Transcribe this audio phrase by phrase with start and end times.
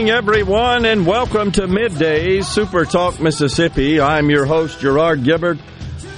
[0.00, 4.00] Morning, everyone, and welcome to Midday Super Talk Mississippi.
[4.00, 5.58] I'm your host, Gerard Gibert,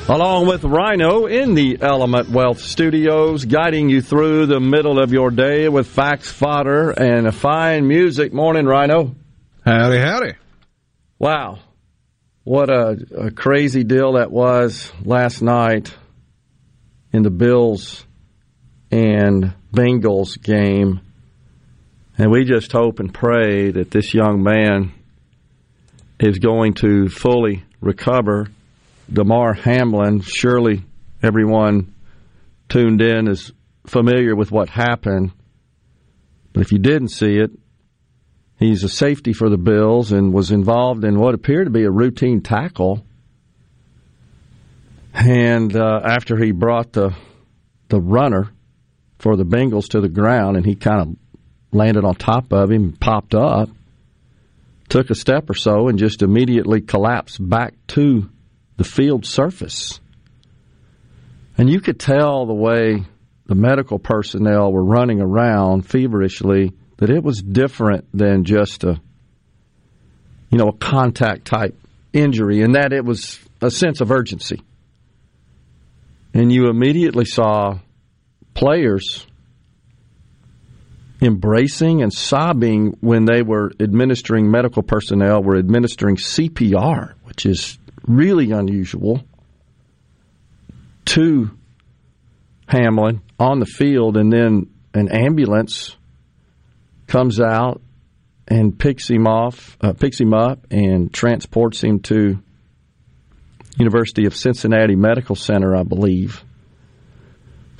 [0.08, 5.33] along with Rhino in the Element Wealth Studios, guiding you through the middle of your
[5.33, 8.33] day with facts, fodder, and a fine music.
[8.33, 9.16] Morning, Rhino.
[9.64, 10.34] Howdy, howdy.
[11.19, 11.58] Wow.
[12.44, 15.92] What a, a crazy deal that was last night
[17.12, 18.06] in the Bills
[18.92, 21.00] and Bengals game
[22.23, 24.92] and we just hope and pray that this young man
[26.20, 28.47] is going to fully recover.
[29.12, 30.84] Damar Hamlin, surely
[31.20, 31.92] everyone
[32.69, 33.51] tuned in is
[33.89, 35.33] familiar with what happened.
[36.53, 37.51] But if you didn't see it,
[38.57, 41.91] he's a safety for the Bills and was involved in what appeared to be a
[41.91, 43.05] routine tackle.
[45.12, 47.17] And uh, after he brought the
[47.89, 48.53] the runner
[49.19, 51.17] for the Bengals to the ground, and he kind of
[51.73, 53.69] landed on top of him, popped up,
[54.89, 58.30] took a step or so, and just immediately collapsed back to
[58.77, 60.01] the field surface.
[61.57, 63.05] And you could tell the way
[63.46, 69.01] the medical personnel were running around feverishly that it was different than just a
[70.51, 71.77] you know a contact type
[72.13, 74.63] injury and that it was a sense of urgency.
[76.35, 77.79] And you immediately saw
[78.55, 79.27] players
[81.22, 88.50] embracing and sobbing when they were administering medical personnel were administering CPR, which is really
[88.50, 89.22] unusual,
[91.05, 91.50] to
[92.66, 95.96] Hamlin on the field, and then an ambulance
[97.06, 97.80] comes out
[98.48, 102.39] and picks him off, uh, picks him up, and transports him to
[103.78, 106.44] University of Cincinnati Medical Center, I believe.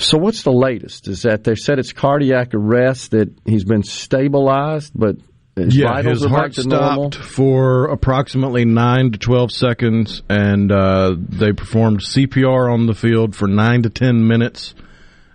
[0.03, 1.09] So what's the latest?
[1.09, 5.17] Is that they said it's cardiac arrest that he's been stabilized, but
[5.55, 12.01] his yeah, his heart stopped for approximately nine to twelve seconds, and uh, they performed
[12.01, 14.75] CPR on the field for nine to ten minutes.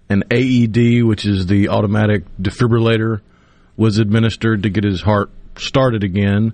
[0.10, 3.22] An AED, which is the automatic defibrillator,
[3.76, 6.54] was administered to get his heart started again,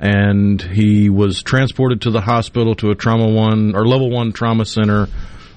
[0.00, 4.64] and he was transported to the hospital to a trauma one or level one trauma
[4.64, 5.08] center,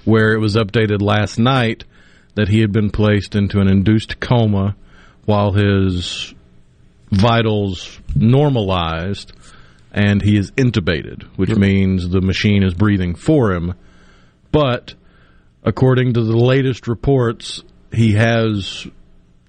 [0.06, 1.84] where it was updated last night
[2.36, 4.76] that he had been placed into an induced coma
[5.26, 6.34] while his
[7.12, 9.34] vitals normalized
[9.92, 13.74] and he is intubated, which means the machine is breathing for him.
[14.52, 14.94] But
[15.64, 18.88] according to the latest reports, he has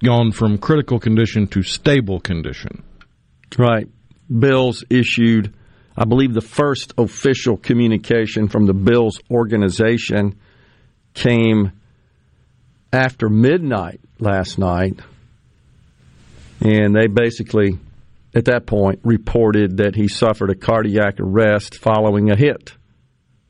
[0.03, 2.83] gone from critical condition to stable condition.
[3.57, 3.87] Right.
[4.27, 5.53] Bills issued,
[5.97, 10.39] I believe, the first official communication from the Bills organization
[11.13, 11.73] came
[12.93, 14.99] after midnight last night,
[16.61, 17.77] and they basically,
[18.33, 22.73] at that point, reported that he suffered a cardiac arrest following a hit.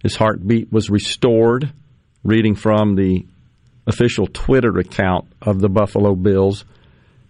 [0.02, 1.72] His heartbeat was restored,
[2.24, 3.26] reading from the
[3.86, 6.66] official Twitter account of the Buffalo Bills.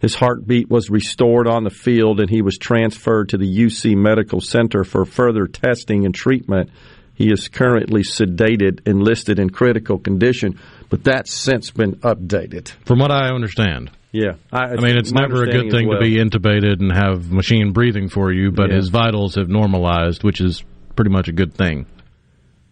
[0.01, 4.41] His heartbeat was restored on the field, and he was transferred to the UC Medical
[4.41, 6.71] Center for further testing and treatment.
[7.13, 10.57] He is currently sedated and listed in critical condition
[10.91, 12.67] but that's since been updated.
[12.85, 13.89] From what I understand.
[14.11, 15.99] Yeah, I, I mean it's never a good thing well.
[15.99, 18.75] to be intubated and have machine breathing for you, but yeah.
[18.75, 20.63] his vitals have normalized, which is
[20.97, 21.85] pretty much a good thing.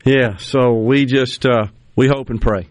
[0.06, 2.68] Yeah, so we just uh, we hope and pray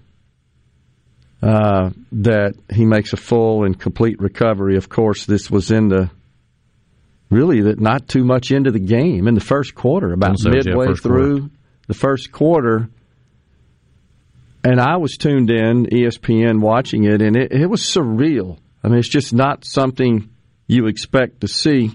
[1.42, 4.76] uh, that he makes a full and complete recovery.
[4.76, 6.10] Of course, this was in the
[7.30, 11.38] really that not too much into the game in the first quarter, about midway through
[11.40, 11.54] quarter.
[11.86, 12.88] the first quarter
[14.64, 18.58] and I was tuned in, ESPN, watching it, and it, it was surreal.
[18.82, 20.30] I mean, it's just not something
[20.66, 21.92] you expect to see.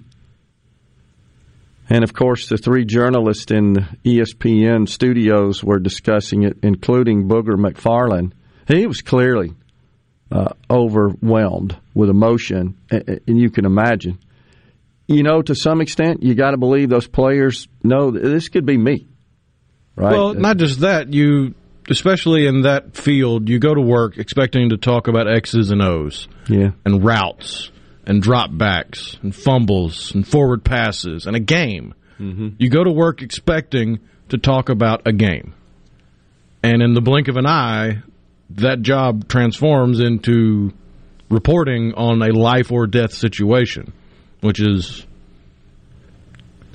[1.89, 7.57] And of course, the three journalists in the ESPN studios were discussing it, including Booger
[7.57, 8.31] McFarland.
[8.67, 9.53] He was clearly
[10.31, 14.19] uh, overwhelmed with emotion, and you can imagine.
[15.07, 18.77] You know, to some extent, you got to believe those players know this could be
[18.77, 19.07] me.
[19.95, 20.13] Right?
[20.13, 21.13] Well, not just that.
[21.13, 21.53] You,
[21.89, 26.27] especially in that field, you go to work expecting to talk about X's and O's,
[26.47, 27.69] yeah, and routes
[28.05, 31.93] and dropbacks and fumbles and forward passes and a game.
[32.19, 32.49] Mm-hmm.
[32.57, 33.99] You go to work expecting
[34.29, 35.53] to talk about a game.
[36.61, 38.01] And in the blink of an eye,
[38.57, 40.73] that job transforms into
[41.29, 43.93] reporting on a life or death situation,
[44.41, 45.05] which is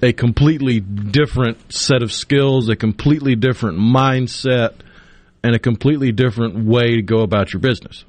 [0.03, 4.75] a completely different set of skills, a completely different mindset,
[5.43, 8.05] and a completely different way to go about your business.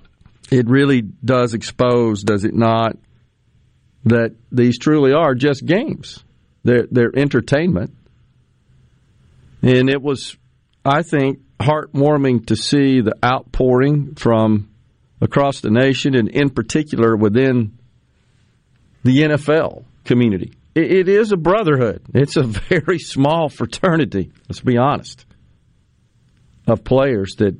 [0.52, 2.98] It really does expose, does it not,
[4.06, 6.24] that these truly are just games.
[6.64, 7.96] They're, they're entertainment.
[9.62, 10.38] And it was,
[10.86, 14.70] I think, heartwarming to see the outpouring from
[15.22, 17.78] across the nation and, in particular, within
[19.04, 20.54] the NFL community.
[20.76, 25.26] it, is a brotherhood, it's a very small fraternity, let's be honest,
[26.68, 27.58] of players that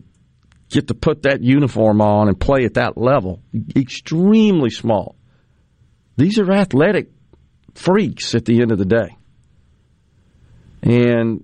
[0.70, 3.42] get to put that uniform on and play at that level.
[3.76, 5.16] Extremely small.
[6.16, 7.10] These are athletic
[7.76, 9.18] freaks at the end of the day.
[10.84, 11.44] And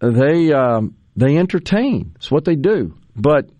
[0.00, 2.12] they um, they entertain.
[2.14, 2.94] It's what they do.
[3.16, 3.50] But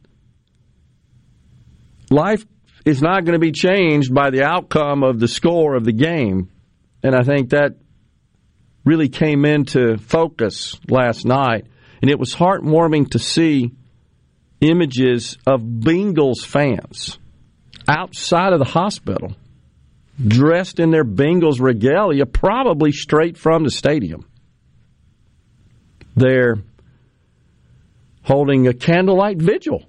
[2.09, 2.47] life
[2.85, 6.51] is not going to be changed by the outcome of the score of the game.
[7.03, 7.73] And I think that
[8.85, 11.67] really came into focus last night.
[12.01, 13.73] And it was heartwarming to see
[14.61, 17.19] images of Bengals fans
[17.89, 19.35] outside of the hospital
[20.25, 24.29] dressed in their Bengals regalia, probably straight from the stadium.
[26.15, 26.59] They're
[28.29, 29.85] holding a candlelight vigil.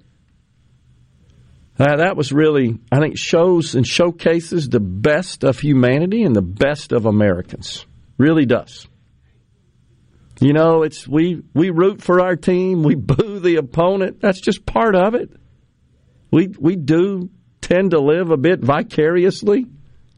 [1.77, 6.41] Uh, that was really, I think, shows and showcases the best of humanity and the
[6.41, 7.85] best of Americans.
[8.17, 8.87] Really does.
[10.41, 14.21] You know, it's we we root for our team, we boo the opponent.
[14.21, 15.31] That's just part of it.
[16.31, 17.29] We we do
[17.61, 19.65] tend to live a bit vicariously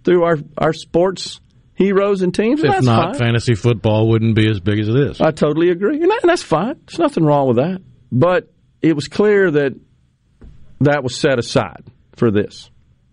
[0.03, 1.41] through our, our sports
[1.73, 2.63] heroes and teams.
[2.63, 3.19] If not, fine.
[3.19, 5.21] fantasy football wouldn't be as big as it is.
[5.21, 6.01] I totally agree.
[6.01, 6.79] And, that's fine.
[6.85, 7.81] There's nothing wrong with that.
[8.11, 9.73] But it was clear that
[10.81, 11.83] that was set aside
[12.15, 12.69] for this.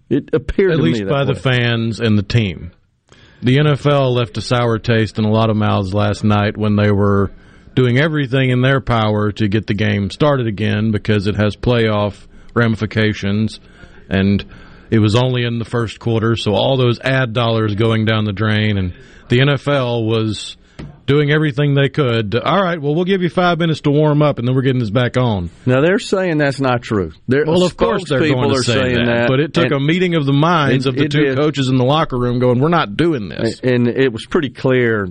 [0.09, 1.27] It appeared at least by way.
[1.27, 2.73] the fans and the team.
[3.43, 6.91] The NFL left a sour taste in a lot of mouths last night when they
[6.91, 7.31] were
[7.75, 12.27] doing everything in their power to get the game started again because it has playoff
[12.55, 13.61] ramifications
[14.09, 14.45] and
[14.91, 18.33] it was only in the first quarter, so all those ad dollars going down the
[18.33, 18.95] drain, and
[19.29, 20.57] the NFL was
[21.09, 22.37] doing everything they could.
[22.37, 24.79] All right, well, we'll give you five minutes to warm up, and then we're getting
[24.79, 25.51] this back on.
[25.67, 27.13] Now they're saying that's not true.
[27.27, 30.15] They're, well, of course they're going to say that, that, but it took a meeting
[30.15, 33.29] of the minds of the two coaches in the locker room, going, "We're not doing
[33.29, 35.09] this." And it was pretty clear,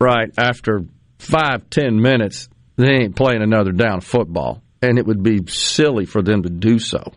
[0.00, 0.84] right after
[1.18, 6.04] five ten minutes, they ain't playing another down of football, and it would be silly
[6.06, 7.12] for them to do so.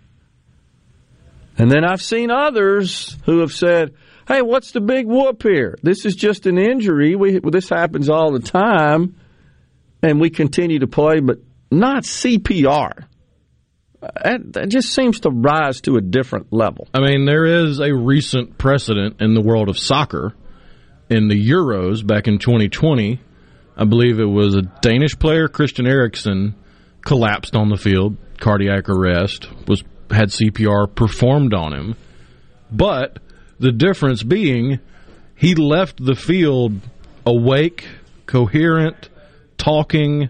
[1.58, 3.94] And then I've seen others who have said,
[4.32, 5.78] "Hey, what's the big whoop here?
[5.84, 7.16] This is just an injury.
[7.16, 9.16] We this happens all the time,
[10.02, 13.08] and we continue to play, but not CPR."
[14.02, 16.88] That, that just seems to rise to a different level.
[16.94, 20.34] I mean, there is a recent precedent in the world of soccer
[21.10, 23.20] in the Euros back in 2020.
[23.78, 26.56] I believe it was a Danish player, Christian Eriksen,
[27.06, 31.96] collapsed on the field, cardiac arrest, was had CPR performed on him.
[32.72, 33.20] But
[33.62, 34.80] the difference being
[35.36, 36.74] he left the field
[37.26, 37.88] awake,
[38.26, 39.10] coherent,
[39.58, 40.30] talking,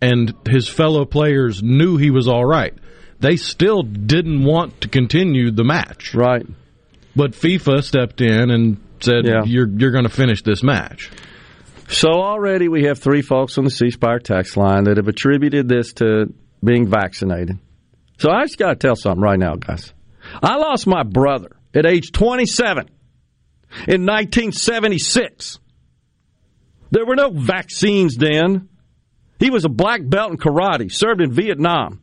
[0.00, 2.74] and his fellow players knew he was all right.
[3.18, 6.14] They still didn't want to continue the match.
[6.14, 6.46] Right.
[7.14, 9.44] But FIFA stepped in and said, yeah.
[9.44, 11.10] "You're you're going to finish this match."
[11.88, 15.68] So already we have three folks on the C Spire text line that have attributed
[15.68, 16.32] this to
[16.62, 17.58] being vaccinated.
[18.18, 19.94] So I just got to tell something right now, guys.
[20.42, 22.88] I lost my brother at age 27
[23.88, 25.58] in 1976.
[26.90, 28.68] There were no vaccines then.
[29.38, 32.00] He was a black belt in karate, served in Vietnam.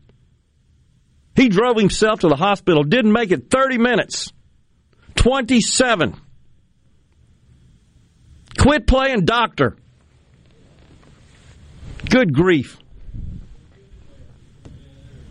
[1.35, 4.31] He drove himself to the hospital, didn't make it 30 minutes.
[5.15, 6.15] 27.
[8.59, 9.75] Quit playing doctor.
[12.09, 12.77] Good grief.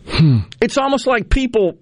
[0.08, 0.40] Hmm.
[0.60, 1.78] it's almost like people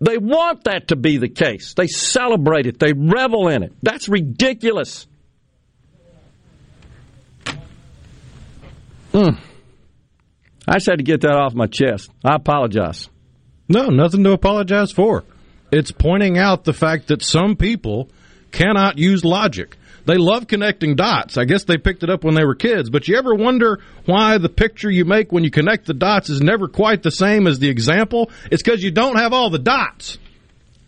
[0.00, 1.74] they want that to be the case.
[1.74, 2.78] They celebrate it.
[2.78, 3.72] They revel in it.
[3.82, 5.06] That's ridiculous.
[9.12, 9.38] Mm.
[10.66, 12.10] I just had to get that off my chest.
[12.24, 13.08] I apologize.
[13.68, 15.24] No, nothing to apologize for.
[15.72, 18.08] It's pointing out the fact that some people
[18.52, 19.76] cannot use logic.
[20.08, 21.36] They love connecting dots.
[21.36, 22.88] I guess they picked it up when they were kids.
[22.88, 26.40] But you ever wonder why the picture you make when you connect the dots is
[26.40, 28.30] never quite the same as the example?
[28.50, 30.16] It's because you don't have all the dots.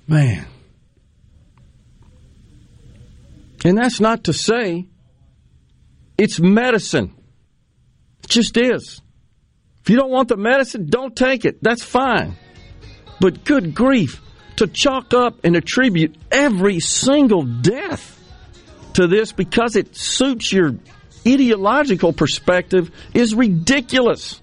[0.08, 0.46] Man.
[3.62, 4.88] And that's not to say
[6.16, 7.12] it's medicine.
[8.24, 9.02] It just is.
[9.82, 11.62] If you don't want the medicine, don't take it.
[11.62, 12.36] That's fine.
[13.20, 14.22] But good grief,
[14.56, 18.16] to chalk up and attribute every single death
[18.94, 20.74] to this because it suits your
[21.26, 24.40] ideological perspective is ridiculous.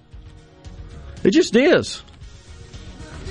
[1.24, 2.02] It just is.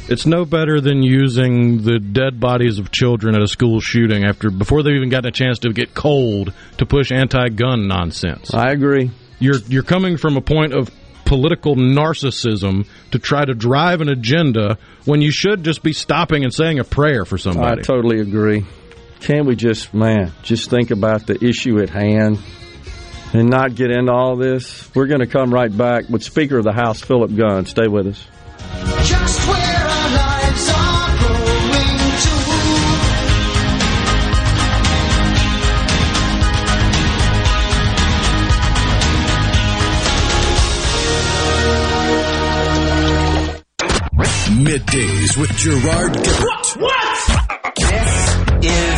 [0.10, 4.50] It's no better than using the dead bodies of children at a school shooting after
[4.50, 8.54] before they've even gotten a chance to get cold to push anti-gun nonsense.
[8.54, 9.12] I agree.
[9.40, 10.90] You're you're coming from a point of
[11.26, 16.54] political narcissism to try to drive an agenda when you should just be stopping and
[16.54, 17.82] saying a prayer for somebody.
[17.82, 18.66] I totally agree.
[19.22, 22.40] Can we just, man, just think about the issue at hand
[23.34, 24.90] and not get into all this?
[24.96, 27.66] We're going to come right back with Speaker of the House, Philip Gunn.
[27.66, 28.26] Stay with us.
[29.08, 32.38] Just where our lives are going to.
[44.64, 46.78] Middays with Gerard Gibert.
[46.78, 46.78] What?
[46.82, 47.76] what?
[47.76, 48.97] This is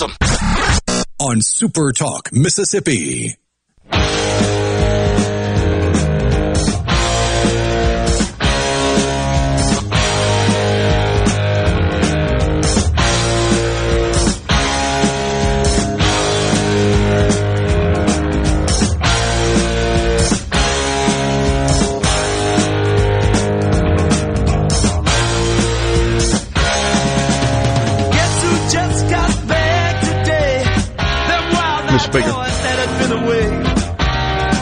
[0.00, 1.04] awesome.
[1.20, 3.36] On Super Talk, Mississippi.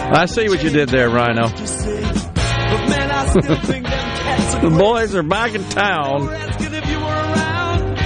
[0.09, 1.49] I see what you did there, Rhino.
[4.57, 6.29] the boys are back in town.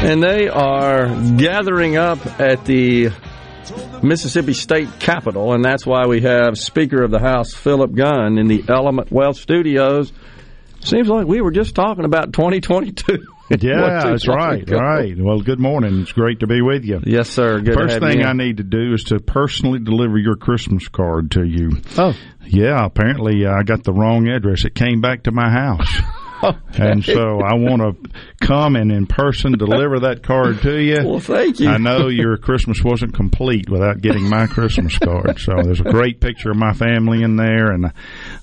[0.03, 3.11] And they are gathering up at the
[4.03, 8.47] Mississippi State Capitol, and that's why we have Speaker of the House Philip Gunn in
[8.47, 10.11] the Element Wealth Studios.
[10.81, 13.27] Seems like we were just talking about 2022.
[13.61, 14.63] Yeah, that's right.
[14.63, 14.79] Ago.
[14.79, 15.15] Right.
[15.19, 16.03] Well, good morning.
[16.03, 17.01] It's great to be with you.
[17.05, 17.61] Yes, sir.
[17.61, 21.43] Good First thing I need to do is to personally deliver your Christmas card to
[21.45, 21.73] you.
[21.99, 22.15] Oh.
[22.47, 24.65] Yeah, apparently uh, I got the wrong address.
[24.65, 26.01] It came back to my house.
[26.43, 26.59] Okay.
[26.91, 30.99] And so I want to come and in person deliver that card to you.
[31.11, 31.69] Well, thank you.
[31.69, 35.39] I know your Christmas wasn't complete without getting my Christmas card.
[35.41, 37.93] So there's a great picture of my family in there, and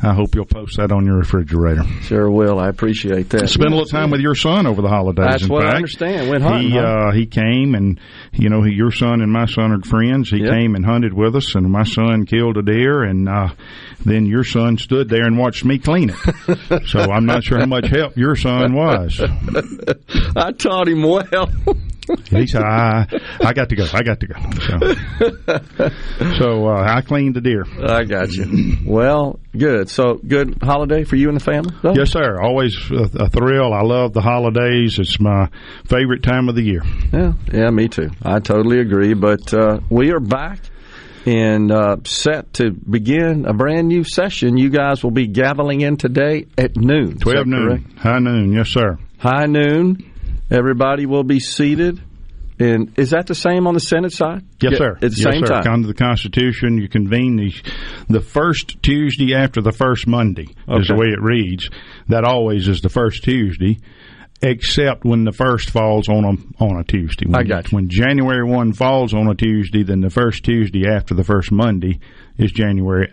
[0.02, 1.84] I hope you'll post that on your refrigerator.
[2.02, 2.60] Sure will.
[2.60, 3.50] I appreciate that.
[3.50, 5.26] Spend a little time with your son over the holidays.
[5.30, 5.74] That's what fact.
[5.74, 6.30] I understand.
[6.30, 6.72] Went hunting.
[6.72, 6.84] He, huh?
[6.84, 8.00] uh, he came, and
[8.34, 10.30] you know, he, your son and my son are friends.
[10.30, 10.54] He yep.
[10.54, 13.50] came and hunted with us, and my son killed a deer, and uh,
[14.06, 16.88] then your son stood there and watched me clean it.
[16.88, 19.20] so I'm not sure how much help your son was.
[20.36, 21.50] I taught him well.
[22.30, 23.08] he said, I,
[23.44, 23.86] I got to go.
[23.92, 24.36] I got to go.
[24.62, 24.80] So,
[26.40, 27.66] so uh, I cleaned the deer.
[27.82, 28.78] I got you.
[28.86, 29.90] Well, good.
[29.90, 31.76] So, good holiday for you and the family?
[31.82, 31.94] Though?
[31.94, 32.40] Yes, sir.
[32.42, 33.74] Always a, a, thrill.
[33.74, 35.00] I love the holidays.
[35.00, 35.50] It's my
[35.86, 36.84] favorite time of the year.
[37.12, 38.12] Yeah, yeah, me too.
[38.24, 39.14] I totally agree.
[39.14, 40.60] But uh, we are back
[41.28, 44.56] and uh, set to begin a brand new session.
[44.56, 47.20] You guys will be gaveling in today at noon.
[47.20, 47.68] 12 noon.
[47.68, 48.00] Correct?
[48.00, 48.98] High noon, yes, sir.
[49.18, 50.10] High noon.
[50.50, 52.02] Everybody will be seated.
[52.60, 54.44] And is that the same on the Senate side?
[54.62, 54.94] Yes, sir.
[54.94, 55.62] At the yes, same sir.
[55.62, 55.74] time.
[55.74, 57.54] Under the Constitution, you convene the,
[58.08, 60.80] the first Tuesday after the first Monday, okay.
[60.80, 61.70] is the way it reads.
[62.08, 63.78] That always is the first Tuesday
[64.42, 67.26] except when the first falls on a on a Tuesday.
[67.26, 67.76] When, I got you.
[67.76, 72.00] When January one falls on a Tuesday, then the first Tuesday after the first Monday
[72.38, 73.12] is January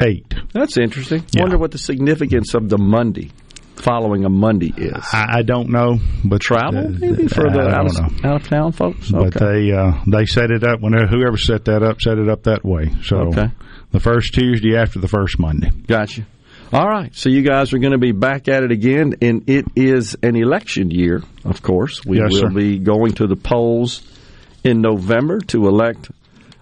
[0.00, 0.34] eight.
[0.52, 1.24] That's interesting.
[1.32, 1.42] Yeah.
[1.42, 3.30] Wonder what the significance of the Monday
[3.76, 5.04] following a Monday is.
[5.12, 9.12] I, I don't know, but travel maybe for the out of, out of, town folks.
[9.12, 9.30] Okay.
[9.30, 12.44] But they uh, they set it up when whoever set that up set it up
[12.44, 12.90] that way.
[13.02, 13.48] So okay.
[13.90, 15.70] the first Tuesday after the first Monday.
[15.86, 16.26] Gotcha.
[16.72, 19.66] All right, so you guys are going to be back at it again, and it
[19.76, 22.04] is an election year, of course.
[22.04, 22.50] We yes, will sir.
[22.50, 24.02] be going to the polls
[24.64, 26.10] in November to elect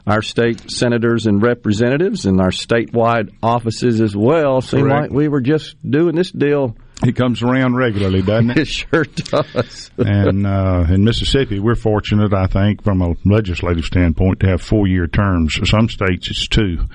[0.07, 4.61] our state senators and representatives and our statewide offices as well.
[4.61, 8.59] Seemed like we were just doing this deal It comes around regularly, doesn't it?
[8.59, 9.91] It sure does.
[9.97, 14.87] and uh, in Mississippi, we're fortunate, I think, from a legislative standpoint, to have four
[14.87, 15.59] year terms.
[15.65, 16.87] Some states it's two,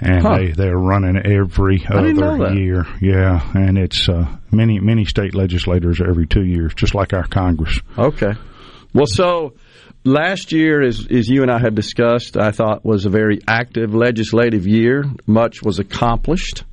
[0.00, 0.38] and Huh.
[0.38, 2.86] they they're running every I didn't know other year.
[3.00, 7.80] Yeah, and it's uh, many many state legislators every two years, just like our Congress.
[7.98, 8.32] Okay.
[8.92, 9.54] Well, so
[10.04, 13.94] last year, as, as you and I have discussed, I thought was a very active
[13.94, 15.04] legislative year.
[15.26, 16.64] Much was accomplished,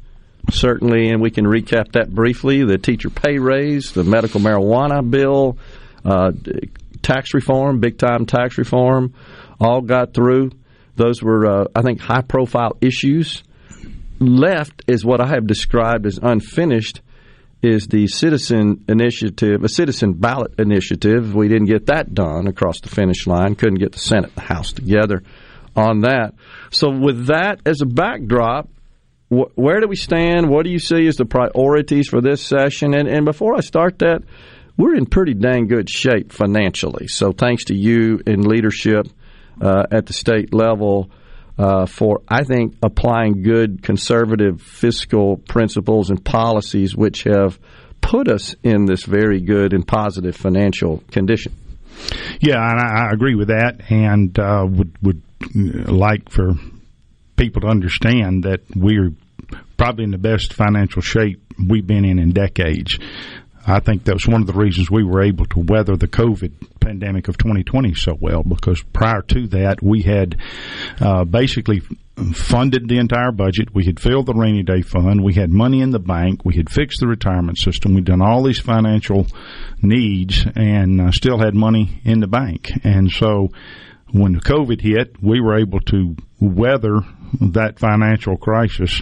[0.49, 2.63] certainly, and we can recap that briefly.
[2.63, 5.57] The teacher pay raise, the medical marijuana bill,
[6.03, 6.31] uh,
[7.03, 9.13] tax reform, big time tax reform,
[9.59, 10.51] all got through.
[10.97, 13.43] Those were, uh, I think, high profile issues.
[14.19, 17.01] Left is what I have described as unfinished
[17.61, 21.33] is the citizen initiative, a citizen ballot initiative.
[21.33, 23.55] We didn't get that done across the finish line.
[23.55, 25.23] Couldn't get the Senate and the House together
[25.75, 26.33] on that.
[26.71, 28.69] So, with that as a backdrop,
[29.29, 30.49] wh- where do we stand?
[30.49, 32.93] What do you see as the priorities for this session?
[32.93, 34.23] And, and before I start that,
[34.77, 37.07] we're in pretty dang good shape financially.
[37.07, 39.07] So, thanks to you and leadership
[39.61, 41.09] at the state level
[41.57, 47.59] uh, for, I think, applying good conservative fiscal principles and policies which have
[48.01, 51.53] put us in this very good and positive financial condition.
[52.39, 56.53] Yeah, and I, I agree with that, and uh, would would uh, like for
[57.35, 59.11] people to understand that we're
[59.77, 62.99] probably in the best financial shape we've been in in decades.
[63.67, 66.79] I think that was one of the reasons we were able to weather the COVID
[66.79, 70.37] pandemic of 2020 so well because prior to that we had
[71.01, 71.81] uh, basically
[72.33, 73.75] funded the entire budget.
[73.75, 75.21] We had filled the rainy day fund.
[75.21, 76.45] We had money in the bank.
[76.45, 77.93] We had fixed the retirement system.
[77.93, 79.27] We'd done all these financial
[79.81, 82.71] needs and uh, still had money in the bank.
[82.83, 83.49] And so
[84.11, 87.01] when the COVID hit, we were able to weather
[87.41, 89.01] that financial crisis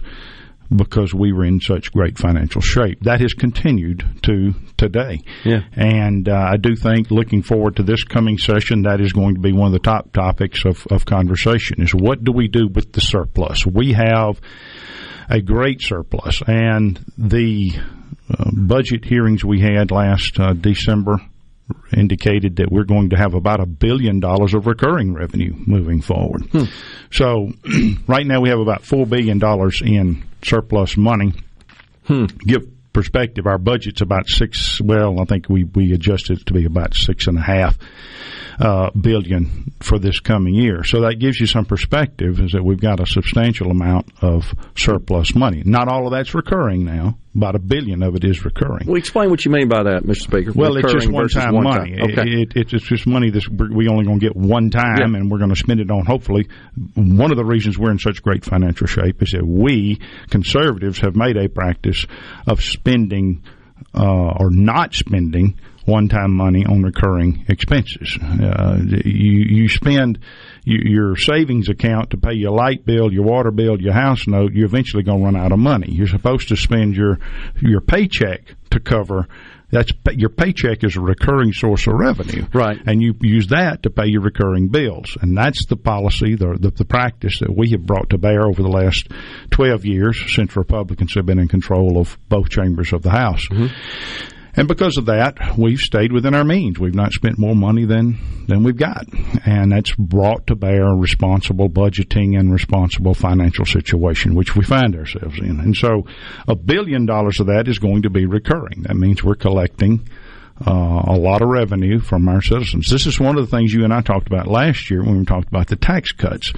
[0.74, 3.02] because we were in such great financial shape.
[3.02, 5.22] That has continued to today.
[5.44, 5.62] Yeah.
[5.74, 9.42] And uh, I do think looking forward to this coming session, that is going to
[9.42, 12.92] be one of the top topics of, of conversation is what do we do with
[12.94, 13.66] the surplus?
[13.66, 14.40] We have
[15.30, 17.72] a great surplus and the
[18.30, 21.20] uh, budget hearings we had last uh, December
[21.96, 26.44] indicated that we're going to have about a billion dollars of recurring revenue moving forward.
[27.12, 27.52] So
[28.08, 31.34] right now we have about four billion dollars in surplus money.
[32.38, 34.80] Give perspective, our budget's about six.
[34.80, 37.78] Well, I think we we adjusted it to be about six and a half
[38.60, 40.84] uh, billion for this coming year.
[40.84, 42.40] So that gives you some perspective.
[42.40, 45.64] Is that we've got a substantial amount of surplus money.
[45.66, 47.18] Not all of that's recurring now.
[47.36, 48.88] About a billion of it is recurring.
[48.88, 50.22] Well, explain what you mean by that, Mr.
[50.22, 50.54] Speaker.
[50.56, 51.96] Well, it's just one-time one money.
[51.98, 52.12] time.
[52.12, 52.42] Okay.
[52.44, 53.44] It, it, it's just money that
[53.76, 55.20] we only going to get one time, Yeah.
[55.20, 56.06] and we're going to spend it on.
[56.06, 56.48] Hopefully,
[56.96, 61.16] one of the reasons we're in such great financial shape is that we conservatives have
[61.18, 62.06] made a practice
[62.48, 63.44] of spending
[63.94, 68.18] uh, or not spending one-time money on recurring expenses.
[68.22, 70.20] Uh, you you spend
[70.66, 74.54] your savings account to pay your light bill, your water bill, your house note.
[74.54, 75.92] You're eventually going to run out of money.
[75.92, 77.20] You're supposed to spend your
[77.62, 79.28] your paycheck to cover.
[79.72, 82.80] That's your paycheck is a recurring source of revenue, Right.
[82.86, 86.72] And you use that to pay your recurring bills, and that's the policy, the, the
[86.72, 89.10] the practice that we have brought to bear over the last
[89.52, 93.46] twelve years since Republicans have been in control of both chambers of the House.
[93.50, 94.35] Mm-hmm.
[94.58, 96.80] And because of that, we've stayed within our means.
[96.80, 99.06] We've not spent more money than than we've got,
[99.46, 105.40] and that's brought to bear responsible budgeting and responsible financial situation, which we find ourselves
[105.40, 105.60] in.
[105.60, 106.06] And so,
[106.48, 108.84] a billion dollars of that is going to be recurring.
[108.84, 110.08] That means we're collecting
[110.66, 112.90] uh, a lot of revenue from our citizens.
[112.90, 115.26] This is one of the things you and I talked about last year when we
[115.26, 116.54] talked about the tax cuts.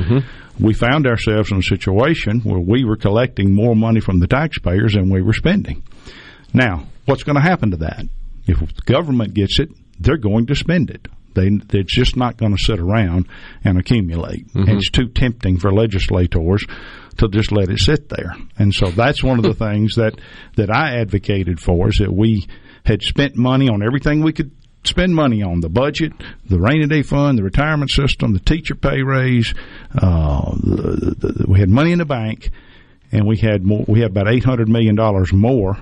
[0.59, 4.93] We found ourselves in a situation where we were collecting more money from the taxpayers
[4.93, 5.83] than we were spending.
[6.53, 8.03] Now, what's going to happen to that?
[8.45, 11.07] If the government gets it, they're going to spend it.
[11.33, 13.27] They, they're just not going to sit around
[13.63, 14.47] and accumulate.
[14.55, 16.65] And It's too tempting for legislators
[17.17, 18.35] to just let it sit there.
[18.57, 20.19] And so that's one of the things that,
[20.55, 22.47] that I advocated for is that we
[22.85, 24.51] had spent money on everything we could
[24.83, 26.13] spend money on the budget,
[26.45, 29.53] the rainy day fund, the retirement system, the teacher pay raise.
[29.93, 32.49] Uh, the, the, the, we had money in the bank,
[33.11, 33.83] and we had more.
[33.87, 35.77] We had about eight hundred million dollars more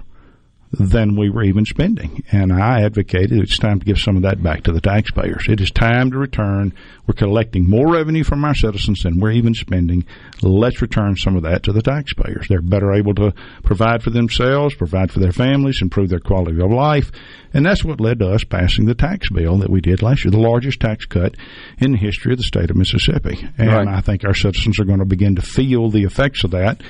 [0.72, 2.24] than we were even spending.
[2.32, 5.48] And I advocated it's time to give some of that back to the taxpayers.
[5.48, 6.74] It is time to return.
[7.08, 10.06] We're collecting more revenue from our citizens than we're even spending.
[10.42, 12.48] Let's return some of that to the taxpayers.
[12.50, 16.72] They're better able to provide for themselves, provide for their families, improve their quality of
[16.72, 17.12] life.
[17.54, 20.32] And that's what led to us passing the tax bill that we did last year,
[20.32, 21.36] the largest tax cut
[21.78, 23.48] in the history of the state of Mississippi.
[23.58, 23.88] And Right.
[23.88, 26.82] I think our citizens are going to begin to feel the effects of that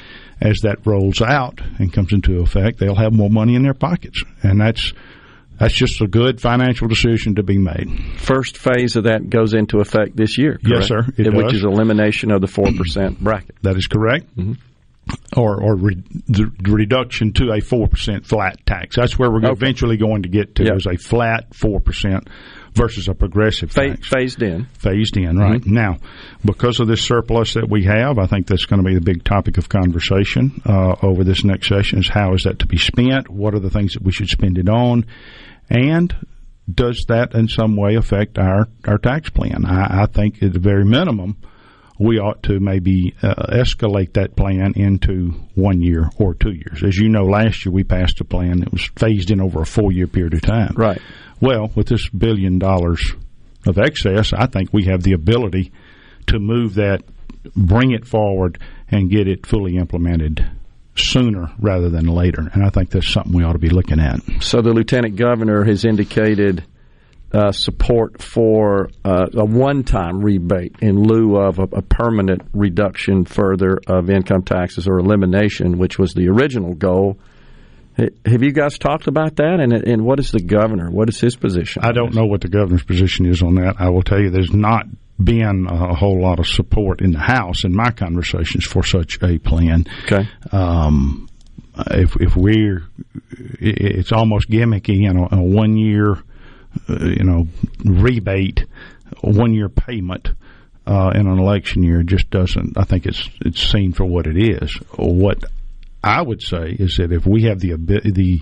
[0.41, 4.23] as that rolls out and comes into effect, they'll have more money in their pockets,
[4.43, 4.93] and that's
[5.59, 7.89] that's just a good financial decision to be made.
[8.17, 10.59] First phase of that goes into effect this year.
[10.63, 10.67] Correct?
[10.67, 11.05] Yes, sir.
[11.17, 11.55] It Which does.
[11.55, 13.55] is elimination of the four percent bracket.
[13.61, 14.35] That is correct.
[14.35, 14.53] Mm-hmm.
[15.37, 18.95] Or, or re, the reduction to a four percent flat tax.
[18.95, 19.51] That's where we're okay.
[19.51, 20.77] eventually going to get to yep.
[20.77, 22.27] is a flat four percent
[22.75, 24.07] versus a progressive tax.
[24.07, 24.65] Phased in.
[24.77, 25.61] Phased in, right.
[25.61, 25.73] Mm-hmm.
[25.73, 25.97] Now,
[26.43, 29.23] because of this surplus that we have, I think that's going to be the big
[29.23, 33.29] topic of conversation uh, over this next session is how is that to be spent?
[33.29, 35.05] What are the things that we should spend it on?
[35.69, 36.13] And
[36.71, 39.65] does that in some way affect our, our tax plan?
[39.65, 41.37] I, I think at the very minimum,
[41.97, 46.83] we ought to maybe uh, escalate that plan into one year or two years.
[46.83, 49.65] As you know, last year we passed a plan that was phased in over a
[49.65, 50.73] four year period of time.
[50.75, 51.01] Right.
[51.45, 53.13] Well, with this billion dollars
[53.67, 55.71] of excess, I think we have the ability
[56.25, 57.03] to move that,
[57.55, 58.57] bring it forward,
[58.89, 60.43] and get it fully implemented
[60.95, 62.49] sooner rather than later.
[62.51, 64.21] And I think that's something we ought to be looking at.
[64.39, 66.65] So the lieutenant governor has indicated
[67.31, 73.77] uh, support for uh, a one-time rebate in lieu of a, a, permanent reduction further
[73.85, 77.19] of income taxes or elimination, which was the original goal.
[77.97, 79.59] Have you guys talked about that?
[79.61, 80.91] And, and what is the governor?
[80.91, 81.83] What is his position?
[81.83, 83.75] I don't know what the governor's position is on that.
[83.79, 84.85] I will tell you, there's not
[85.17, 89.39] been a whole lot of support in the House in my conversations for such a
[89.39, 89.85] plan.
[90.03, 90.27] Okay.
[90.51, 91.29] Um,
[91.91, 92.83] if if we're,
[93.59, 96.17] it's almost gimmicky, you know, a one year,
[96.89, 97.47] uh, you know,
[97.83, 98.65] rebate,
[99.21, 100.31] one year payment.
[100.87, 102.77] Uh, in an election year just doesn't.
[102.77, 104.71] I think it's it's seen for what it is.
[104.97, 105.43] What
[106.05, 108.41] I would say is that if we have the the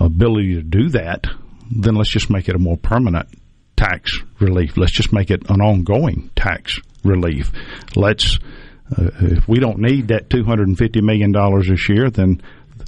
[0.00, 1.26] ability to do that,
[1.70, 3.28] then let's just make it a more permanent
[3.76, 4.78] tax relief.
[4.78, 7.52] Let's just make it an ongoing tax relief.
[7.94, 8.38] Let's
[8.96, 12.42] uh, if we don't need that two hundred and fifty million dollars this year, then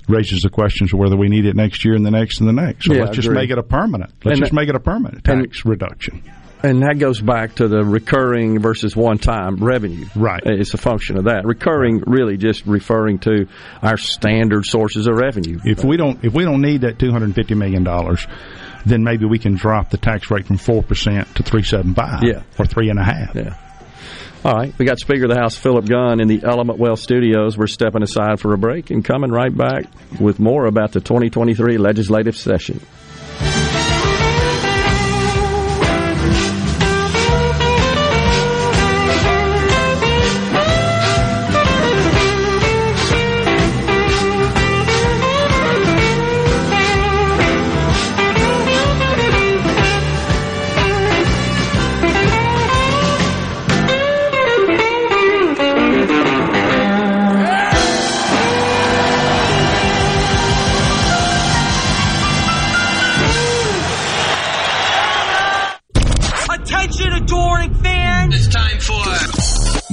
[0.09, 2.53] raises the questions of whether we need it next year and the next and the
[2.55, 2.87] next.
[2.87, 4.13] So yeah, let's just make it a permanent.
[4.25, 6.23] Let's and just make it a permanent tax reduction.
[6.65, 10.07] And that goes back to the recurring versus one time revenue.
[10.17, 10.41] Right.
[10.47, 11.45] It's a function of that.
[11.45, 13.49] Recurring really just referring to
[13.83, 15.61] our standard sources of revenue.
[15.63, 18.27] If we don't if we don't need that two hundred and fifty million dollars,
[18.87, 22.23] then maybe we can drop the tax rate from four percent to three seven five.
[22.23, 22.45] Yeah.
[22.59, 23.35] Or three and a half.
[23.35, 23.59] Yeah.
[24.43, 27.57] All right, we got Speaker of the House Philip Gunn in the Element Wealth Studios.
[27.57, 29.87] We're stepping aside for a break and coming right back
[30.21, 32.81] with more about the 2023 legislative session.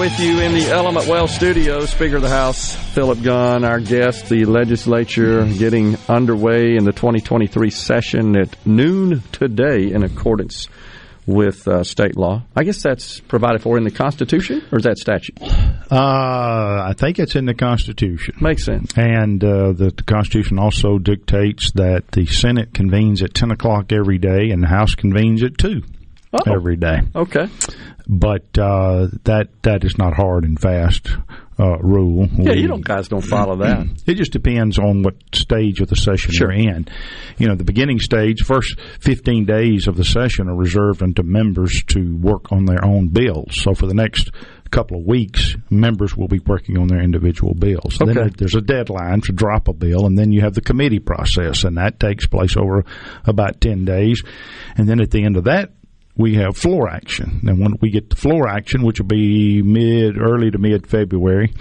[0.00, 4.30] With you in the Element Wealth studio, Speaker of the House, Philip Gunn, our guest,
[4.30, 10.68] the legislature getting underway in the 2023 session at noon today in accordance
[11.26, 12.42] with uh, state law.
[12.56, 15.36] I guess that's provided for in the Constitution, or is that statute?
[15.42, 18.36] Uh, I think it's in the Constitution.
[18.40, 18.96] Makes sense.
[18.96, 24.16] And uh, the, the, Constitution also dictates that the Senate convenes at 10 o'clock every
[24.16, 25.82] day and the House convenes at 2
[26.32, 26.52] Uh-oh.
[26.52, 27.00] every day.
[27.14, 27.48] Okay
[28.10, 31.08] but uh, that that is not hard and fast
[31.60, 32.26] uh, rule.
[32.32, 33.86] Yeah, we, you don't guys don't follow that.
[34.06, 36.52] It just depends on what stage of the session sure.
[36.52, 36.88] you're in.
[37.38, 41.84] You know, the beginning stage, first 15 days of the session are reserved unto members
[41.88, 43.62] to work on their own bills.
[43.62, 44.32] So for the next
[44.72, 48.00] couple of weeks, members will be working on their individual bills.
[48.02, 48.12] Okay.
[48.12, 51.62] Then there's a deadline to drop a bill, and then you have the committee process,
[51.62, 52.84] and that takes place over
[53.24, 54.22] about 10 days.
[54.76, 55.70] And then at the end of that
[56.16, 57.40] we have floor action.
[57.46, 61.54] And when we get to floor action, which will be mid, early to mid February,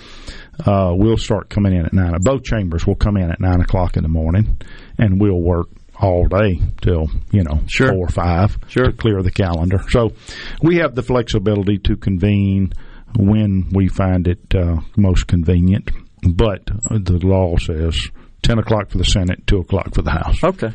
[0.65, 2.13] uh, we'll start coming in at nine.
[2.21, 4.57] Both chambers will come in at nine o'clock in the morning,
[4.97, 5.67] and we'll work
[6.01, 7.89] all day till you know Sure.
[7.89, 8.85] four or five Sure.
[8.85, 9.81] to clear the calendar.
[9.89, 10.13] So
[10.61, 12.71] we have the flexibility to convene
[13.17, 15.89] when we find it uh, most convenient.
[16.23, 18.09] But the law says
[18.41, 20.43] ten o'clock for the Senate, two o'clock for the House.
[20.43, 20.71] Okay.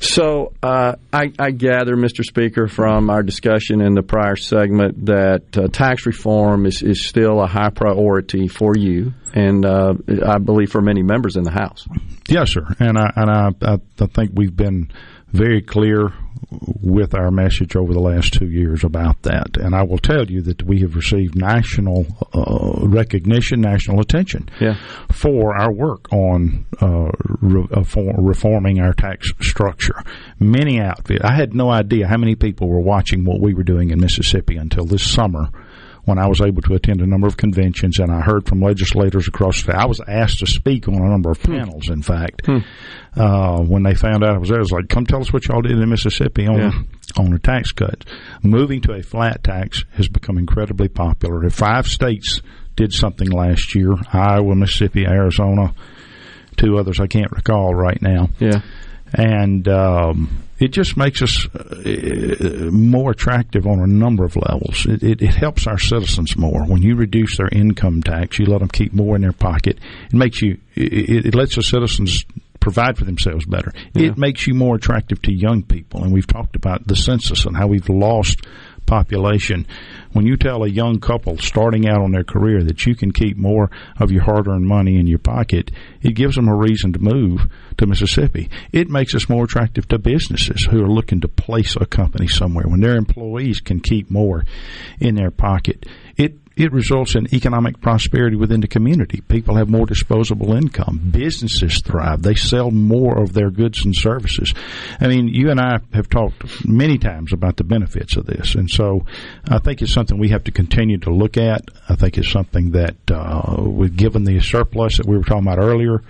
[0.00, 2.24] So uh, I, I gather, Mr.
[2.24, 7.40] Speaker, from our discussion in the prior segment that uh, tax reform is, is still
[7.40, 9.94] a high priority for you, and uh,
[10.26, 11.86] I believe for many members in the House.
[12.28, 12.66] Yes, sir.
[12.78, 14.90] And I and I, I, I think we've been
[15.32, 16.12] very clear
[16.50, 19.56] with our message over the last two years about that.
[19.56, 24.74] And I will tell you that we have received national uh, recognition, national attention Yeah.
[25.12, 27.84] for our work on uh, re- uh,
[28.20, 30.02] reforming our tax structure.
[30.38, 31.24] Many outfits.
[31.24, 34.56] I had no idea how many people were watching what we were doing in Mississippi
[34.56, 35.48] until this summer
[36.04, 39.28] when I was able to attend a number of conventions and I heard from legislators
[39.28, 39.74] across the state.
[39.76, 42.48] I was asked to speak on a number of panels, in fact.
[43.16, 45.46] Uh, when they found out I was there, I was like, come tell us what
[45.46, 46.72] y'all did in Mississippi on, Yeah.
[47.18, 48.06] on the tax cuts.
[48.42, 51.44] Moving to a flat tax has become incredibly popular.
[51.44, 52.40] If five states
[52.76, 55.74] did something last year, Iowa, Mississippi, Arizona,
[56.56, 58.60] two others I can't recall right now Yeah.
[59.12, 64.86] and um, it just makes us uh, more attractive on a number of levels.
[64.86, 68.38] It, it, it helps our citizens more when you reduce their income tax.
[68.38, 69.78] You let them keep more in their pocket.
[70.06, 70.58] It makes you.
[70.74, 72.24] It, it lets the citizens
[72.60, 73.72] provide for themselves better.
[73.94, 77.56] It makes you more attractive to young people, and we've talked about the census and
[77.56, 78.46] how we've lost
[78.90, 79.68] population.
[80.12, 83.36] When you tell a young couple starting out on their career that you can keep
[83.36, 85.70] more of your hard earned money in your pocket,
[86.02, 87.46] it gives them a reason to move
[87.78, 88.50] to Mississippi.
[88.72, 92.66] It makes us more attractive to businesses who are looking to place a company somewhere
[92.66, 94.44] when their employees can keep more
[94.98, 95.86] in their pocket.
[96.60, 99.22] It results in economic prosperity within the community.
[99.22, 101.08] People have more disposable income.
[101.10, 102.20] Businesses thrive.
[102.20, 104.52] They sell more of their goods and services.
[105.00, 108.68] I mean, you and I have talked many times about the benefits of this, and
[108.68, 109.06] so
[109.48, 111.62] I think it's something we have to continue to look at.
[111.88, 115.64] I think it's something that, uh, with given the surplus that we were talking about
[115.64, 116.02] earlier,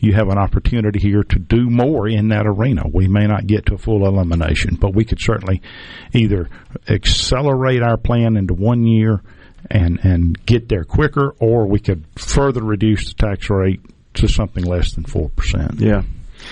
[0.00, 2.82] you have an opportunity here to do more in that arena.
[2.92, 5.62] We may not get to a full elimination, but we could certainly
[6.12, 6.50] either
[6.90, 9.22] accelerate our plan into one year
[9.70, 13.80] and and get there quicker, or we could further reduce the tax rate
[14.14, 15.80] to something less than four percent.
[15.80, 16.02] Yeah.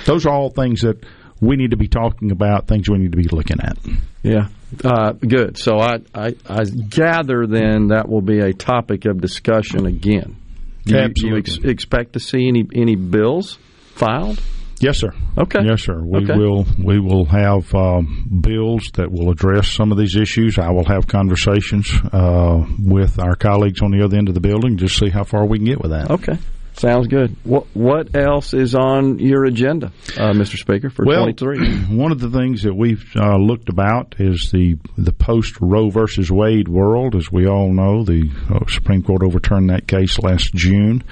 [0.06, 1.04] Those are all things that
[1.40, 3.76] we need to be talking about, things we need to be looking at.
[4.22, 4.48] Yeah.
[4.84, 5.58] Uh, good.
[5.58, 10.36] So I, I, I gather then that will be a topic of discussion again.
[10.84, 13.58] Do you, do you ex- expect to see any any bills
[13.94, 14.40] filed?
[14.82, 15.12] Yes, sir.
[15.38, 15.60] Okay.
[15.64, 16.00] Yes, sir.
[16.02, 16.36] We Okay.
[16.36, 16.66] will.
[16.82, 20.58] We will have um, bills that will address some of these issues.
[20.58, 24.78] I will have conversations uh, with our colleagues on the other end of the building
[24.78, 26.10] to see how far we can get with that.
[26.10, 26.36] Okay.
[26.74, 27.36] Sounds good.
[27.44, 30.56] What what else is on your agenda, uh, Mr.
[30.56, 31.68] Speaker, for Well, 23?
[31.96, 36.32] one of the things that we've uh, looked about is the the post Roe versus
[36.32, 37.14] Wade world.
[37.14, 41.04] As we all know, the uh, Supreme Court overturned that case last June.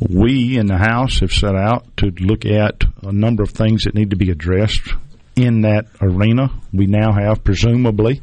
[0.00, 3.94] We in the House have set out to look at a number of things that
[3.94, 4.88] need to be addressed
[5.36, 6.50] in that arena.
[6.72, 8.22] We now have, presumably,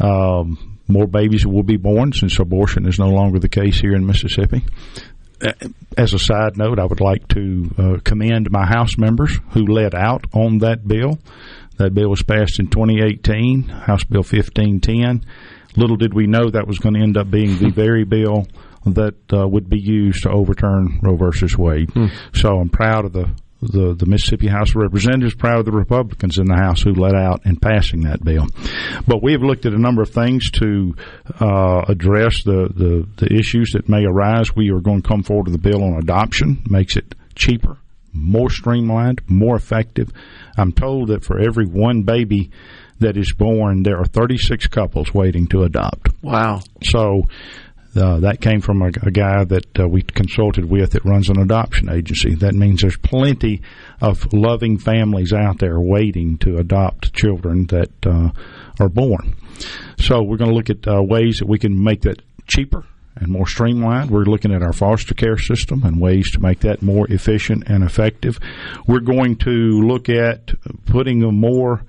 [0.00, 4.06] um, more babies will be born since abortion is no longer the case here in
[4.06, 4.64] Mississippi
[5.96, 9.94] as a side note, I would like to uh, commend my House members who led
[9.94, 11.18] out on that bill.
[11.76, 15.24] That bill was passed in 2018, House Bill 1510.
[15.76, 18.46] Little did we know that was going to end up being the very bill
[18.86, 21.90] that uh, would be used to overturn Roe versus Wade.
[22.34, 23.30] So I'm proud of the,
[23.62, 27.14] the the Mississippi House of Representatives, proud of the Republicans in the House who led
[27.14, 28.46] out in passing that bill.
[29.06, 30.94] But we have looked at a number of things to
[31.40, 34.54] uh, address the, the, the issues that may arise.
[34.54, 37.78] We are going to come forward with a bill on adoption, makes it cheaper,
[38.12, 40.12] more streamlined, more effective.
[40.58, 42.50] I'm told that for every one baby
[43.00, 46.10] that is born, there are 36 couples waiting to adopt.
[46.22, 46.60] wow.
[46.84, 47.22] So
[47.96, 51.38] uh, that came from a, a guy that uh, we consulted with that runs an
[51.38, 52.34] adoption agency.
[52.34, 53.62] That means there's plenty
[54.00, 58.30] of loving families out there waiting to adopt children that uh,
[58.80, 59.36] are born.
[59.98, 62.84] So we're going to look at uh, ways that we can make that cheaper
[63.16, 64.10] and more streamlined.
[64.10, 67.84] We're looking at our foster care system and ways to make that more efficient and
[67.84, 68.38] effective.
[68.86, 70.52] We're going to look at
[70.86, 71.84] putting a more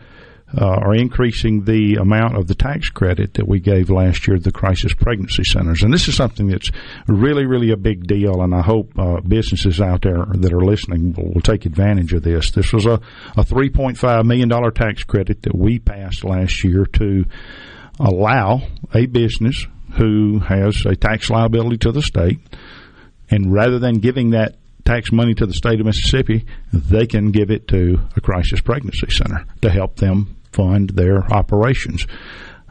[0.58, 4.44] uh, or increasing the amount of the tax credit that we gave last year to
[4.44, 5.84] the crisis pregnancy centers.
[5.84, 6.72] And this is something that's
[7.08, 11.14] really, really a big deal, and I hope uh, businesses out there that are listening
[11.14, 12.52] will, will take advantage of this.
[12.52, 13.02] This was a,
[13.36, 17.26] a $3.5 million tax credit that we passed last year to
[18.00, 18.62] allow
[18.94, 22.40] a business who has a tax liability to the state,
[23.30, 27.50] and rather than giving that tax money to the state of Mississippi, they can give
[27.50, 32.08] it to a crisis pregnancy center to help them fund their operations.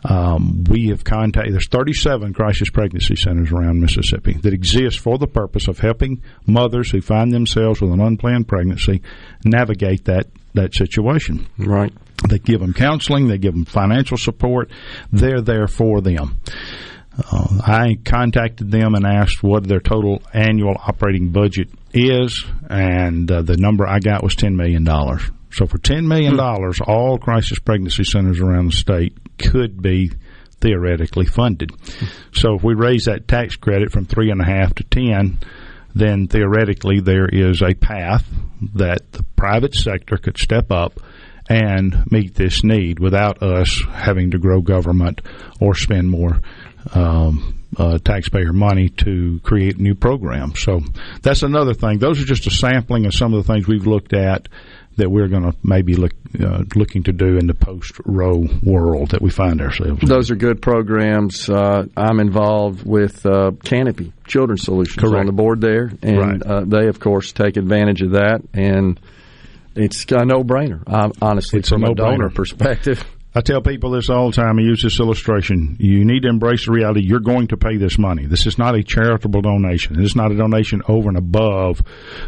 [0.06, 5.26] Um, we have contacted, there's 37 crisis pregnancy centers around Mississippi that exist for the
[5.26, 9.00] purpose of helping mothers who find themselves with an unplanned pregnancy
[9.44, 11.46] navigate that, that situation.
[11.56, 11.92] Right.
[12.28, 14.70] They give them counseling, they give them financial support,
[15.10, 16.38] they're there for them.
[17.16, 23.42] Uh, I contacted them and asked what their total annual operating budget is, and uh,
[23.42, 24.84] the number I got was $10 million.
[25.54, 30.10] So for $10 million, all crisis pregnancy centers around the state could be
[30.60, 31.70] theoretically funded.
[32.32, 35.38] So if we raise that tax credit from three and a half to 10,
[35.94, 38.26] then theoretically there is a path
[38.74, 40.98] that the private sector could step up
[41.48, 45.20] and meet this need without us having to grow government
[45.60, 46.40] or spend more
[46.94, 50.60] um, uh, taxpayer money to create new programs.
[50.60, 50.80] So
[51.22, 51.98] that's another thing.
[51.98, 54.48] Those are just a sampling of some of the things we've looked at
[54.96, 59.10] that we're going to maybe look uh, looking to do in the post Roe world
[59.10, 60.02] that we find ourselves.
[60.02, 60.08] In.
[60.08, 61.48] Those are good programs.
[61.48, 65.20] Uh, I'm involved with uh, Canopy Children's Solutions Correct.
[65.20, 66.42] on the board there, and Right.
[66.42, 68.40] uh, they of course take advantage of that.
[68.52, 68.98] And
[69.76, 70.82] it's a no brainer.
[71.20, 71.96] Honestly, It's from a, no-brainer.
[71.96, 73.04] donor perspective.
[73.36, 74.58] I tell people this all the time.
[74.58, 75.76] I use this illustration.
[75.80, 78.26] You need to embrace the reality you're going to pay this money.
[78.26, 79.96] This is not a charitable donation.
[79.96, 81.82] This is not a donation over and above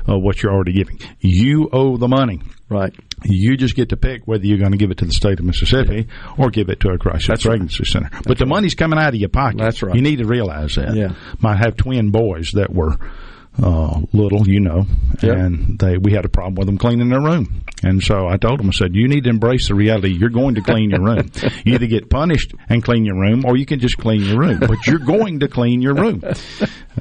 [0.08, 0.98] uh, what you're already giving.
[1.20, 2.40] You owe the money.
[2.68, 2.92] Right.
[3.22, 5.44] You just get to pick whether you're going to give it to the state of
[5.44, 7.52] Mississippi or give it to a crisis That's right.
[7.52, 8.10] pregnancy center.
[8.24, 9.58] but the money's coming out of your pocket.
[9.58, 9.94] That's right.
[9.94, 10.96] You need to realize that.
[10.96, 11.14] Yeah.
[11.38, 12.96] Might have twin boys that were
[13.62, 14.86] uh, little, you know,
[15.22, 15.36] Yep.
[15.36, 17.62] and they we had a problem with them cleaning their room.
[17.82, 20.54] And so I told them, I said, you need to embrace the reality you're going
[20.54, 21.30] to clean your room.
[21.64, 24.60] you either get punished and clean your room, or you can just clean your room.
[24.60, 26.22] But you're going to clean your room.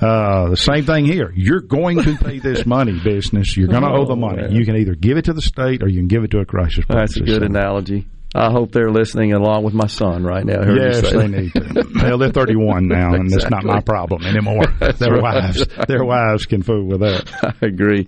[0.01, 1.31] Uh, the same thing here.
[1.35, 3.55] You're going to pay this money, business.
[3.55, 4.41] You're going to owe the money.
[4.41, 4.51] man.
[4.55, 6.45] You can either give it to the state or you can give it to a
[6.45, 6.83] crisis.
[6.89, 7.45] That's a good center.
[7.45, 8.07] analogy.
[8.33, 10.61] I hope they're listening along with my son right now.
[10.63, 11.89] Yes, they need to.
[11.95, 14.65] well, they're 31 now, and it's not my problem anymore.
[14.79, 15.21] their right.
[15.21, 17.55] wives, their wives can fool with that.
[17.61, 18.07] I agree.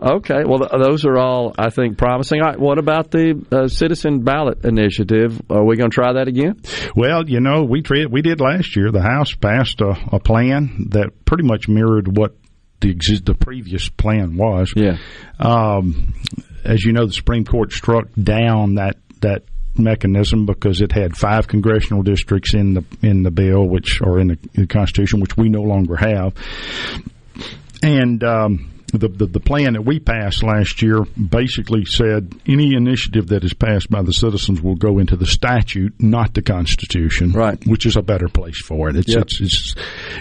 [0.00, 2.42] Okay, well, th- those are all, I think, promising.
[2.42, 5.40] All right, what about the uh, citizen ballot initiative?
[5.48, 6.60] Are we going to try that again?
[6.94, 8.92] Well, you know, we tre- we did last year.
[8.92, 12.36] The House passed a, a plan that pretty much mirrored what
[12.80, 14.72] the exi- the previous plan was.
[14.76, 14.98] Yeah.
[15.40, 16.14] Um,
[16.62, 19.42] as you know, the Supreme Court struck down that that
[19.78, 24.28] mechanism because it had five congressional districts in the in the bill, which are in
[24.28, 26.34] the, the Constitution, which we no longer have.
[27.82, 33.28] And um, the, the the plan that we passed last year basically said any initiative
[33.28, 37.58] that is passed by the citizens will go into the statute, not the Constitution, Right.
[37.66, 38.96] Which is a better place for it.
[38.96, 39.22] It's Yep.
[39.22, 39.74] it's, it's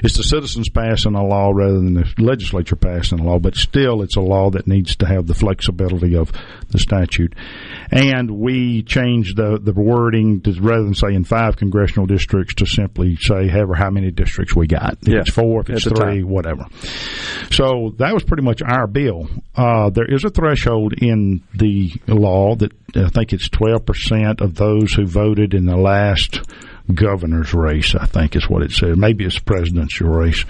[0.04, 4.02] it's the citizens passing a law rather than the legislature passing a law, but still
[4.02, 6.32] it's a law that needs to have the flexibility of
[6.70, 7.34] the statute.
[7.92, 13.16] And we changed the the wording to rather than saying five congressional districts to simply
[13.18, 14.98] say however how many districts we got.
[15.04, 15.20] If Yeah.
[15.20, 16.66] it's four, if it's At three, whatever.
[17.52, 19.28] So that was pretty much our bill.
[19.56, 24.56] Uh, there is a threshold in the law that I think it's twelve percent of
[24.56, 26.42] those who voted in the last
[26.94, 27.96] governor's race.
[27.96, 28.98] I think is what it said.
[28.98, 30.46] Maybe it's presidential race.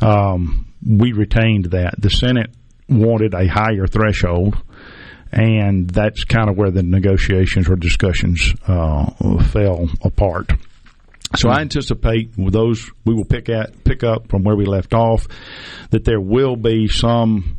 [0.00, 1.94] Um, we retained that.
[1.98, 2.50] The Senate
[2.88, 4.56] wanted a higher threshold.
[5.32, 10.50] And that's kind of where the negotiations or discussions uh, fell apart.
[11.36, 15.26] So I anticipate those we will pick at pick up from where we left off
[15.90, 17.58] that there will be some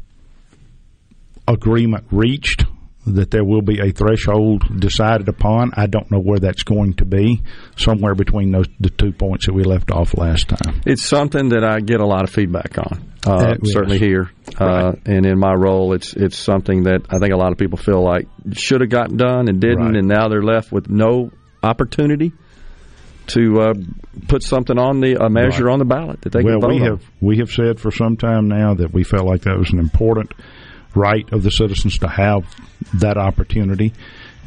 [1.47, 2.65] agreement reached
[3.07, 5.71] that there will be a threshold decided upon.
[5.75, 7.41] I don't know where that's going to be.
[7.75, 10.81] Somewhere between those the two points that we left off last time.
[10.85, 13.11] It's something that I get a lot of feedback on.
[13.25, 14.29] Uh, certainly here,
[14.59, 14.99] uh, Right.
[15.07, 18.03] and in my role, it's it's something that I think a lot of people feel
[18.03, 19.95] like should have gotten done and didn't, Right.
[19.95, 21.31] and now they're left with no
[21.63, 22.33] opportunity
[23.27, 23.73] to uh,
[24.27, 25.73] put something on the a measure Right.
[25.73, 26.87] on the ballot that they well, can vote we on.
[26.87, 29.79] have we have said for some time now that we felt like that was an
[29.79, 30.33] important
[30.95, 32.43] right of the citizens to have
[32.95, 33.93] that opportunity,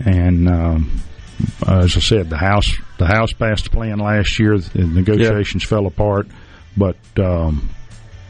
[0.04, 0.90] and um,
[1.66, 4.58] as I said, the house the house passed a plan last year.
[4.58, 6.26] The negotiations fell apart,
[6.76, 7.68] but um,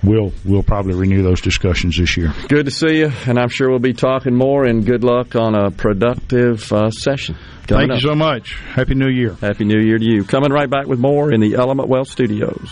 [0.04, 2.32] we'll we'll probably renew those discussions this year.
[2.48, 4.64] Good to see you, and I'm sure we'll be talking more.
[4.64, 7.36] And good luck on a productive uh, session.
[7.66, 8.54] coming Thank you so much.
[8.74, 9.34] Happy New Year.
[9.40, 10.24] Happy New Year to you.
[10.24, 12.70] Coming right back with more in the Element Wealth Studios.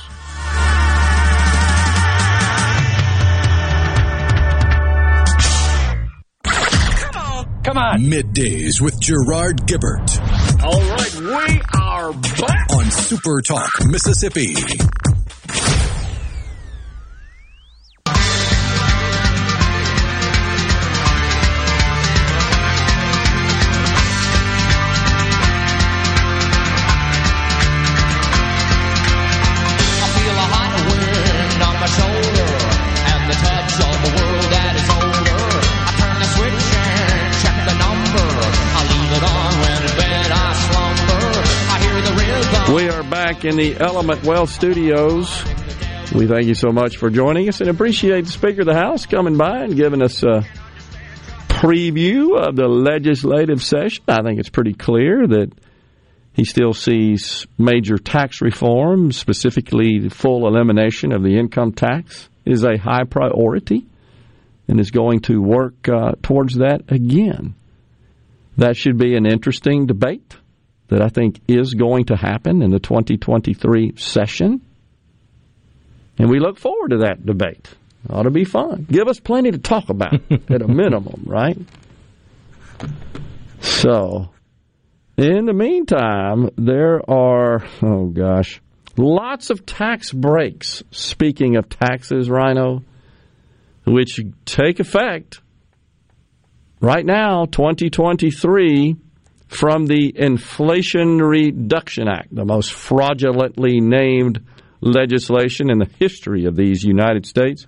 [6.45, 7.63] Come on.
[7.65, 8.01] Come on.
[8.03, 10.19] Middays with Gerard Gibert
[10.63, 12.73] All right, we are back.
[12.73, 14.55] on Super Talk, Mississippi.
[43.33, 45.43] Back in the Element Wealth Studios.
[46.15, 49.07] We thank you so much for joining us and appreciate the Speaker of the House
[49.07, 50.45] coming by and giving us a
[51.49, 54.05] preview of the legislative session.
[54.07, 55.51] I think it's pretty clear that
[56.35, 62.65] he still sees major tax reform, specifically the full elimination of the income tax, is
[62.65, 63.87] a high priority
[64.69, 67.55] and is going to work uh, towards that again.
[68.59, 70.37] That should be an interesting debate
[70.93, 74.61] that I think is going to happen in the 2023 session.
[76.19, 77.71] And we look forward to that debate.
[78.11, 78.87] Ought to be fun.
[78.91, 80.13] Give us plenty to talk about
[80.51, 81.57] at a minimum, right?
[83.61, 84.29] So,
[85.17, 88.61] in the meantime, there are, oh gosh,
[88.99, 90.83] lots of tax breaks.
[90.91, 92.83] Speaking of taxes, Rhino,
[93.87, 95.41] which take effect
[96.81, 98.97] right now, 2023
[99.53, 104.41] from the Inflation Reduction Act, the most fraudulently named
[104.81, 107.67] legislation in the history of these United States.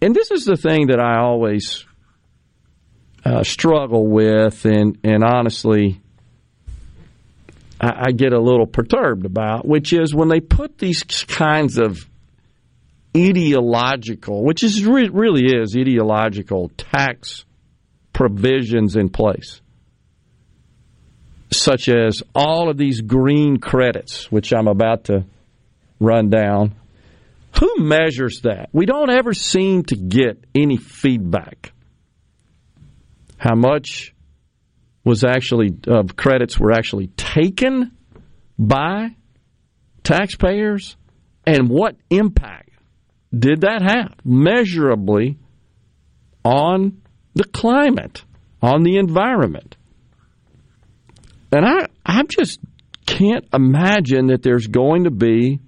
[0.00, 1.84] And this is the thing that I always
[3.24, 6.00] uh, struggle with, and, and honestly,
[7.80, 12.08] I, I get a little perturbed about, which is when they put these kinds of
[13.16, 17.44] ideological, which is really is ideological tax
[18.12, 19.60] provisions in place
[21.52, 25.24] such as all of these green credits, which I'm about to
[25.98, 26.74] run down.
[27.58, 28.70] Who measures that?
[28.72, 31.72] We don't ever seem to get any feedback.
[33.36, 34.14] How much
[35.04, 37.92] was actually uh, credits were actually taken
[38.58, 39.16] by
[40.04, 40.96] taxpayers,
[41.46, 42.70] and what impact
[43.36, 45.38] did that have measurably
[46.44, 47.00] on
[47.34, 48.24] the climate,
[48.62, 49.76] on the environment?
[51.52, 52.60] And I, I just
[53.06, 55.60] can't imagine that there's going to be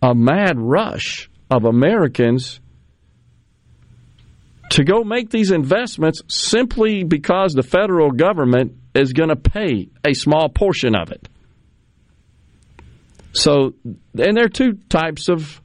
[0.00, 2.60] a mad rush of Americans
[4.70, 10.14] to go make these investments simply because the federal government is going to pay a
[10.14, 11.28] small portion of it.
[13.32, 15.60] So, and there are two types of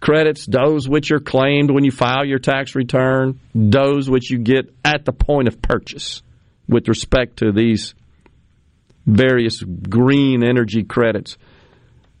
[0.00, 4.72] credits those which are claimed when you file your tax return, those which you get
[4.84, 6.22] at the point of purchase
[6.68, 7.94] with respect to these
[9.08, 11.38] various green energy credits.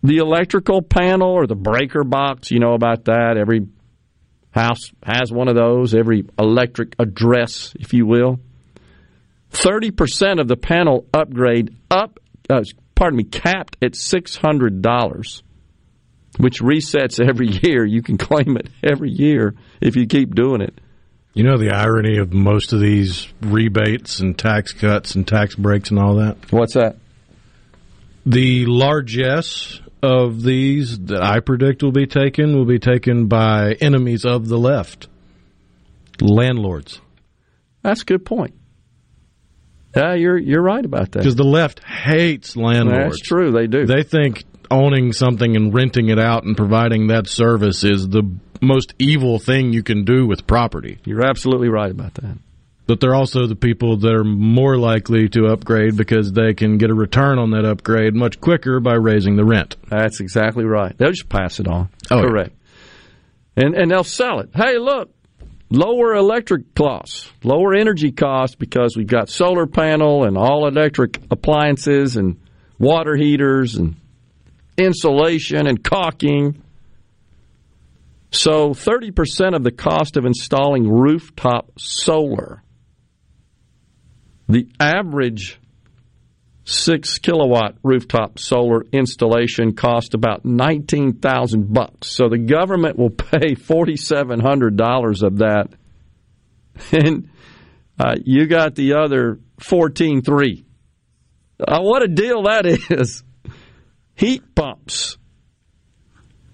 [0.02, 3.36] The electrical panel or the breaker box, you know about that.
[3.36, 3.66] Every
[4.50, 8.40] house has one of those, every electric address, if you will.
[9.52, 12.18] 30% of the panel upgrade up,
[12.48, 12.62] uh,
[12.94, 15.42] pardon me, capped at $600,
[16.38, 17.84] which resets every year.
[17.84, 20.80] You can claim it every year if you keep doing it.
[21.38, 25.88] You know the irony of most of these rebates and tax cuts and tax breaks
[25.90, 26.36] and all that?
[26.50, 26.96] What's that?
[28.26, 34.24] The largesse of these that I predict will be taken will be taken by enemies
[34.24, 35.06] of the left,
[36.20, 37.00] landlords.
[37.82, 38.54] That's a good point.
[39.94, 41.20] Yeah, you're you're right about that.
[41.20, 43.16] Because the left hates landlords.
[43.16, 43.52] That's true.
[43.52, 43.86] They do.
[43.86, 48.24] They think owning something and renting it out and providing that service is the
[48.60, 50.98] most evil thing you can do with property.
[51.04, 52.38] You're absolutely right about that.
[52.86, 56.88] But they're also the people that are more likely to upgrade because they can get
[56.88, 59.76] a return on that upgrade much quicker by raising the rent.
[59.88, 60.96] That's exactly right.
[60.96, 61.90] They'll just pass it on.
[62.10, 62.52] Oh, Correct.
[63.56, 63.64] Yeah.
[63.64, 64.50] And and they'll sell it.
[64.54, 65.10] Hey, look,
[65.68, 72.16] lower electric costs, lower energy costs because we've got solar panel and all electric appliances
[72.16, 72.40] and
[72.78, 73.96] water heaters and
[74.78, 76.62] insulation and caulking
[78.30, 82.62] so 30% of the cost of installing rooftop solar.
[84.48, 85.58] The average
[86.64, 92.10] 6 kilowatt rooftop solar installation cost about 19,000 bucks.
[92.10, 95.68] So the government will pay $4700 of that.
[96.92, 97.30] And
[97.98, 100.64] uh, you got the other 14.3.
[101.60, 103.24] Uh, what a deal that is.
[104.14, 105.17] Heat pumps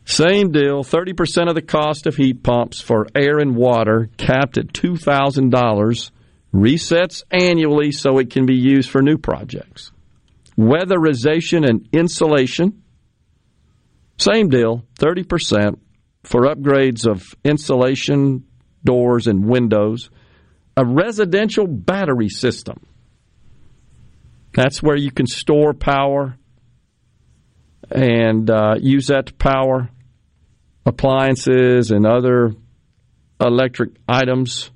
[0.04, 4.68] same deal, 30% of the cost of heat pumps for air and water, capped at
[4.68, 6.10] $2,000,
[6.54, 9.92] resets annually so it can be used for new projects.
[10.58, 12.82] Weatherization and insulation,
[14.18, 15.78] same deal, 30%
[16.22, 18.44] for upgrades of insulation,
[18.84, 20.10] doors, and windows.
[20.76, 22.86] A residential battery system.
[24.52, 26.36] That's where you can store power
[27.90, 29.90] and uh, use that to power
[30.86, 32.52] appliances and other
[33.40, 34.70] electric items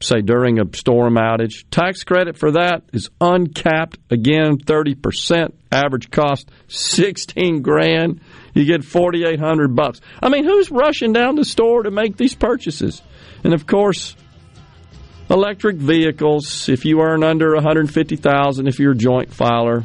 [0.00, 1.64] say during a storm outage.
[1.70, 3.98] Tax credit for that is uncapped.
[4.10, 5.52] Again, 30%.
[5.70, 8.20] Average cost 16 grand.
[8.54, 10.00] You get 4800 bucks.
[10.22, 13.00] I mean, who's rushing down the store to make these purchases?
[13.44, 14.14] And of course,
[15.30, 19.84] electric vehicles, if you earn under 150,000 if you're a joint filer,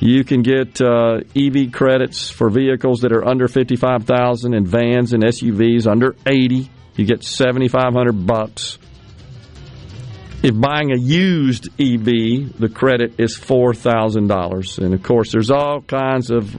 [0.00, 5.24] you can get uh, EV credits for vehicles that are under 55,000 and vans and
[5.24, 6.70] SUVs under 80.
[6.96, 8.78] You get 7500 bucks.
[10.40, 14.78] If buying a used EV, the credit is $4,000.
[14.78, 16.56] And of course, there's all kinds of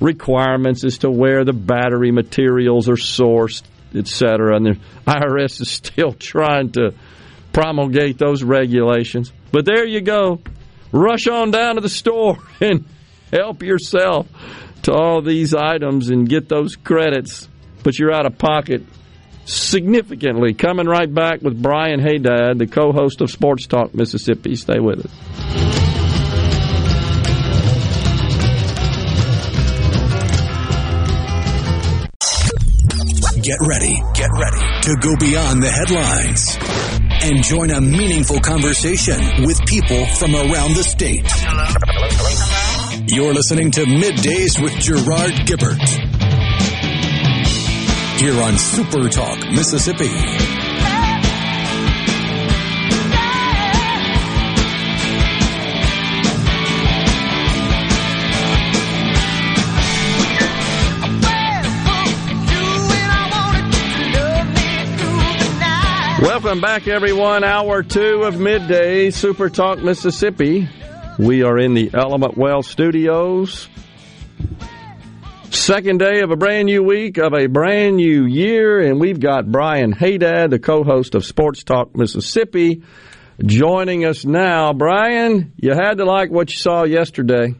[0.00, 3.62] requirements as to where the battery materials are sourced,
[3.94, 4.56] etc.
[4.56, 6.94] And the IRS is still trying to
[7.52, 9.32] promulgate those regulations.
[9.52, 10.40] But there you go.
[10.92, 12.84] Rush on down to the store and
[13.32, 14.26] help yourself
[14.82, 17.48] to all these items and get those credits,
[17.82, 18.82] but you're out of pocket
[19.44, 20.54] significantly.
[20.54, 24.56] Coming right back with Brian Haydad, the co host of Sports Talk Mississippi.
[24.56, 25.12] Stay with us.
[33.42, 39.64] Get ready, get ready to go beyond the headlines and join a meaningful conversation with
[39.66, 41.24] people from around the state.
[43.12, 45.80] You're listening to Middays with Gerard Gibert
[48.20, 50.59] here on Super Talk, Mississippi.
[66.20, 67.44] Welcome back, everyone.
[67.44, 70.68] Hour two of midday, Super Talk Mississippi.
[71.18, 73.70] We are in the Element Wealth studios.
[75.48, 79.50] Second day of a brand new week of a brand new year, and we've got
[79.50, 82.82] Brian Haydad, the co host of Sports Talk Mississippi,
[83.42, 84.74] joining us now.
[84.74, 87.54] Brian, you had to like what you saw yesterday.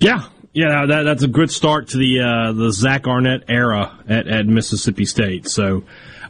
[0.00, 4.28] Yeah, yeah, that, that's a good start to the uh, the Zach Arnett era at,
[4.28, 5.48] at Mississippi State.
[5.48, 5.78] So,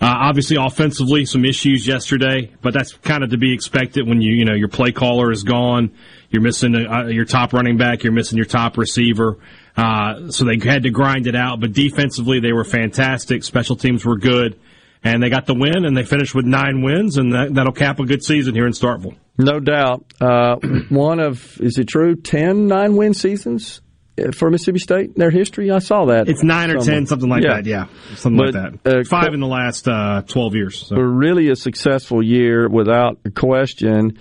[0.01, 4.35] uh, obviously, offensively, some issues yesterday, but that's kind of to be expected when you
[4.35, 5.93] you know your play caller is gone,
[6.31, 9.39] you're missing uh, your top running back, you're missing your top receiver.
[9.77, 13.45] Uh, so they had to grind it out, but defensively they were fantastic.
[13.45, 14.59] Special teams were good,
[15.03, 18.01] and they got the win, and they finished with nine wins, and that, that'll cap
[18.01, 19.17] a good season here in Starkville.
[19.37, 20.07] No doubt.
[20.19, 20.57] Uh,
[20.89, 23.83] one of, is it true, 10 nine win seasons
[24.33, 25.71] for Mississippi State in their history?
[25.71, 26.29] I saw that.
[26.29, 27.01] It's nine or somewhere.
[27.01, 27.55] 10, something like yeah.
[27.55, 27.87] that, yeah.
[28.17, 28.99] Something but, like that.
[29.01, 30.87] Uh, Five in the last uh, 12 years.
[30.87, 30.97] So.
[30.97, 34.19] Really a successful year without a question.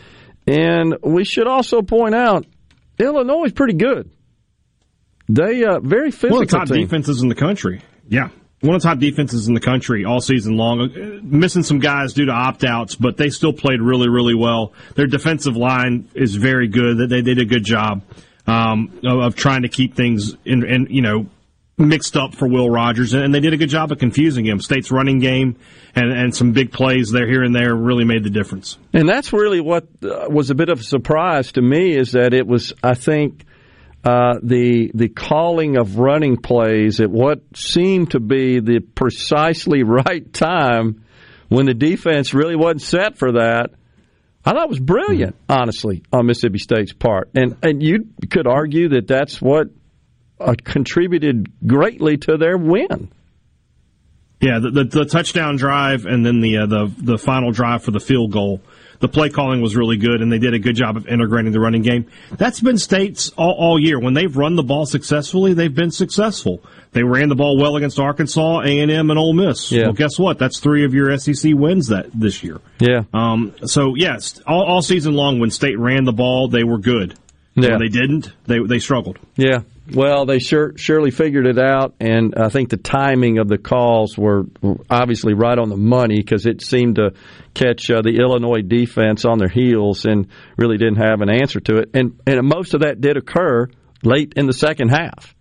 [0.47, 2.45] And we should also point out
[2.99, 4.11] Illinois is pretty good.
[5.29, 6.37] They uh, very physical.
[6.37, 6.81] One of the top team.
[6.81, 7.81] defenses in the country.
[8.09, 8.29] Yeah,
[8.59, 10.81] one of the top defenses in the country all season long.
[10.81, 14.73] Uh, missing some guys due to opt outs, but they still played really, really well.
[14.95, 16.97] Their defensive line is very good.
[16.97, 18.03] They, they did a good job
[18.47, 21.27] um, of, of, trying to keep things in, in, you know
[21.77, 24.59] mixed up for Will Rogers, and they did a good job of confusing him.
[24.59, 25.57] State's running game
[25.95, 28.77] and, and some big plays there here and there really made the difference.
[28.93, 32.33] And that's really what uh, was a bit of a surprise to me is that
[32.33, 33.43] it was, I think
[34.03, 40.31] uh, the the calling of running plays at what seemed to be the precisely right
[40.33, 41.05] time
[41.47, 43.71] when the defense really wasn't set for that.
[44.45, 45.61] I thought it was brilliant, mm-hmm.
[45.61, 49.67] honestly, on Mississippi State's part, and and you could argue that that's what
[50.39, 53.11] uh, contributed greatly to their win.
[54.41, 57.91] Yeah, the, the, the touchdown drive and then the uh, the the final drive for
[57.91, 58.61] the field goal
[59.03, 61.59] the play calling was really good, and they did a good job of integrating the
[61.59, 62.07] running game.
[62.31, 63.99] That's been State's all, all year.
[63.99, 66.63] When they've run the ball successfully, they've been successful.
[66.93, 69.73] They ran the ball well against Arkansas, A and M, and Ole Miss.
[69.73, 69.83] Yeah.
[69.83, 70.39] Well, guess what?
[70.39, 72.61] That's three of your SEC wins that this year.
[72.79, 73.03] Yeah.
[73.13, 73.53] Um.
[73.65, 77.15] So yes, all, all season long, when State ran the ball, they were good.
[77.55, 77.71] Yeah.
[77.71, 79.19] When they didn't, they they struggled.
[79.35, 79.63] Yeah.
[79.91, 84.17] Well, they sure surely figured it out, and I think the timing of the calls
[84.17, 84.43] were
[84.89, 87.13] obviously right on the money because it seemed to
[87.53, 90.27] catch uh, the Illinois defense on their heels and
[90.57, 91.89] really didn't have an answer to it.
[91.93, 93.67] And and most of that did occur
[94.03, 95.35] late in the second half.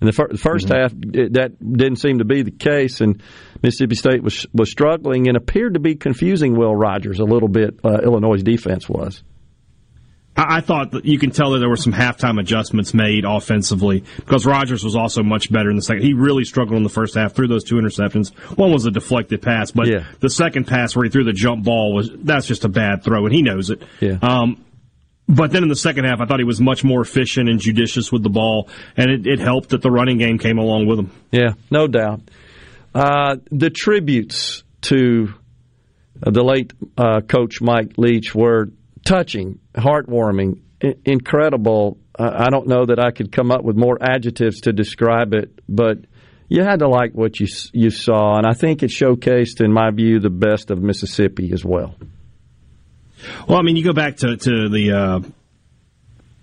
[0.00, 0.74] In the, fir- the 1st mm-hmm.
[0.74, 3.22] half, it, that didn't seem to be the case, and
[3.62, 7.80] Mississippi State was was struggling and appeared to be confusing Will Rogers a little bit.
[7.84, 9.22] Uh, Illinois' defense was.
[10.36, 14.44] I, thought that you can tell that there were some halftime adjustments made offensively because
[14.44, 16.02] Rogers was also much better in the second.
[16.02, 18.34] He really struggled in the first half through those two interceptions.
[18.56, 20.04] One was a deflected pass, but yeah.
[20.20, 23.24] the second pass where he threw the jump ball was that's just a bad throw,
[23.24, 23.82] and he knows it.
[24.00, 24.18] Yeah.
[24.20, 24.62] Um,
[25.28, 28.12] but then in the second half, I thought he was much more efficient and judicious
[28.12, 31.10] with the ball, and it, it helped that the running game came along with him.
[31.32, 32.20] Yeah, no doubt.
[32.94, 35.34] Uh, the tributes to
[36.20, 38.70] the late uh, coach Mike Leach were
[39.06, 40.60] touching, heartwarming,
[41.04, 41.98] incredible.
[42.18, 45.98] I don't know that I could come up with more adjectives to describe it, but
[46.48, 49.90] you had to like what you you saw, and I think it showcased, in my
[49.90, 51.94] view, the best of Mississippi as well.
[53.48, 55.20] Well, I mean, you go back to to the uh,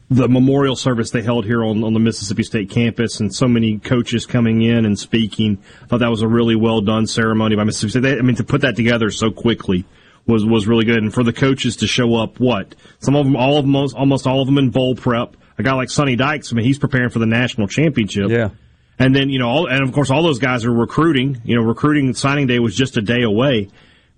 [0.10, 3.80] the memorial service they held here on, on the Mississippi State campus, and so many
[3.80, 5.64] coaches coming in and speaking.
[5.84, 8.02] I thought that was a really well done ceremony by Mississippi State.
[8.02, 9.86] They, I mean, to put that together so quickly
[10.26, 13.36] was was really good, and for the coaches to show up, what some of them,
[13.36, 15.36] all of them, almost, all of them in bowl prep.
[15.58, 18.30] A guy like Sonny Dykes, I mean, he's preparing for the national championship.
[18.32, 18.50] Yeah.
[18.98, 21.42] And then, you know, all, and of course, all those guys are recruiting.
[21.44, 23.70] You know, recruiting signing day was just a day away.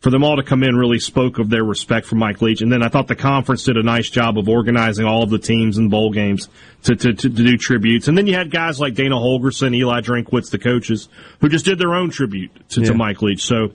[0.02, 2.62] For them all to come in really spoke of their respect for Mike Leach.
[2.62, 5.40] And then I thought the conference did a nice job of organizing all of the
[5.40, 6.48] teams and bowl games
[6.84, 8.08] to, to, to, to do tributes.
[8.08, 11.10] And then you had guys like Dana Holgorsen, Eli Drinkwitz, the coaches,
[11.42, 12.88] who just did their own tribute to, Yeah.
[12.88, 13.44] to Mike Leach.
[13.44, 13.72] So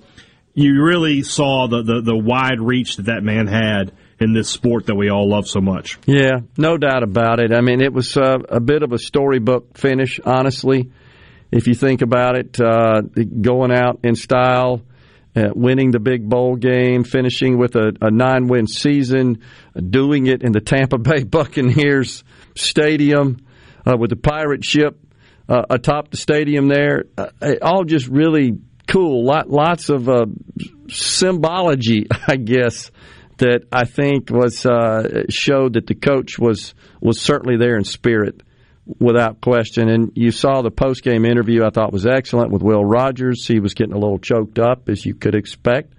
[0.55, 4.86] you really saw the, the, the wide reach that that man had in this sport
[4.86, 5.98] that we all love so much.
[6.07, 7.53] Yeah, no doubt about it.
[7.53, 10.90] I mean, it was uh, a bit of a storybook finish, honestly.
[11.51, 14.82] If you think about it, uh, going out in style,
[15.34, 19.42] uh, winning the big bowl game, finishing with a, a nine win season,
[19.74, 22.24] doing it in the Tampa Bay Buccaneers
[22.57, 23.38] Stadium
[23.86, 24.98] uh, with the pirate ship
[25.48, 27.05] uh, atop the stadium there.
[27.16, 28.59] Uh, it all just really
[28.91, 29.24] cool.
[29.24, 30.26] Lot, lots of uh,
[30.88, 32.91] symbology, I guess,
[33.38, 38.43] that I think was uh, showed that the coach was was certainly there in spirit,
[38.99, 39.88] without question.
[39.88, 41.64] And you saw the post game interview.
[41.64, 43.47] I thought was excellent with Will Rogers.
[43.47, 45.93] He was getting a little choked up, as you could expect.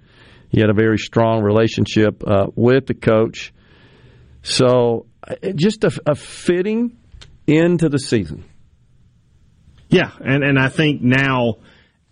[0.48, 3.54] He had a very strong relationship uh, with the coach.
[4.42, 6.98] So, uh, just a, a fitting
[7.46, 8.44] into the season.
[9.88, 11.56] Yeah, and and I think now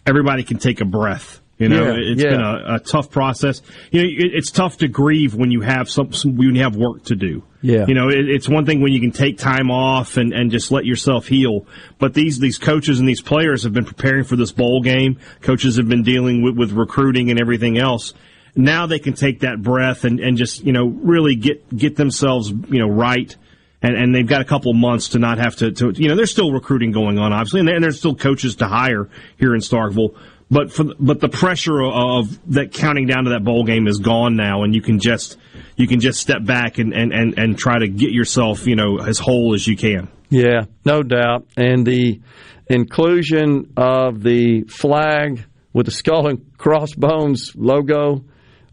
[0.07, 1.40] everybody can take a breath.
[1.59, 2.30] You know, Yeah, it's yeah.
[2.30, 3.61] been a, a tough process.
[3.90, 6.74] You know, it, it's tough to grieve when you have some, some when you have
[6.74, 7.42] work to do.
[7.61, 7.84] Yeah.
[7.86, 10.72] you know, it, it's one thing when you can take time off and, and just
[10.72, 11.66] let yourself heal.
[11.98, 15.18] But these these coaches and these players have been preparing for this bowl game.
[15.42, 18.14] Coaches have been dealing with, with recruiting and everything else.
[18.57, 22.48] Now they can take that breath and, and just you know really get get themselves
[22.48, 23.36] you know right
[23.83, 26.31] and, and they've got a couple months to not have to, to you know, there's
[26.31, 29.09] still recruiting going on, obviously, and, and there's still coaches to hire
[29.39, 30.16] here in Starkville.
[30.51, 34.35] But for but the pressure of that counting down to that bowl game is gone
[34.35, 35.39] now, and you can just
[35.76, 38.99] you can just step back and, and, and, and try to get yourself you know
[38.99, 40.09] as whole as you can.
[40.28, 41.47] Yeah, no doubt.
[41.57, 42.20] And the
[42.68, 48.24] inclusion of the flag with the skull and crossbones logo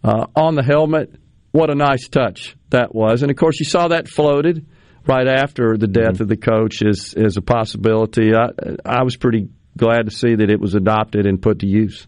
[0.04, 1.14] uh, on the helmet,
[1.52, 3.22] what a nice touch that was.
[3.22, 4.66] And of course, you saw that floated
[5.08, 6.24] right after the death mm-hmm.
[6.24, 8.34] of the coach is, is a possibility.
[8.34, 8.50] I,
[8.86, 12.08] I was pretty glad to see that it was adopted and put to use.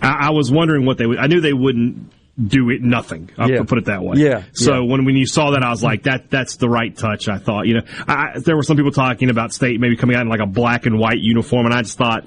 [0.00, 1.18] I, I was wondering what they would.
[1.18, 2.12] I knew they wouldn't
[2.42, 3.30] do it nothing.
[3.36, 3.64] I'll Yeah.
[3.64, 4.18] put it that way.
[4.18, 4.90] Yeah, So yeah.
[4.90, 7.28] when when you saw that, I was like, that that's the right touch.
[7.28, 7.66] I thought.
[7.66, 10.40] You know, I, there were some people talking about state maybe coming out in like
[10.40, 12.24] a black and white uniform, and I just thought.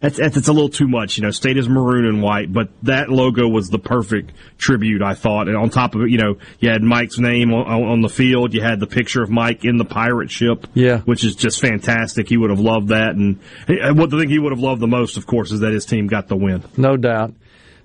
[0.00, 1.30] That's, that's it's a little too much, you know.
[1.30, 5.48] State is maroon and white, but that logo was the perfect tribute, I thought.
[5.48, 8.52] And on top of it, you know, you had Mike's name on, on the field.
[8.52, 10.98] You had the picture of Mike in the pirate ship, Yeah.
[11.00, 12.28] which is just fantastic.
[12.28, 14.86] He would have loved that, and and what the thing he would have loved the
[14.86, 16.62] most, of course, is that his team got the win.
[16.76, 17.34] No doubt.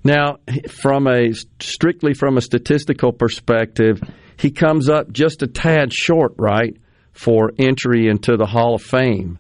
[0.04, 0.38] Now,
[0.70, 4.02] from a strictly from a statistical perspective,
[4.38, 6.76] he comes up just a tad short, right,
[7.14, 9.40] for entry into the Hall of Fame.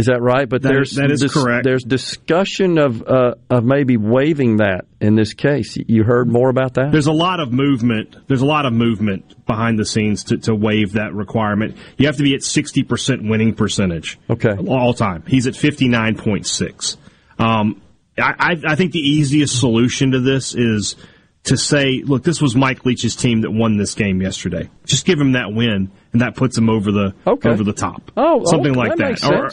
[0.00, 0.48] Is that right?
[0.48, 1.64] But That- there's that is correct.
[1.64, 5.76] There's discussion of uh, of maybe waiving that in this case.
[5.86, 6.90] You heard more about that?
[6.90, 8.16] There's a lot of movement.
[8.26, 11.76] There's a lot of movement behind the scenes to, to waive that requirement.
[11.98, 14.18] You have to be at 60% winning percentage.
[14.28, 14.56] Okay.
[14.66, 15.22] All time.
[15.26, 16.96] He's at 59.6.
[17.38, 17.80] Um,
[18.18, 20.96] I, I, think the easiest solution to this is
[21.44, 24.68] to say, look, this was Mike Leach's team that won this game yesterday.
[24.84, 27.48] Just give him that win, and that puts him over the Okay.
[27.48, 28.10] over the top.
[28.16, 29.32] Oh, something okay, like that that.
[29.32, 29.50] Or-.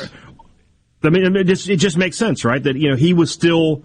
[1.04, 2.62] I mean, it just, it just makes sense, right?
[2.62, 3.84] That you know he was still,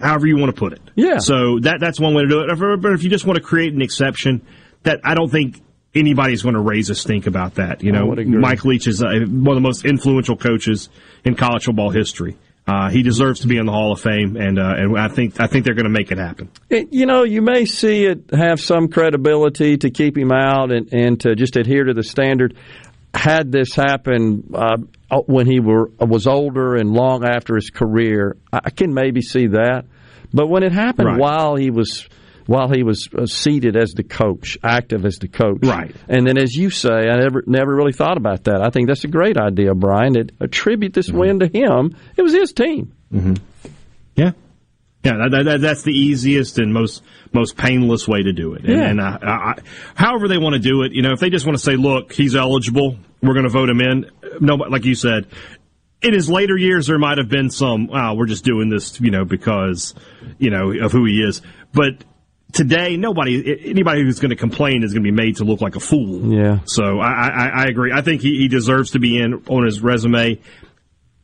[0.00, 0.80] however you want to put it.
[0.94, 1.18] Yeah.
[1.18, 2.80] So that that's one way to do it.
[2.82, 4.46] But if you just want to create an exception,
[4.82, 5.60] that I don't think
[5.94, 7.82] anybody's going to raise a stink about that.
[7.82, 8.14] You know.
[8.14, 10.88] Mike Leach is uh, one of the most influential coaches
[11.24, 12.36] in college football history.
[12.66, 15.40] Uh, he deserves to be in the Hall of Fame, and uh, and I think
[15.40, 16.50] I think they're going to make it happen.
[16.68, 20.92] It- you know, you may see it have some credibility to keep him out and,
[20.92, 22.54] and to just adhere to the standard.
[23.12, 24.76] Had this happen uh,
[25.26, 29.84] when he were was older and long after his career, I can maybe see that.
[30.32, 31.18] But when it happened Right.
[31.18, 32.08] while he was
[32.46, 35.94] while he was uh, seated as the coach, active as the coach, Right.
[36.08, 38.60] And then, as you say, I never never really thought about that.
[38.62, 40.14] I think that's a great idea, Brian.
[40.14, 41.96] To attribute this win to him.
[42.16, 42.92] It was his team.
[43.10, 43.34] Yeah.
[45.02, 48.64] Yeah, that, that, that's the easiest and most most painless way to do it.
[48.64, 48.88] And, Yeah.
[48.88, 49.54] and I, I,
[49.94, 52.12] however they want to do it, you know, if they just want to say, "Look,
[52.12, 55.26] he's eligible, we're going to vote him in," no, like you said,
[56.02, 59.10] in his later years, there might have been some, "Wow, we're just doing this," you
[59.10, 59.94] know, because
[60.38, 61.40] you know of who he is.
[61.72, 62.04] But
[62.52, 65.76] today, nobody, anybody who's going to complain is going to be made to look like
[65.76, 66.30] a fool.
[66.34, 66.58] Yeah.
[66.66, 67.92] So I, I, I agree.
[67.92, 70.40] I think he, he deserves to be in on his resume.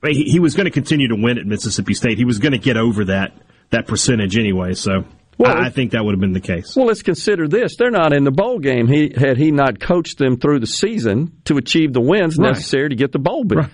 [0.07, 2.17] He, he was going to continue to win at Mississippi State.
[2.17, 3.33] He was going to get over that
[3.71, 4.75] that percentage anyway.
[4.75, 5.05] So
[5.39, 6.75] Well, I, I think that would have been the case.
[6.77, 7.77] Well, let's consider this.
[7.77, 8.87] They're not in the bowl game.
[8.87, 12.49] He had he not coached them through the season to achieve the wins Right.
[12.49, 13.59] necessary to get the bowl bid.
[13.59, 13.71] Right.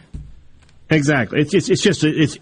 [0.91, 1.41] Exactly.
[1.41, 2.39] It's it's, it's just it's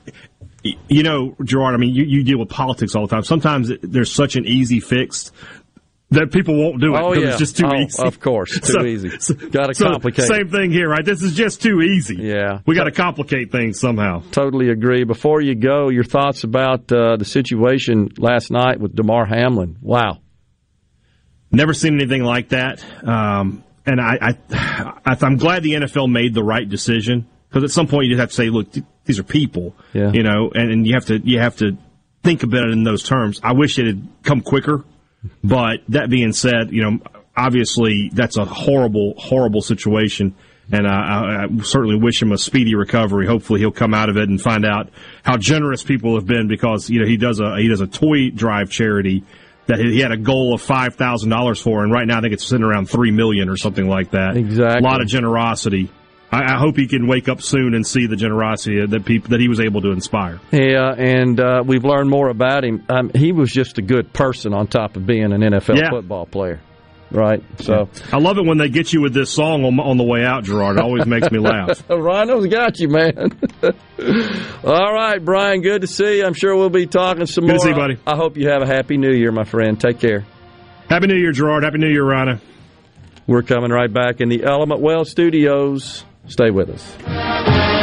[0.89, 1.75] you know Gerard.
[1.75, 3.23] I mean, you, you deal with politics all the time.
[3.23, 5.31] Sometimes there's such an easy fix
[6.13, 7.31] that people won't do it Oh, because yeah.
[7.31, 8.03] it's just too Oh, easy.
[8.03, 8.59] of course.
[8.59, 9.09] Too easy.
[9.51, 10.29] Gotta so complicate it.
[10.29, 11.05] Same thing here, right?
[11.05, 12.17] This is just too easy.
[12.17, 12.61] Yeah.
[12.67, 14.23] we got to complicate things somehow.
[14.33, 15.05] Totally agree.
[15.05, 19.77] Before you go, your thoughts about uh, the situation last night with Damar Hamlin?
[19.81, 20.19] Wow.
[21.53, 22.85] Never seen anything like that.
[23.07, 24.39] Um, and I, I,
[25.05, 28.21] I, I'm glad the NFL made the right decision because at some point you just
[28.21, 30.13] have to say, look, th- these are people, Yeah.
[30.13, 31.77] you know, and, and you have to you have to
[32.23, 33.41] think about it in those terms.
[33.43, 34.85] I wish it had come quicker,
[35.45, 36.99] but that being said, you know,
[37.37, 40.35] obviously that's a horrible, horrible situation.
[40.73, 43.27] And I, I certainly wish him a speedy recovery.
[43.27, 44.91] Hopefully, he'll come out of it and find out
[45.25, 48.31] how generous people have been because you know he does a he does a toy
[48.31, 49.25] drive charity
[49.67, 52.21] that he he had a goal of five thousand dollars for, and right now I
[52.21, 54.37] think it's sitting around three million or something like that.
[54.37, 54.79] Exactly.
[54.79, 55.91] a lot of generosity.
[56.33, 59.41] I, I hope he can wake up soon and see the generosity that people that
[59.41, 60.39] he was able to inspire.
[60.53, 62.85] Yeah, and uh, we've learned more about him.
[62.89, 65.91] Um, he was just a good person on top of being an NFL Yeah.
[65.91, 66.61] football player,
[67.11, 67.43] right?
[67.59, 70.25] So, I love it when they get you with this song on, on the way
[70.25, 70.77] out, Gerard.
[70.77, 71.83] It always makes me laugh.
[71.91, 73.33] Rhino's got you, man.
[74.65, 76.25] All right, Brian, good to see you.
[76.27, 77.63] I'm sure we'll be talking some Good to more.
[77.65, 77.99] see you, buddy.
[78.07, 79.81] I hope you have a happy new year, my friend.
[79.81, 80.25] Take care.
[80.89, 81.65] Happy New Year, Gerard.
[81.65, 82.41] Happy New Year, Rana.
[83.27, 86.05] We're coming right back in the Element Wealth studios.
[86.31, 87.80] Stay with us.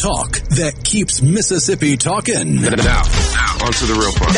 [0.00, 2.56] Talk that keeps Mississippi talking.
[2.56, 3.02] Now, now,
[3.66, 4.34] on to the real part.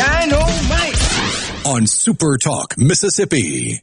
[1.65, 3.82] On Super Talk, Mississippi.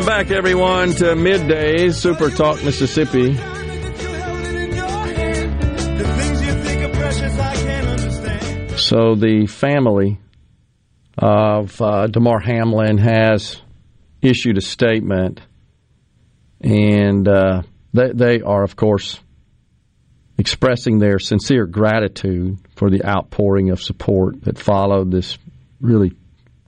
[0.00, 3.34] Welcome back, everyone, to Middays Super Talk Mississippi.
[8.78, 10.18] So the family
[11.18, 13.60] of uh, Damar Hamlin has
[14.22, 15.42] issued a statement,
[16.62, 19.20] and uh, they, they are, of course,
[20.38, 25.36] expressing their sincere gratitude for the outpouring of support that followed this
[25.78, 26.12] really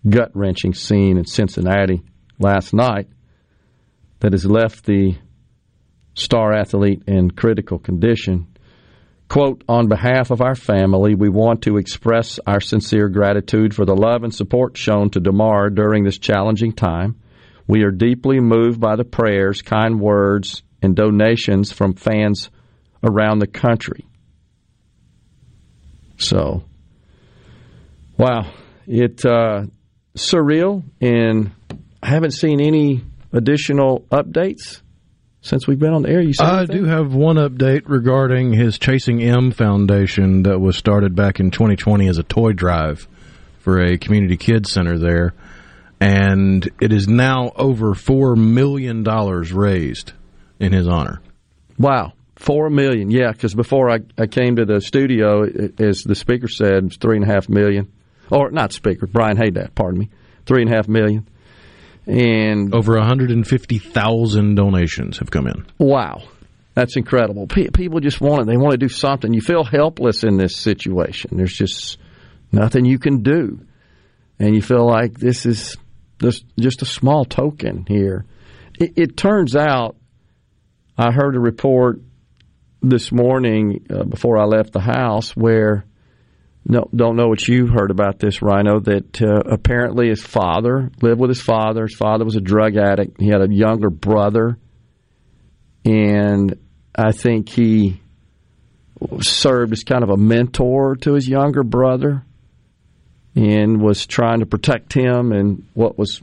[0.07, 2.03] gut wrenching scene in Cincinnati
[2.39, 3.09] last night
[4.23, 5.17] that has left the
[6.15, 8.47] star athlete in critical condition.
[9.29, 13.97] Quote, on behalf of our family, we want to express our sincere gratitude for the
[13.97, 17.17] love and support shown to Damar during this challenging time.
[17.67, 22.49] We are deeply moved by the prayers, kind words, and donations from fans
[23.03, 24.07] around the country.
[26.19, 26.63] So,
[28.17, 28.53] wow,
[28.87, 29.65] it uh,
[30.17, 31.51] surreal, and
[32.01, 33.03] I haven't seen any
[33.33, 34.83] additional updates
[35.41, 36.21] since we've been on the air.
[36.21, 36.77] You I anything?
[36.77, 42.09] do have one update regarding his Chasing M Foundation that was started back in 2020
[42.09, 43.09] as a toy drive
[43.59, 45.35] for a community kids center there,
[46.01, 50.13] and it is now over four million dollars raised
[50.61, 51.21] in his honor.
[51.79, 53.11] Wow, four million.
[53.11, 56.85] Yeah, because before I, I came to the studio, it, as the speaker said, it
[56.85, 57.93] was three and a half million.
[58.31, 60.11] Or not speaker, Brian Haydad, pardon me,
[60.47, 61.29] three and a half million.
[62.07, 65.67] And Over 150,000 donations have come in.
[65.79, 66.23] wow,
[66.75, 67.47] that's incredible.
[67.47, 68.47] Pe- people just want it.
[68.47, 69.33] They want to do something.
[69.33, 71.37] You feel helpless in this situation.
[71.37, 71.99] There's just
[72.51, 73.61] nothing you can do,
[74.39, 75.77] and you feel like this is
[76.19, 78.25] this just a small token here.
[78.81, 79.97] It, it turns out,
[80.97, 82.01] I heard a report
[82.81, 85.85] this morning uh, before I left the house where
[86.65, 88.79] no, don't know what you heard about this, Rhino.
[88.79, 91.83] That uh, apparently his father lived with his father.
[91.83, 93.21] His father was a drug addict.
[93.21, 94.59] He had a younger brother,
[95.85, 96.57] and
[96.95, 98.01] I think he
[99.21, 102.25] served as kind of a mentor to his younger brother,
[103.35, 106.23] and was trying to protect him in what was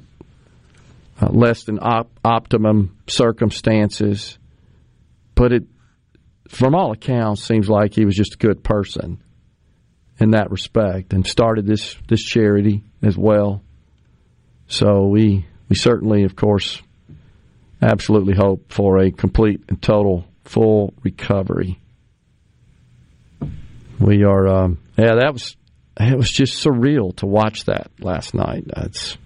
[1.22, 4.38] uh, less than op- optimum circumstances.
[5.36, 5.64] But it,
[6.48, 9.22] from all accounts, seems like he was just a good person
[10.20, 13.61] in that respect and started this this charity as well.
[14.67, 16.82] So we we certainly, of course,
[17.82, 21.80] absolutely hope for a complete and total full recovery.
[23.99, 25.55] We are, um, yeah, that was
[25.99, 28.63] it was just surreal to watch that last night.
[28.67, 29.17] That's,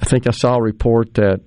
[0.00, 1.40] I think I saw a report that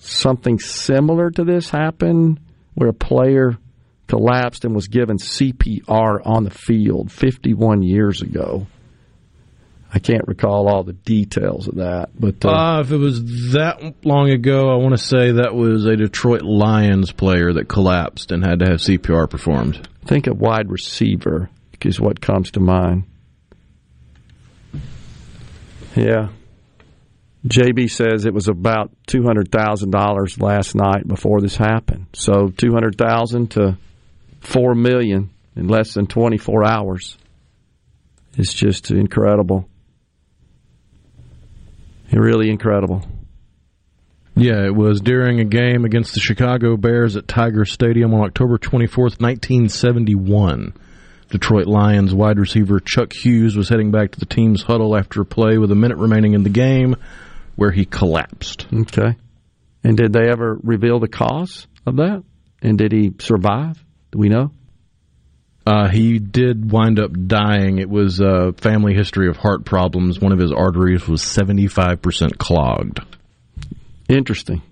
[0.00, 2.40] something similar to this happened
[2.74, 3.56] where a player
[4.08, 8.66] collapsed and was given CPR on the field 51 years ago.
[9.92, 13.94] I can't recall all the details of that, but uh, uh, if it was that
[14.04, 18.44] long ago, I want to say that was a Detroit Lions player that collapsed and
[18.44, 19.88] had to have CPR performed.
[20.04, 21.48] Think of wide receiver
[21.82, 23.04] is what comes to mind.
[25.96, 26.28] Yeah.
[27.46, 32.06] JB says it was about two hundred thousand dollars last night before this happened.
[32.12, 33.78] So two hundred thousand to
[34.40, 37.18] four million in less than 24 hours.
[38.36, 39.68] It's just incredible.
[42.12, 43.06] Really incredible.
[44.34, 48.56] Yeah, it was during a game against the Chicago Bears at Tiger Stadium on October
[48.56, 50.72] 24th, 1971.
[51.30, 55.26] Detroit Lions wide receiver Chuck Hughes was heading back to the team's huddle after a
[55.26, 56.96] play with a minute remaining in the game
[57.56, 58.66] where he collapsed.
[58.72, 59.16] Okay.
[59.82, 62.22] And did they ever reveal the cause of that?
[62.62, 63.84] And did he survive?
[64.10, 64.50] Do we know?
[65.66, 67.78] Uh, he did wind up dying.
[67.78, 70.18] It was a family history of heart problems.
[70.18, 73.00] One of his arteries was 75% clogged.
[74.08, 74.62] Interesting.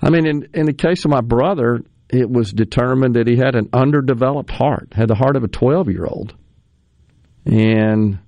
[0.00, 3.54] I mean, in, in the case of my brother, it was determined that he had
[3.54, 6.34] an underdeveloped heart, had the heart of a 12 year old.
[7.44, 8.18] And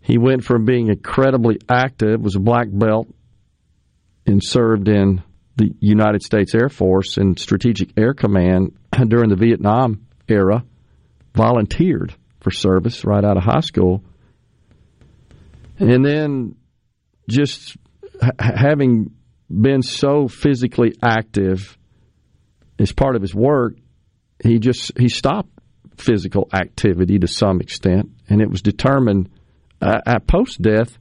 [0.00, 3.08] he went from being incredibly active, was a black belt,
[4.26, 5.22] and served in
[5.56, 8.74] the United States Air Force and Strategic Air Command
[9.08, 10.64] during the Vietnam era,
[11.34, 14.02] volunteered for service right out of high school,
[15.78, 16.56] and then
[17.28, 17.76] just
[18.20, 19.12] ha- having
[19.48, 21.76] been so physically active
[22.78, 23.76] as part of his work,
[24.42, 25.50] he just he stopped
[25.96, 29.30] physical activity to some extent, and it was determined
[29.80, 30.98] uh, at post death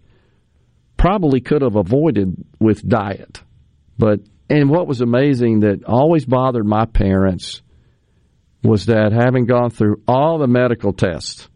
[0.98, 3.42] probably could have avoided with diet,
[3.98, 4.20] but
[4.50, 7.62] and what was amazing that always bothered my parents
[8.64, 11.50] was that having gone through all the medical tests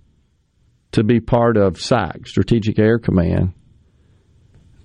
[0.94, 3.54] to be part of SAC, Strategic Air Command,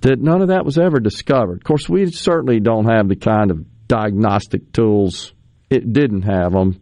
[0.00, 1.58] that none of that was ever discovered.
[1.58, 5.32] Of course, we certainly don't have the kind of diagnostic tools
[5.68, 6.80] it didn't have them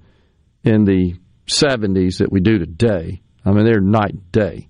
[0.65, 1.15] in the
[1.47, 3.21] 70s that we do today.
[3.45, 4.69] I mean, they're night and day.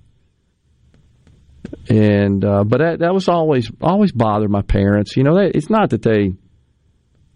[1.89, 5.17] And uh, but that, that was always always bothered my parents.
[5.17, 6.33] You know, they, it's not that they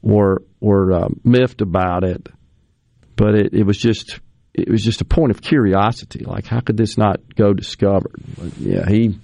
[0.01, 2.29] were were uh, miffed about it,
[3.17, 4.21] but it, it was just
[4.55, 6.25] it was just a point of curiosity.
[6.25, 8.23] Like, how could this not go discovered?
[8.39, 9.19] But yeah, he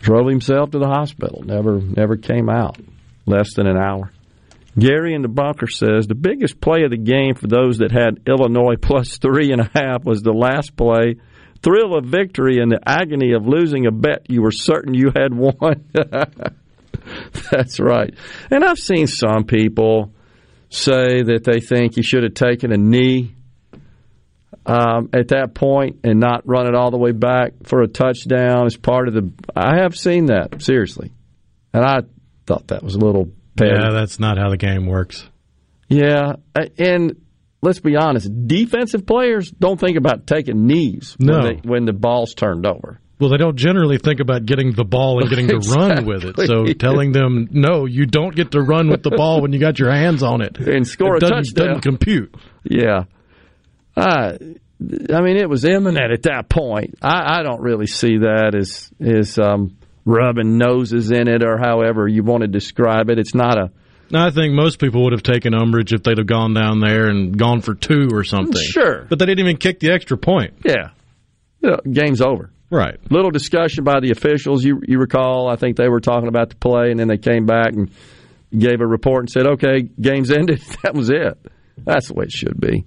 [0.00, 1.42] drove himself to the hospital.
[1.44, 2.78] Never never came out.
[3.26, 4.10] Less than an hour.
[4.78, 8.20] Gary in the bunker says the biggest play of the game for those that had
[8.26, 11.16] Illinois plus three and a half was the last play.
[11.62, 15.32] Thrill of victory and the agony of losing a bet you were certain you had
[15.32, 15.84] won.
[17.52, 18.14] That's right.
[18.50, 20.12] And I've seen some people
[20.72, 23.34] say that they think he should have taken a knee
[24.64, 28.66] um, at that point and not run it all the way back for a touchdown
[28.66, 29.32] as part of the.
[29.54, 31.12] I have seen that seriously,
[31.72, 32.02] and I
[32.46, 33.30] thought that was a little.
[33.54, 33.70] Petty.
[33.70, 35.28] Yeah, that's not how the game works.
[35.88, 36.36] Yeah,
[36.78, 37.20] and
[37.60, 41.34] let's be honest, defensive players don't think about taking knees no.
[41.34, 42.98] when, they, when the ball's turned over.
[43.22, 45.76] Well, they don't generally think about getting the ball and getting exactly.
[45.76, 46.46] to run with it.
[46.48, 49.78] So telling them, no, you don't get to run with the ball when you got
[49.78, 52.34] your hands on it and score it a doesn't, touchdown doesn't compute.
[52.64, 53.04] Yeah.
[53.96, 56.96] Uh, I mean, it was imminent at that point.
[57.00, 62.08] I, I don't really see that as as um, rubbing noses in it or however
[62.08, 63.20] you want to describe it.
[63.20, 63.70] It's not a.
[64.12, 67.38] I think most people would have taken umbrage if they'd have gone down there and
[67.38, 68.60] gone for two or something.
[68.60, 70.54] Sure, but they didn't even kick the extra point.
[70.64, 70.90] Yeah,
[71.88, 72.98] game's over Right.
[73.10, 74.64] Little discussion by the officials.
[74.64, 75.46] You you recall?
[75.46, 77.90] I think they were talking about the play, and then they came back and
[78.50, 81.38] gave a report and said, "Okay, game's ended." That was it.
[81.76, 82.78] That's the way it should be,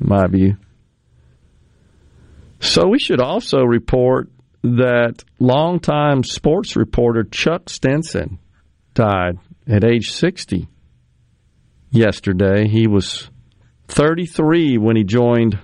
[0.00, 0.56] in my view.
[2.58, 4.28] So we should also report
[4.62, 8.40] that longtime sports reporter Chuck Stinson
[8.94, 10.66] died at age 60
[11.92, 12.66] yesterday.
[12.66, 13.30] He was
[13.86, 15.60] 33 when he joined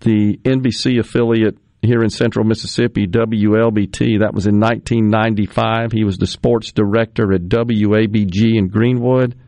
[0.00, 4.20] the NBC affiliate here in central Mississippi, WLBT.
[4.20, 5.92] That was in 1995.
[5.92, 9.38] He was the sports director at WABG in Greenwood.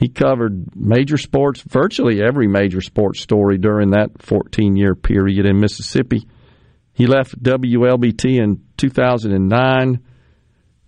[0.00, 5.60] He covered major sports, virtually every major sports story during that 14 year period in
[5.60, 6.26] Mississippi.
[6.92, 10.00] He left WLBT in 2009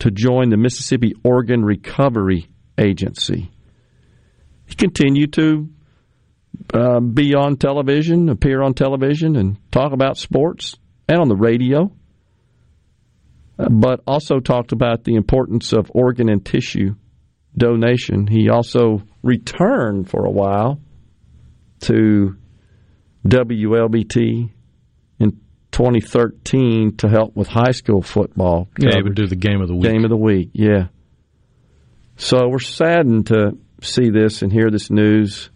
[0.00, 3.50] to join the Mississippi Organ Recovery Agency.
[4.66, 5.68] He continued to
[6.72, 10.76] uh, be on television, appear on television, and talk about sports
[11.08, 11.92] and on the radio,
[13.58, 16.94] uh, but also talked about the importance of organ and tissue
[17.56, 18.26] donation.
[18.26, 20.80] He also returned for a while
[21.80, 22.36] to
[23.26, 24.50] WLBT
[25.18, 25.40] in
[25.70, 28.68] 2013 to help with high school football.
[28.78, 29.90] Yeah, he would do the game of the week.
[29.90, 30.88] Game of the week, yeah.
[32.16, 35.50] So we're saddened to see this and hear this news.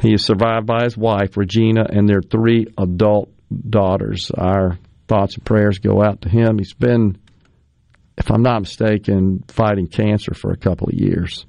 [0.00, 3.30] He is survived by his wife, Regina, and their three adult
[3.68, 4.30] daughters.
[4.30, 4.78] Our
[5.08, 6.58] thoughts and prayers go out to him.
[6.58, 7.18] He's been,
[8.16, 11.44] if I'm not mistaken, fighting cancer for a couple of years.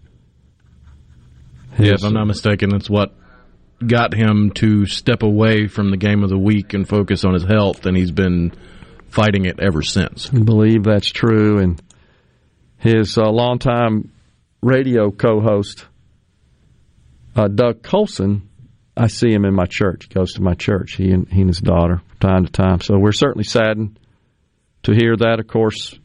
[1.80, 3.14] Yeah, if I'm not mistaken, that's what
[3.86, 7.44] got him to step away from the game of the week and focus on his
[7.44, 8.52] health, and he's been
[9.08, 10.30] fighting it ever since.
[10.34, 11.60] I believe that's true.
[11.60, 11.82] And
[12.78, 14.12] his uh, longtime
[14.62, 15.86] radio co-host,
[17.36, 18.50] uh, Doug Colson,
[18.96, 20.08] I see him in my church.
[20.08, 20.96] He goes to my church.
[20.96, 22.82] He and he and his daughter from time to time.
[22.82, 24.00] So we're certainly saddened
[24.84, 25.40] to hear that.
[25.40, 25.98] Of course,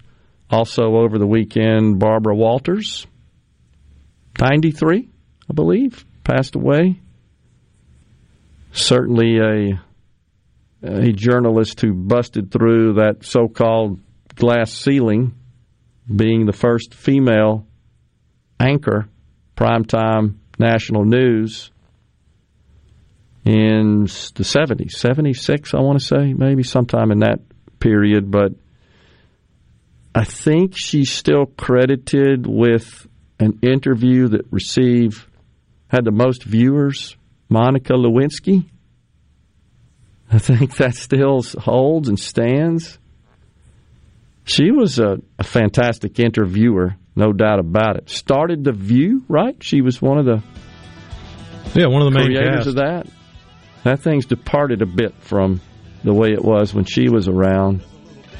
[0.48, 3.06] also over the weekend, Barbara Walters,
[4.40, 5.08] ninety three,
[5.50, 7.00] I believe, passed away.
[8.72, 9.80] Certainly a
[10.82, 13.98] a journalist who busted through that so called
[14.34, 15.34] glass ceiling,
[16.14, 17.66] being the first female
[18.60, 19.08] anchor,
[19.56, 21.70] primetime national news
[23.44, 27.38] in the 70s, 76, I want to say, maybe sometime in that
[27.78, 28.30] period.
[28.30, 28.52] But
[30.14, 33.06] I think she's still credited with
[33.38, 35.24] an interview that received,
[35.88, 37.16] had the most viewers,
[37.48, 38.68] Monica Lewinsky.
[40.32, 42.98] I think that still holds and stands.
[44.44, 48.10] She was a, a, fantastic interviewer, no doubt about it.
[48.10, 49.56] Started the View, right?
[49.60, 50.42] She was one of the
[51.74, 52.68] yeah one of the main creators cast.
[52.68, 53.06] of that.
[53.84, 55.60] That thing's departed a bit from
[56.04, 57.82] the way it was when she was around.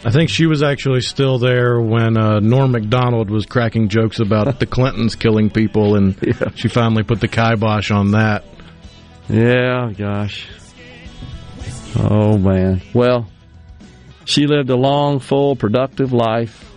[0.04, 4.58] I think she was actually still there when uh, Norm Macdonald was cracking jokes about
[4.60, 6.50] the Clintons killing people, and yeah.
[6.54, 8.44] she finally put the kibosh on that.
[9.28, 10.48] Yeah, gosh.
[11.98, 12.82] Oh man.
[12.92, 13.28] Well,
[14.24, 16.70] she lived a long, full, productive life.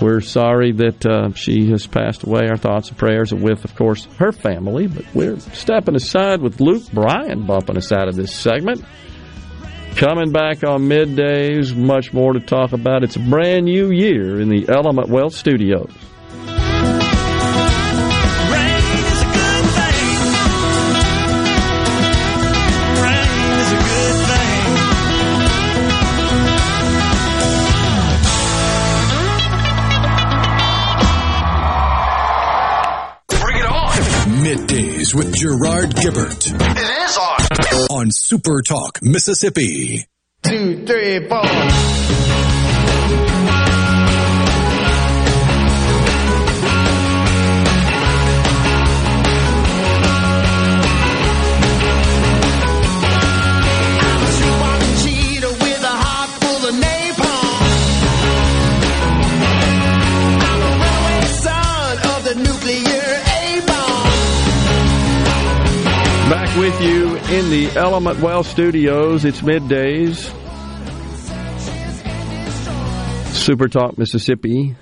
[0.00, 2.48] We're sorry that uh, she has passed away.
[2.48, 4.86] Our thoughts and prayers are with, of course, her family.
[4.86, 8.84] But we're stepping aside with Luke Bryan bumping us out of this segment.
[9.96, 13.02] Coming back on middays, much more to talk about.
[13.04, 15.92] It's a brand new year in the Element Wealth Studios.
[35.14, 36.46] With Gerard Gibert.
[36.46, 37.96] It is on.
[37.98, 40.04] On Super Talk, Mississippi.
[40.42, 42.29] Two, three, four.
[66.50, 69.24] Back with you in the Element Wealth Studios.
[69.24, 70.16] It's middays.
[73.32, 74.74] Super Talk, Mississippi.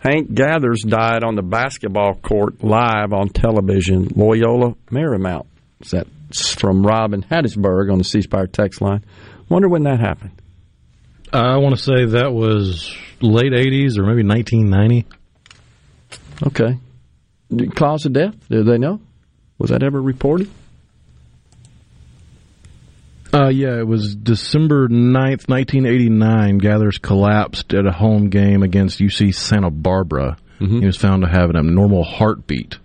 [0.00, 4.08] Hank Gathers died on the basketball court live on television.
[4.16, 5.46] Loyola Marymount.
[5.90, 9.04] That's from Robin Hattiesburg on the C Spire text line.
[9.48, 10.32] Wonder when that happened.
[11.32, 15.06] I want to say that was late 80s or maybe 1990.
[16.48, 16.78] Okay.
[17.76, 18.34] Cause of death?
[18.48, 19.00] Do they know?
[19.58, 20.50] Was that ever reported?
[23.34, 26.58] Uh, yeah, it was December 9th, 1989.
[26.58, 30.36] Gathers collapsed at a home game against UC Santa Barbara.
[30.60, 30.78] Mm-hmm.
[30.78, 32.78] He was found to have an abnormal heartbeat,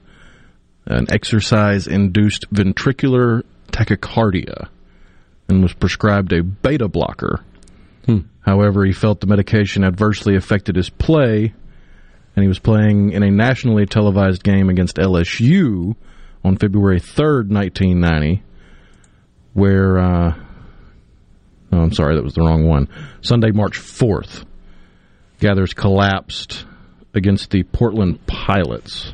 [0.88, 4.70] an exercise induced ventricular tachycardia,
[5.48, 7.44] and was prescribed a beta blocker.
[8.08, 8.22] Hmm.
[8.42, 11.54] However, he felt the medication adversely affected his play,
[12.36, 15.96] and he was playing in a nationally televised game against LSU
[16.44, 18.44] on February 3rd, 1990
[19.54, 20.34] where, uh,
[21.72, 22.88] oh, I'm sorry, that was the wrong one.
[23.22, 24.46] Sunday, March 4th,
[25.40, 26.66] Gathers collapsed
[27.14, 29.14] against the Portland Pilots.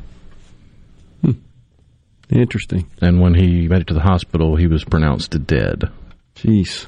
[1.22, 1.32] Hmm.
[2.30, 2.90] Interesting.
[3.00, 5.84] And when he made it to the hospital, he was pronounced dead.
[6.34, 6.86] Jeez.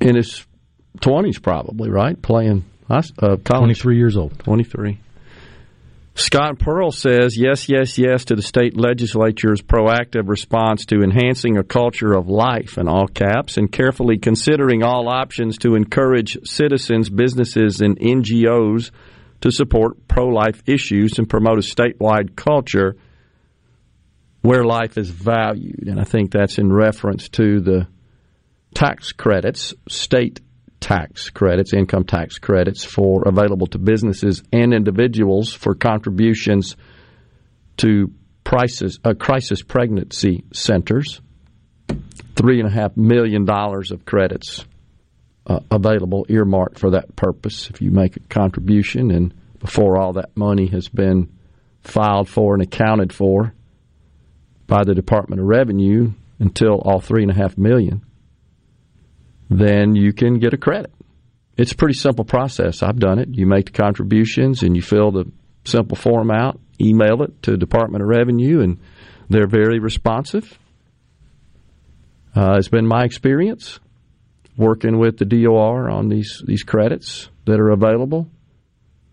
[0.00, 0.44] In his
[0.98, 2.20] 20s, probably, right?
[2.20, 3.02] Playing uh,
[3.44, 3.44] college.
[3.44, 4.38] 23 years old.
[4.40, 4.98] 23.
[6.18, 11.62] Scott Pearl says yes, yes, yes to the state legislature's proactive response to enhancing a
[11.62, 17.82] culture of life in all caps and carefully considering all options to encourage citizens, businesses,
[17.82, 18.92] and NGOs
[19.42, 22.96] to support pro life issues and promote a statewide culture
[24.40, 25.86] where life is valued.
[25.86, 27.88] And I think that's in reference to the
[28.74, 30.40] tax credits, state
[30.86, 36.76] tax credits, income tax credits for available to businesses and individuals for contributions
[37.76, 38.12] to
[38.44, 41.20] crisis, uh, crisis pregnancy centers.
[42.36, 44.64] Three and a half million dollars of credits
[45.48, 47.68] uh, available, earmarked for that purpose.
[47.68, 51.36] If you make a contribution and before all that money has been
[51.82, 53.52] filed for and accounted for
[54.68, 58.05] by the Department of Revenue until all three and a half million
[59.48, 60.92] then you can get a credit.
[61.56, 62.82] It's a pretty simple process.
[62.82, 63.28] I've done it.
[63.30, 65.30] You make the contributions and you fill the
[65.64, 68.78] simple form out, email it to Department of Revenue, and
[69.28, 70.58] they're very responsive.
[72.34, 73.80] Uh, it's been my experience
[74.56, 78.28] working with the DOR on these, these credits that are available,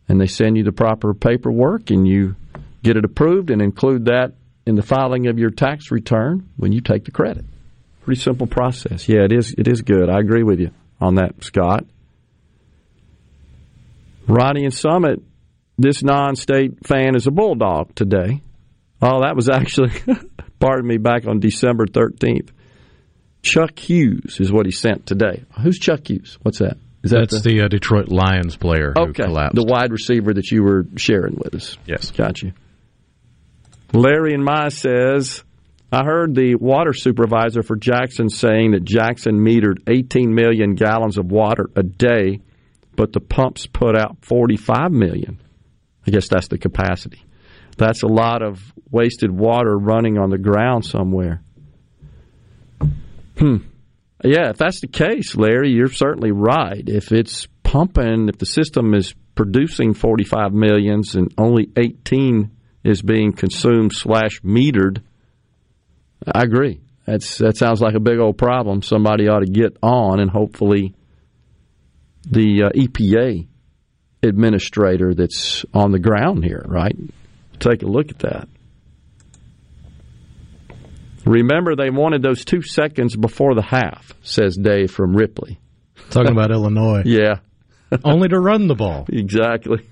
[0.08, 2.36] and they send you the proper paperwork, and you
[2.84, 4.34] get it approved and include that
[4.66, 7.46] in the filing of your tax return when you take the credit.
[8.04, 9.08] Pretty simple process.
[9.08, 9.56] Yeah, it is.
[9.58, 10.10] It is good.
[10.10, 11.86] I agree with you on that, Scott.
[14.28, 15.22] Ronnie and Summit,
[15.78, 18.41] this non-state fan is a bulldog today.
[19.01, 19.91] Oh, that was actually,
[20.60, 22.51] pardon me, back on December thirteenth.
[23.41, 25.43] Chuck Hughes is what he sent today.
[25.62, 26.38] Who's Chuck Hughes?
[26.41, 26.78] What's that?
[27.04, 30.64] Is that That's the, the uh, Detroit Lions player okay, the wide receiver that you
[30.64, 31.78] were sharing with us.
[31.86, 32.54] Yes, got you.
[33.91, 35.43] Larry and My says
[35.94, 41.28] I heard the water supervisor for Jackson saying that Jackson metered 18 million gallons of
[41.28, 42.39] water a day,
[42.96, 45.39] but the pumps put out 45 million.
[46.08, 47.24] I guess that's the capacity.
[47.78, 51.44] That's a lot of wasted water running on the ground somewhere.
[53.38, 53.58] Hmm.
[54.24, 56.84] Yeah, if that's the case, Larry, you're certainly right.
[56.88, 62.50] If it's pumping, if the system is producing 45 millions and only 18
[62.84, 65.04] is being consumed slash metered,
[66.26, 66.82] I agree.
[67.05, 68.82] That's that sounds like a big old problem.
[68.82, 70.95] Somebody ought to get on, and hopefully,
[72.29, 73.47] the uh, EPA
[74.24, 76.95] administrator that's on the ground here, right?
[77.59, 78.47] Take a look at that.
[81.25, 85.59] Remember, they wanted those two seconds before the half, says Dave from Ripley.
[86.09, 87.04] Talking about Illinois.
[87.05, 87.36] Yeah.
[88.04, 89.05] Only to run the ball.
[89.09, 89.89] Exactly.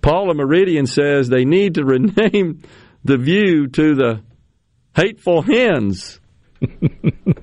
[0.00, 2.62] Paula Meridian says they need to rename
[3.04, 4.20] the view to the
[4.96, 6.20] hateful hens.
[6.60, 7.36] it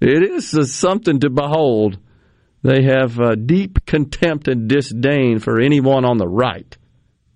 [0.00, 1.98] is something to behold.
[2.62, 6.76] They have uh, deep contempt and disdain for anyone on the right,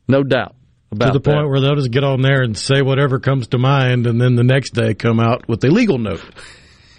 [0.08, 0.54] no doubt.
[0.92, 1.34] About to the that.
[1.34, 4.36] point where they'll just get on there and say whatever comes to mind, and then
[4.36, 6.22] the next day come out with a legal note.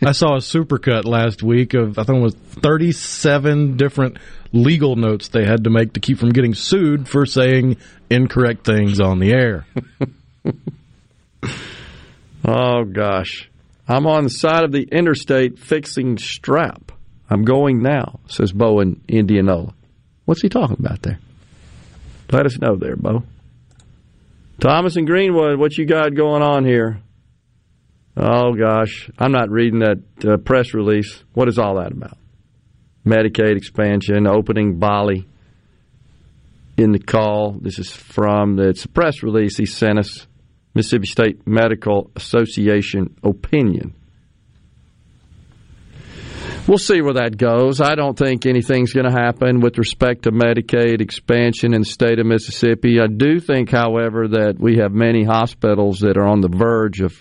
[0.05, 4.17] I saw a supercut last week of I think it was 37 different
[4.51, 7.77] legal notes they had to make to keep from getting sued for saying
[8.09, 9.65] incorrect things on the air.
[12.47, 13.49] Oh, gosh.
[13.87, 16.91] I'm on the side of the interstate fixing strap.
[17.29, 19.73] I'm going now, says Bo in Indianola.
[20.25, 21.19] What's he talking about there?
[22.31, 23.23] Let us know there, Bo.
[24.59, 27.01] Thomas and Greenwood, what you got going on here?
[28.15, 29.09] Oh, gosh.
[29.19, 31.23] I'm not reading that uh, press release.
[31.33, 32.17] What is all that about?
[33.05, 35.27] Medicaid expansion, opening Bali
[36.77, 37.57] in the call.
[37.61, 40.27] This is from, it's a press release he sent us.
[40.77, 43.95] Mississippi State Medical Association opinion.
[46.67, 47.81] We'll see where that goes.
[47.81, 52.19] I don't think anything's going to happen with respect to Medicaid expansion in the state
[52.19, 52.99] of Mississippi.
[52.99, 57.17] I do think, however, that we have many hospitals that are on the verge of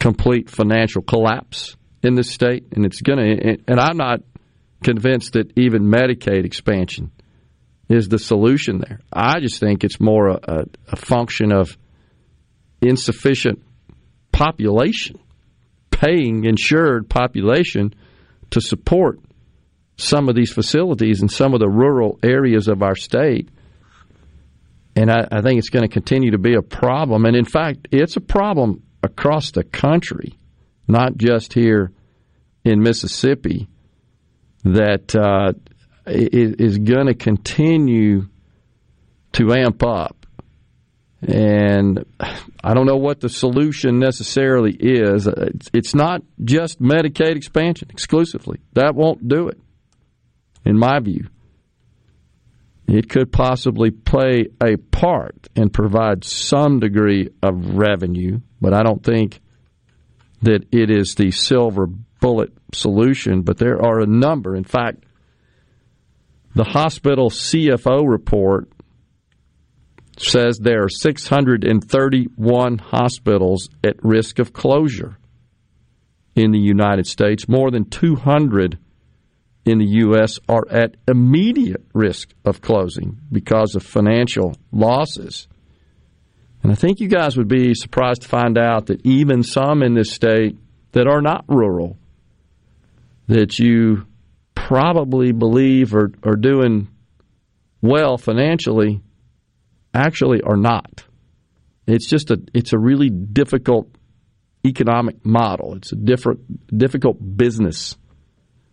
[0.00, 3.58] complete financial collapse in this state, and it's going to.
[3.68, 4.20] And I'm not
[4.82, 7.12] convinced that even Medicaid expansion
[7.88, 9.00] is the solution there.
[9.12, 11.76] I just think it's more a, a function of
[12.80, 13.62] insufficient
[14.32, 15.18] population,
[15.90, 17.94] paying insured population
[18.50, 19.20] to support
[19.96, 23.48] some of these facilities in some of the rural areas of our state.
[24.96, 27.26] And I, I think it's going to continue to be a problem.
[27.26, 30.34] And in fact, it's a problem across the country,
[30.88, 31.92] not just here
[32.64, 33.68] in Mississippi,
[34.64, 35.52] that uh,
[36.06, 38.26] is going to continue
[39.32, 40.19] to amp up.
[41.22, 42.04] And
[42.64, 45.28] I don't know what the solution necessarily is.
[45.28, 48.60] Uh, it's not just Medicaid expansion exclusively.
[48.72, 49.58] That won't do it,
[50.64, 51.28] in my view.
[52.86, 59.04] It could possibly play a part and provide some degree of revenue, but I don't
[59.04, 59.40] think
[60.42, 61.86] that it is the silver
[62.20, 63.42] bullet solution.
[63.42, 64.56] But there are a number.
[64.56, 65.04] In fact,
[66.54, 68.70] the hospital CFO report
[70.28, 75.18] says there are 631 hospitals at risk of closure
[76.34, 77.48] in the United States.
[77.48, 78.78] More than 200
[79.64, 80.38] in the U.S.
[80.48, 85.48] are at immediate risk of closing because of financial losses.
[86.62, 89.94] And I think you guys would be surprised to find out that even some in
[89.94, 90.56] this state
[90.92, 91.96] that are not rural,
[93.28, 94.06] that you
[94.54, 96.88] probably believe are, are doing
[97.80, 99.00] well financially
[99.94, 101.04] actually are not.
[101.86, 103.88] It's just a it's a really difficult
[104.64, 105.74] economic model.
[105.74, 107.96] It's a different difficult business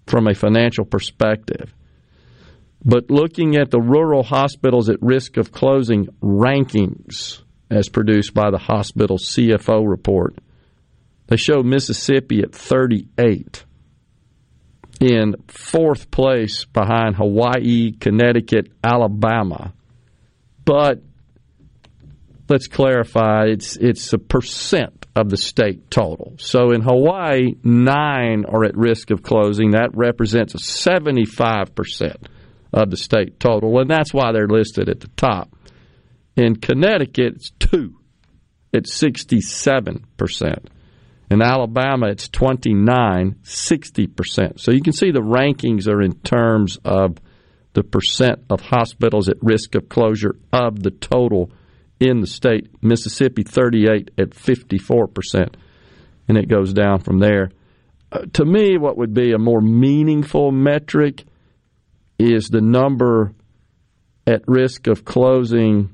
[0.06, 1.73] from a financial perspective.
[2.84, 8.57] But looking at the rural hospitals at risk of closing rankings as produced by the
[8.57, 10.38] hospital CFO report,
[11.27, 13.65] they show Mississippi at 38
[14.99, 19.73] in fourth place behind Hawaii, Connecticut, Alabama.
[20.64, 21.02] But
[22.49, 26.36] let's clarify it's it's a percent of the state total.
[26.38, 29.72] So in Hawaii, nine are at risk of closing.
[29.72, 32.15] That represents a 75%
[32.74, 35.49] of the state total, and that's why they're listed at the top.
[36.36, 37.98] In Connecticut, it's two
[38.74, 40.68] at 67%.
[41.30, 44.60] In Alabama, it's 29, 60%.
[44.60, 47.18] So you can see the rankings are in terms of
[47.74, 51.52] the percent of hospitals at risk of closure of the total
[51.99, 52.69] in the state.
[52.82, 55.56] Mississippi, 38 at 54%.
[56.28, 57.52] And it goes down from there.
[58.11, 61.24] Uh, to me, what would be a more meaningful metric
[62.19, 63.34] is the number
[64.26, 65.90] at risk of closing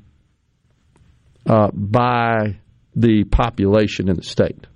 [1.45, 2.57] uh, by
[2.95, 4.67] the population in the state.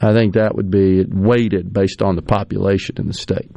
[0.00, 3.50] I think that would be weighted based on the population in the state.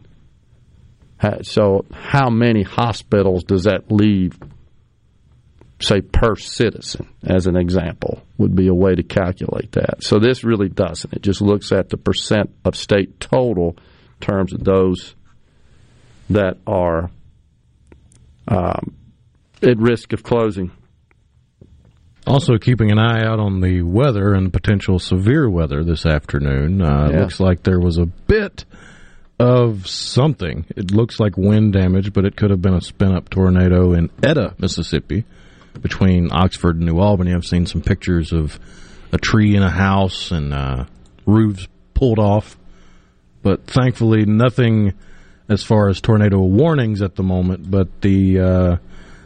[1.42, 4.38] So, how many hospitals does that leave,
[5.82, 10.04] say, per citizen, as an example, would be a way to calculate that.
[10.04, 11.14] So, this really doesn't.
[11.14, 13.78] It just looks at the percent of state total
[14.22, 15.16] in terms of those
[16.30, 17.10] that are
[18.48, 18.96] um,
[19.62, 20.72] at risk of closing.
[22.28, 26.82] Also, keeping an eye out on the weather and potential severe weather this afternoon.
[26.82, 27.20] Uh, yeah.
[27.20, 28.66] Looks like there was a bit
[29.40, 30.66] of something.
[30.76, 34.10] It looks like wind damage, but it could have been a spin up tornado in
[34.24, 35.26] Etta, Mississippi,
[35.82, 37.34] between Oxford and New Albany.
[37.34, 38.60] I've seen some pictures of
[39.12, 40.86] a tree in a house and uh,
[41.26, 42.58] roofs pulled off,
[43.42, 44.94] but thankfully nothing
[45.48, 47.70] as far as tornado warnings at the moment.
[47.70, 48.76] But the uh,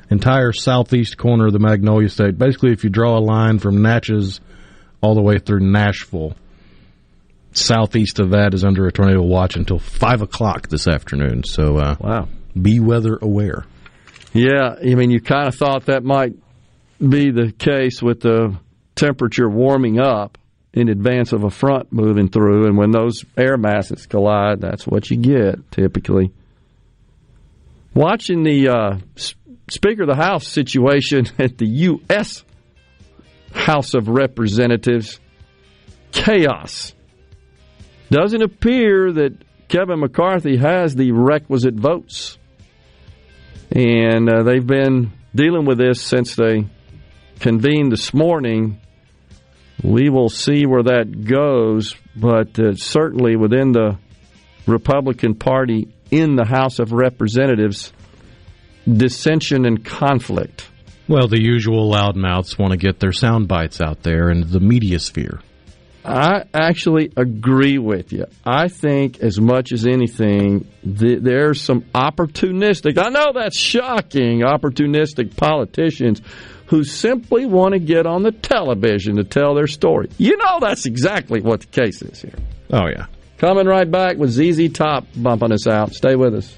[0.09, 2.38] entire southeast corner of the Magnolia State.
[2.38, 4.41] Basically, if you draw a line from Natchez
[5.01, 6.35] all the way through Nashville,
[7.51, 11.43] southeast of that is under a tornado watch until five o'clock this afternoon.
[11.43, 12.27] So, uh, wow,
[12.59, 13.65] be weather aware.
[14.34, 16.34] Yeah, I mean, you kind of thought that might
[16.99, 18.56] be the case with the
[18.95, 20.38] temperature warming up
[20.73, 25.10] in advance of a front moving through, and when those air masses collide, that's what
[25.10, 26.31] you get typically.
[27.95, 28.97] Watching the uh,
[29.69, 32.43] Speaker of the House situation at the U.S.
[33.53, 35.19] House of Representatives.
[36.11, 36.93] Chaos.
[38.10, 39.38] Doesn't appear that
[39.68, 42.38] Kevin McCarthy has the requisite votes.
[43.71, 46.65] And uh, they've been dealing with this since they
[47.39, 48.79] convened this morning.
[49.83, 53.97] We will see where that goes, but uh, certainly within the
[54.65, 57.93] Republican Party in the House of Representatives,
[58.91, 60.67] dissension and conflict.
[61.07, 64.99] Well, the usual loudmouths want to get their sound bites out there in the media
[64.99, 65.39] sphere.
[66.05, 68.26] I actually agree with you.
[68.45, 75.35] I think, as much as anything, th- there's some opportunistic, I know that's shocking, opportunistic
[75.35, 76.21] politicians
[76.67, 80.09] who simply want to get on the television to tell their story.
[80.17, 82.35] You know that's exactly what the case is here.
[82.71, 83.07] Oh, yeah.
[83.39, 85.93] Coming right back with ZZ Top bumping us out.
[85.93, 86.55] Stay with us.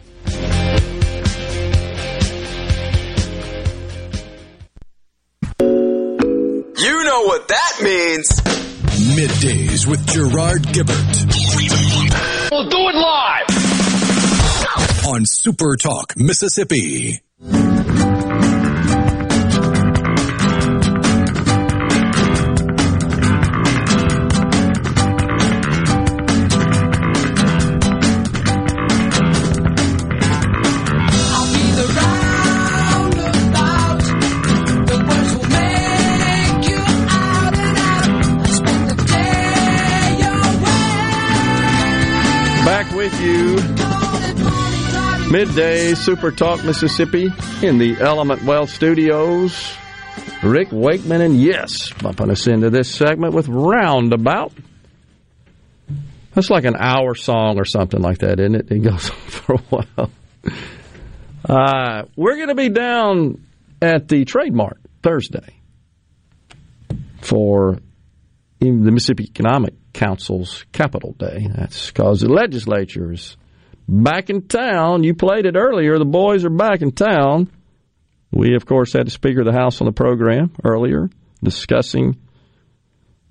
[6.77, 8.70] You know what that means.
[9.15, 11.25] Middays with Gerard Gibert.
[12.51, 13.47] We'll do it live.
[15.07, 17.21] On Super Talk, Mississippi.
[45.31, 47.29] Midday Super Talk Mississippi
[47.61, 49.73] in the Element Wealth Studios.
[50.43, 54.51] Rick Wakeman and Yes bumping us into this segment with Roundabout.
[56.33, 58.71] That's like an hour song or something like that, isn't it?
[58.71, 60.11] It goes on for a while.
[61.45, 63.41] Uh, we're going to be down
[63.81, 65.55] at the Trade Mart Thursday
[67.21, 67.79] for
[68.59, 71.47] the Mississippi Economic Council's Capital Day.
[71.55, 73.37] That's because the legislature is
[73.91, 75.03] back in town.
[75.03, 75.99] You played it earlier.
[75.99, 77.51] The boys are back in town.
[78.31, 81.09] We, of course, had the Speaker of the House on the program earlier
[81.43, 82.18] discussing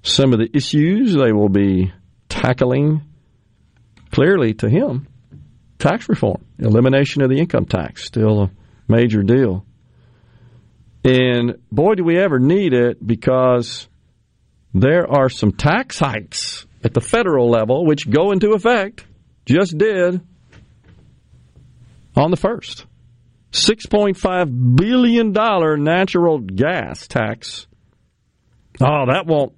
[0.03, 1.93] some of the issues they will be
[2.29, 3.03] tackling
[4.11, 5.07] clearly to him.
[5.79, 8.51] Tax reform, elimination of the income tax, still a
[8.87, 9.65] major deal.
[11.03, 13.89] And boy, do we ever need it because
[14.75, 19.07] there are some tax hikes at the federal level which go into effect,
[19.47, 20.21] just did,
[22.21, 22.85] on the 1st.
[23.53, 25.33] $6.5 billion
[25.83, 27.67] natural gas tax.
[28.81, 29.53] Oh, that won't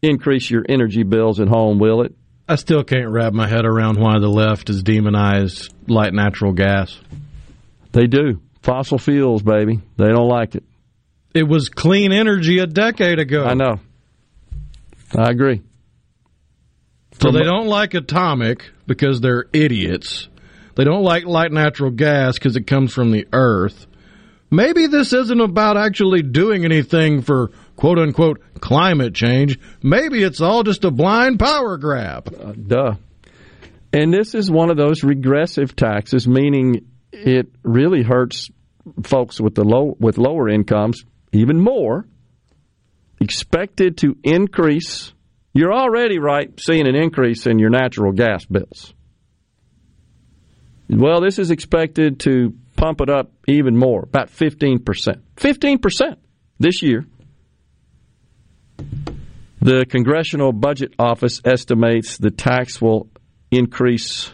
[0.00, 2.14] increase your energy bills at home, will it?
[2.48, 6.98] I still can't wrap my head around why the left has demonized light natural gas.
[7.92, 8.40] They do.
[8.62, 9.80] Fossil fuels, baby.
[9.96, 10.64] They don't like it.
[11.34, 13.44] It was clean energy a decade ago.
[13.44, 13.80] I know.
[15.16, 15.62] I agree.
[17.20, 20.28] So they don't like atomic because they're idiots.
[20.76, 23.86] They don't like light natural gas because it comes from the earth.
[24.50, 29.58] Maybe this isn't about actually doing anything for quote unquote climate change.
[29.82, 32.32] Maybe it's all just a blind power grab.
[32.32, 32.94] Uh, duh.
[33.92, 38.50] And this is one of those regressive taxes, meaning it really hurts
[39.02, 42.06] folks with the low with lower incomes even more.
[43.20, 45.12] Expected to increase.
[45.52, 48.93] You're already right seeing an increase in your natural gas bills.
[50.88, 54.80] Well, this is expected to pump it up even more, about 15%.
[55.36, 56.16] 15%
[56.58, 57.06] this year.
[59.60, 63.08] The Congressional Budget Office estimates the tax will
[63.50, 64.30] increase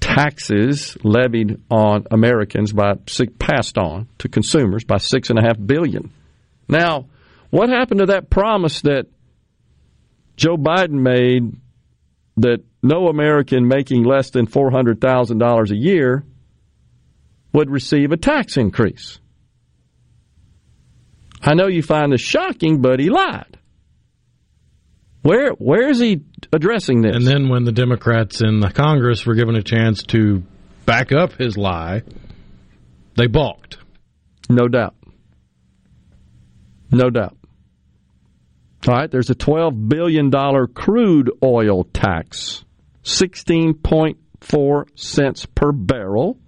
[0.00, 2.94] taxes levied on Americans by
[3.38, 6.10] passed on to consumers by six and a half billion.
[6.68, 7.06] Now,
[7.50, 9.06] what happened to that promise that
[10.36, 11.56] Joe Biden made
[12.36, 16.24] that no American making less than $400,000 a year
[17.52, 19.18] would receive a tax increase.
[21.42, 23.58] I know you find this shocking, but he lied.
[25.22, 26.22] Where where is he
[26.52, 27.16] addressing this?
[27.16, 30.44] And then when the Democrats in the Congress were given a chance to
[30.84, 32.02] back up his lie,
[33.16, 33.78] they balked.
[34.48, 34.94] No doubt.
[36.92, 37.36] No doubt.
[38.86, 40.30] All right, there's a $12 billion
[40.72, 42.64] crude oil tax,
[43.06, 46.38] 16.4 cents per barrel,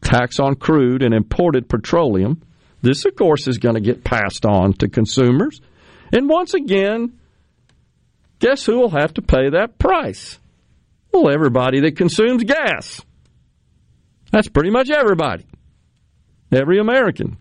[0.00, 2.42] tax on crude and imported petroleum.
[2.80, 5.60] This, of course, is going to get passed on to consumers.
[6.10, 7.18] And once again,
[8.38, 10.38] guess who will have to pay that price?
[11.12, 13.02] Well, everybody that consumes gas.
[14.32, 15.44] That's pretty much everybody.
[16.50, 17.36] Every American.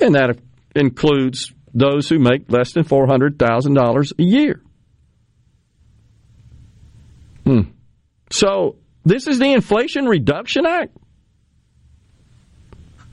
[0.00, 0.38] And that
[0.74, 4.62] includes those who make less than $400,000 a year.
[7.50, 7.70] Hmm.
[8.30, 10.96] So, this is the Inflation Reduction Act.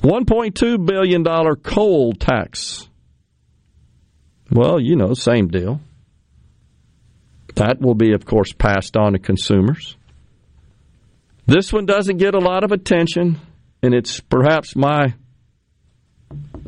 [0.03, 1.23] $1.2 billion
[1.55, 2.87] coal tax.
[4.51, 5.81] Well, you know, same deal.
[7.55, 9.97] That will be, of course, passed on to consumers.
[11.47, 13.39] This one doesn't get a lot of attention,
[13.81, 15.15] and it's perhaps my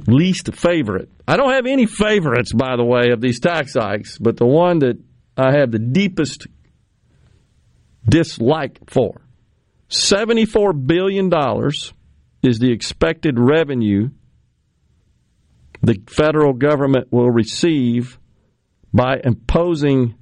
[0.07, 1.09] least favorite.
[1.27, 4.79] I don't have any favorites, by the way, of these tax hikes, but the one
[4.79, 4.97] that
[5.37, 6.47] I have the deepest
[8.09, 9.21] dislike for
[9.89, 11.31] $74 billion
[12.43, 14.09] is the expected revenue
[15.81, 18.19] the federal government will receive
[18.93, 20.15] by imposing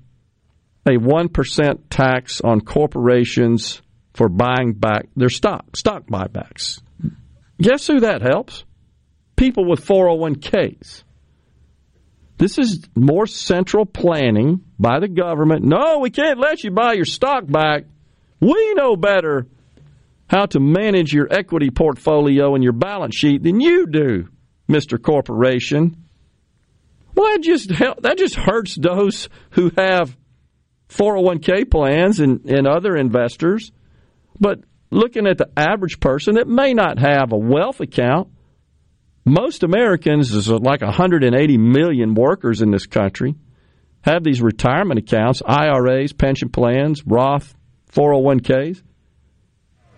[0.85, 3.81] a 1% tax on corporations
[4.13, 6.81] for buying back their stock, stock buybacks.
[7.61, 8.63] Guess who that helps?
[9.35, 11.03] People with 401ks.
[12.37, 15.63] This is more central planning by the government.
[15.63, 17.85] No, we can't let you buy your stock back.
[18.39, 19.47] We know better
[20.29, 24.27] how to manage your equity portfolio and your balance sheet than you do,
[24.69, 25.01] Mr.
[25.01, 26.03] Corporation.
[27.15, 30.15] Well, that just that just hurts those who have
[30.89, 33.71] 401k plans and, and other investors.
[34.39, 34.59] But
[34.91, 38.29] looking at the average person that may not have a wealth account,
[39.27, 43.35] most Americans, there's like 180 million workers in this country,
[44.01, 47.53] have these retirement accounts, IRAs, pension plans, Roth,
[47.91, 48.81] 401ks.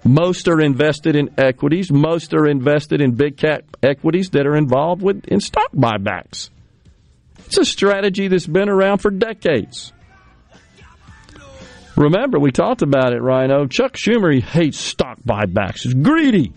[0.03, 1.91] Most are invested in equities.
[1.91, 6.49] Most are invested in big cap equities that are involved with in stock buybacks.
[7.45, 9.91] It's a strategy that's been around for decades.
[11.95, 13.67] Remember, we talked about it, Rhino.
[13.67, 15.81] Chuck Schumer he hates stock buybacks.
[15.81, 16.53] He's greedy.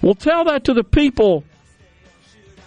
[0.00, 1.44] Well, tell that to the people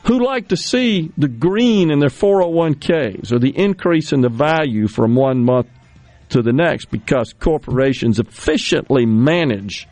[0.05, 4.87] who like to see the green in their 401ks or the increase in the value
[4.87, 5.67] from one month
[6.29, 9.87] to the next because corporations efficiently manage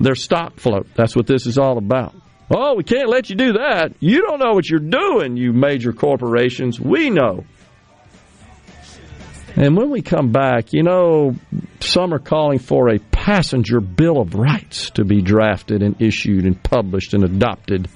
[0.00, 0.86] their stock float.
[0.94, 2.14] That's what this is all about.
[2.50, 3.92] Oh, we can't let you do that.
[4.00, 6.80] You don't know what you're doing, you major corporations.
[6.80, 7.44] We know.
[9.56, 11.34] And when we come back, you know,
[11.80, 16.62] some are calling for a passenger Bill of Rights to be drafted and issued and
[16.62, 17.88] published and adopted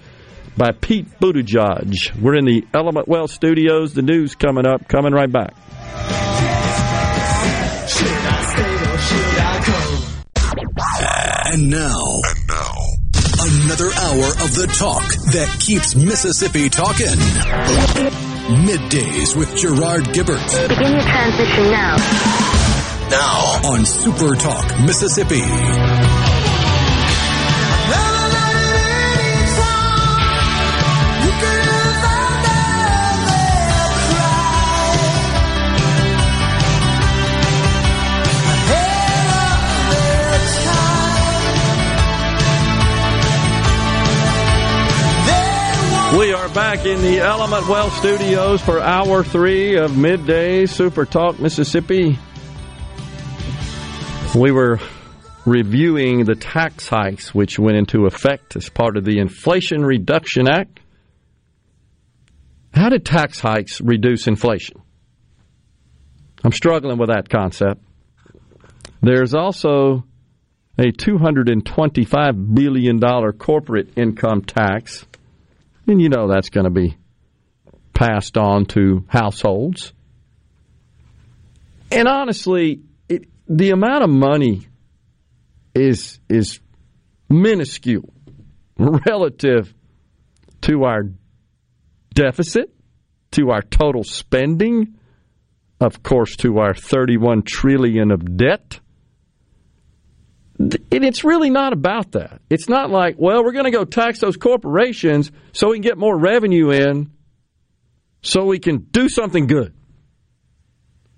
[0.61, 2.21] by Pete Buttigieg.
[2.21, 3.95] We're in the Element Wealth studios.
[3.95, 5.55] The news coming up, coming right back.
[11.47, 12.75] And now, and now,
[13.41, 17.07] another hour of the talk that keeps Mississippi talking.
[18.67, 20.69] Middays with Gerard Gibert.
[20.69, 21.97] Begin your transition now.
[23.09, 26.20] Now on Super Talk Mississippi.
[46.55, 52.19] Back in the Element Wealth Studios for hour three of midday Super Talk Mississippi.
[54.35, 54.81] We were
[55.47, 60.81] reviewing the tax hikes which went into effect as part of the Inflation Reduction Act.
[62.75, 64.83] How did tax hikes reduce inflation?
[66.43, 67.81] I'm struggling with that concept.
[69.01, 70.05] There's also
[70.79, 72.99] a $225 billion
[73.39, 75.07] corporate income tax
[75.87, 76.97] and you know that's going to be
[77.95, 79.93] passed on to households.
[81.91, 84.67] And honestly, it, the amount of money
[85.75, 86.61] is is
[87.29, 88.13] minuscule
[88.79, 89.73] relative
[90.63, 91.05] to our
[92.15, 92.73] deficit,
[93.33, 94.99] to our total spending,
[95.81, 98.81] of course, to our 31 trillion of debt.
[100.61, 102.43] And it's really not about that.
[102.51, 105.97] It's not like, well, we're going to go tax those corporations so we can get
[105.97, 107.11] more revenue in
[108.21, 109.73] so we can do something good.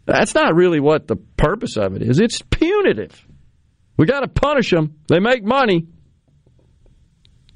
[0.05, 2.21] That's not really what the purpose of it is.
[2.21, 3.27] It's punitive.
[3.97, 5.01] We got to punish them.
[5.09, 5.89] They make money.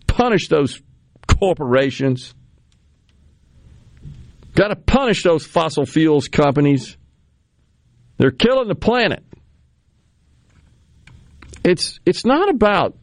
[0.09, 0.83] Punish those
[1.29, 2.35] corporations.
[4.55, 6.97] Got to punish those fossil fuels companies.
[8.19, 9.23] They're killing the planet.
[11.67, 12.97] It's it's not about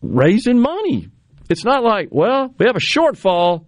[0.00, 1.08] raising money.
[1.50, 3.66] It's not like, well, we have a shortfall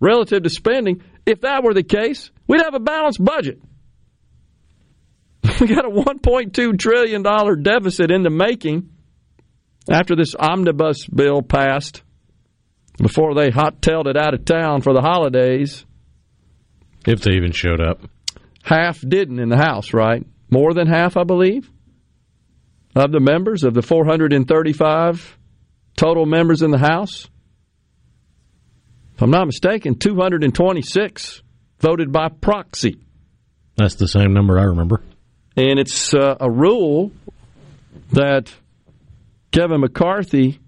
[0.00, 1.02] relative to spending.
[1.24, 3.60] If that were the case, we'd have a balanced budget.
[5.60, 7.22] We got a $1.2 trillion
[7.62, 8.90] deficit in the making
[9.90, 12.02] after this omnibus bill passed,
[12.98, 15.84] before they hot tailed it out of town for the holidays.
[17.06, 18.00] If they even showed up.
[18.62, 20.26] Half didn't in the House, right?
[20.50, 21.70] More than half, I believe
[22.94, 25.38] of the members of the 435
[25.96, 27.28] total members in the House.
[29.14, 31.42] If I'm not mistaken, 226
[31.78, 32.98] voted by proxy.
[33.76, 35.02] That's the same number I remember.
[35.56, 37.12] And it's uh, a rule
[38.12, 38.52] that
[39.52, 40.58] Kevin McCarthy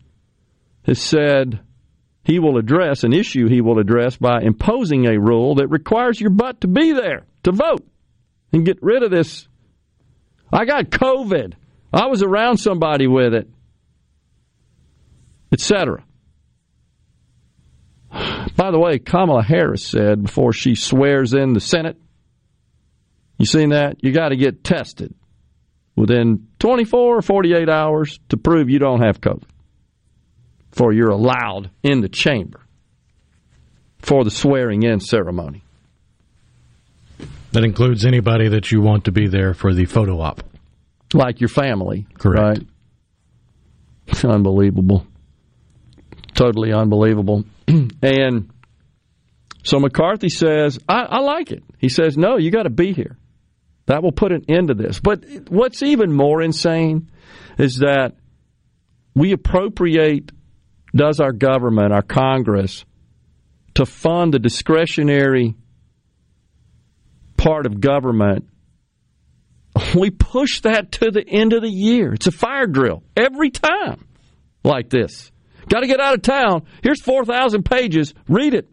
[0.85, 1.61] has said
[2.23, 6.31] he will address, an issue he will address by imposing a rule that requires your
[6.31, 7.87] butt to be there to vote
[8.53, 9.49] and get rid of this.
[10.53, 11.55] I got COVID.
[11.97, 13.49] I was around somebody with it,
[15.51, 16.05] etc.
[18.11, 21.97] By the way, Kamala Harris said before she swears in the Senate,
[23.39, 24.05] you seen that?
[24.05, 25.15] You got to get tested
[25.95, 29.45] within 24 or 48 hours to prove you don't have COVID
[30.71, 32.61] before you're allowed in the chamber
[33.99, 35.63] for the swearing in ceremony.
[37.53, 40.43] That includes anybody that you want to be there for the photo op.
[41.15, 42.07] Like your family.
[42.19, 42.59] Correct.
[42.59, 42.69] Right?
[44.09, 45.07] It's unbelievable.
[46.35, 47.45] Totally unbelievable.
[48.03, 48.51] and
[49.65, 51.65] so McCarthy says, I, I like it.
[51.79, 53.17] He says, no, you got to be here.
[53.87, 55.01] That will put an end to this.
[55.01, 57.11] But what's even more insane
[57.59, 58.15] is that
[59.15, 60.31] we appropriate,
[60.95, 62.85] does our government, our Congress,
[63.75, 65.55] to fund the discretionary
[67.37, 68.49] part of government.
[69.95, 72.15] We push that to the end of the year.
[72.15, 74.07] It's a fire drill every time
[74.65, 75.31] like this.
[75.69, 76.67] Got to get out of town.
[76.83, 78.15] Here's 4,000 pages.
[78.29, 78.69] Read it.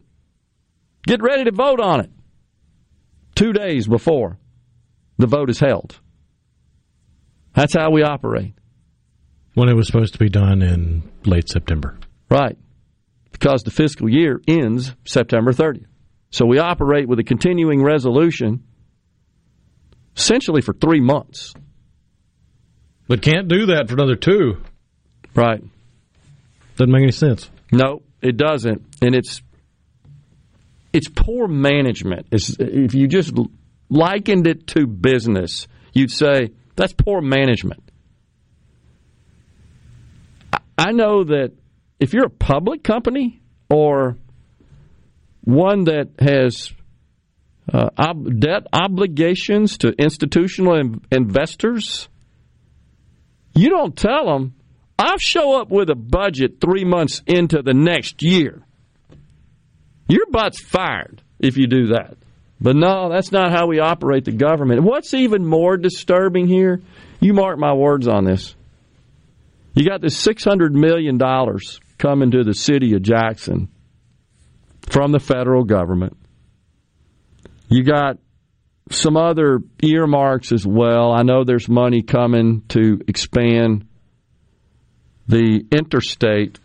[1.05, 2.11] Get ready to vote on it.
[3.35, 4.37] Two days before
[5.17, 5.99] the vote is held.
[7.53, 8.53] That's how we operate.
[9.55, 11.97] When it was supposed to be done in late September.
[12.29, 12.57] Right.
[13.31, 15.85] Because the fiscal year ends September 30th.
[16.31, 18.63] So we operate with a continuing resolution
[20.15, 21.53] essentially for three months.
[23.07, 24.61] But can't do that for another two.
[25.35, 25.63] Right.
[26.77, 27.49] Doesn't make any sense.
[27.71, 28.83] No, it doesn't.
[29.01, 29.41] And it's
[30.93, 32.27] it's poor management.
[32.31, 33.33] It's, if you just
[33.89, 37.83] likened it to business, you'd say that's poor management.
[40.77, 41.53] I know that
[41.99, 44.17] if you're a public company or
[45.41, 46.71] one that has
[47.71, 52.09] uh, ob- debt obligations to institutional in- investors,
[53.55, 54.55] you don't tell them,
[54.97, 58.63] I'll show up with a budget three months into the next year.
[60.07, 62.17] Your butt's fired if you do that.
[62.59, 64.83] But no, that's not how we operate the government.
[64.83, 66.81] What's even more disturbing here,
[67.19, 68.55] you mark my words on this.
[69.73, 71.19] You got this $600 million
[71.97, 73.69] coming to the city of Jackson
[74.89, 76.17] from the federal government.
[77.73, 78.19] You got
[78.91, 81.11] some other earmarks as well.
[81.11, 83.87] I know there's money coming to expand
[85.27, 86.59] the interstate,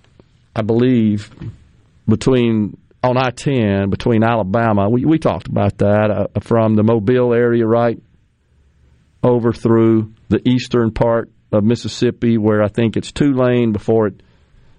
[0.55, 1.31] I believe,
[2.07, 4.91] between on I 10 between Alabama.
[4.91, 7.99] We, we talked about that uh, from the Mobile area right
[9.23, 14.23] over through the eastern part of Mississippi, where I think it's two lane before it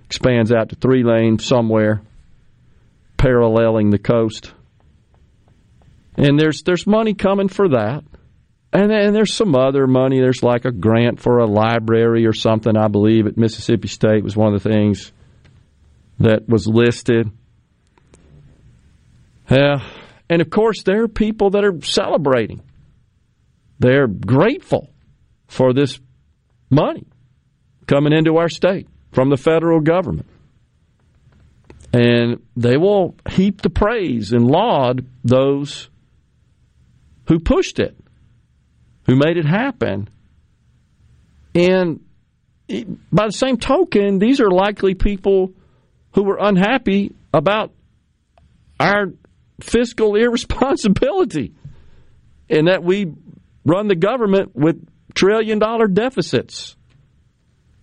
[0.05, 2.03] expands out to three lane somewhere,
[3.17, 4.53] paralleling the coast.
[6.19, 8.03] And there's there's money coming for that.
[8.73, 10.19] And then there's some other money.
[10.19, 14.35] There's like a grant for a library or something, I believe, at Mississippi State was
[14.35, 15.11] one of the things
[16.19, 17.31] that was listed.
[19.49, 19.77] Yeah.
[20.29, 22.61] And of course, there are people that are celebrating.
[23.79, 24.89] They're grateful
[25.47, 25.99] for this
[26.69, 27.07] money
[27.87, 30.27] coming into our state from the federal government.
[31.93, 35.89] And they will heap the praise and laud those
[37.29, 37.95] who pushed it,
[39.05, 40.09] who made it happen.
[41.55, 42.01] And
[43.11, 45.53] by the same token, these are likely people
[46.13, 47.71] who were unhappy about
[48.79, 49.13] our
[49.61, 51.53] fiscal irresponsibility
[52.49, 53.13] and that we
[53.63, 54.83] run the government with
[55.13, 56.75] trillion dollar deficits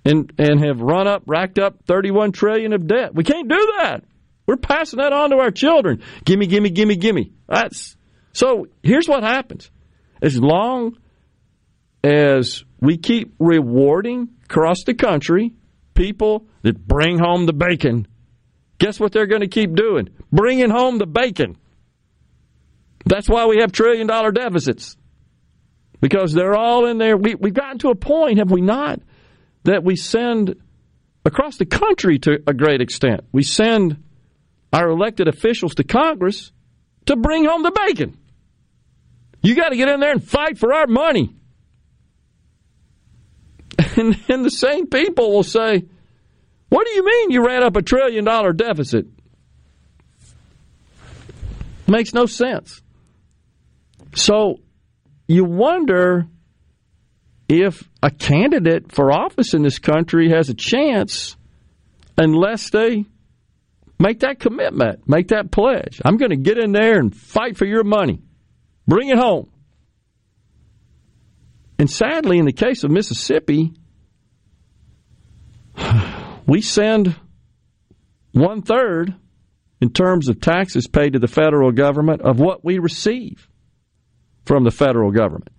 [0.05, 3.15] and and have run up racked up 31 trillion of debt.
[3.15, 4.05] We can't do that.
[4.47, 6.03] We're passing that on to our children.
[6.25, 7.33] Gimme, gimme, gimme, gimme.
[7.49, 7.97] That's
[8.37, 9.71] so here's what happens.
[10.21, 10.99] As long
[12.05, 15.55] as we keep rewarding across the country
[15.95, 18.07] people that bring home the bacon,
[18.77, 20.11] guess what they're going to keep doing?
[20.31, 21.57] Bringing home the bacon.
[23.07, 24.99] That's why we have trillion dollar deficits.
[26.03, 27.17] Because they're all in there.
[27.17, 29.01] We, we've gotten to a point, have we not,
[29.65, 30.57] that we send
[31.25, 33.23] across the country to a great extent.
[33.33, 34.05] We send
[34.75, 36.53] our elected officials to Congress
[37.07, 38.19] to bring home the bacon.
[39.47, 41.35] You got to get in there and fight for our money.
[43.97, 45.85] And the same people will say,
[46.69, 49.07] What do you mean you ran up a trillion dollar deficit?
[51.87, 52.83] Makes no sense.
[54.15, 54.61] So
[55.29, 56.27] you wonder
[57.49, 61.37] if a candidate for office in this country has a chance
[62.19, 63.07] unless they
[63.99, 65.09] Make that commitment.
[65.09, 66.03] Make that pledge.
[66.05, 68.21] I'm going to get in there and fight for your money.
[68.87, 69.51] Bring it home.
[71.79, 73.73] And sadly, in the case of Mississippi,
[76.47, 77.15] we send
[78.33, 79.15] one third
[79.81, 83.49] in terms of taxes paid to the federal government of what we receive
[84.45, 85.51] from the federal government.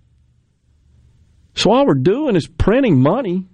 [1.54, 3.46] So all we're doing is printing money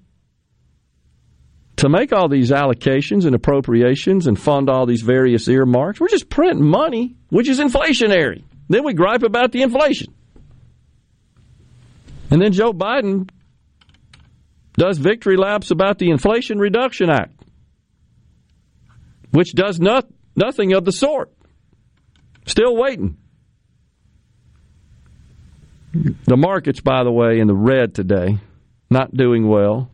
[1.76, 6.00] to make all these allocations and appropriations and fund all these various earmarks.
[6.00, 8.44] We're just printing money, which is inflationary.
[8.68, 10.14] Then we gripe about the inflation.
[12.30, 13.28] And then Joe Biden
[14.76, 17.32] does victory laps about the Inflation Reduction Act,
[19.30, 21.32] which does not, nothing of the sort.
[22.46, 23.16] Still waiting.
[25.92, 28.38] The markets, by the way, in the red today,
[28.90, 29.90] not doing well.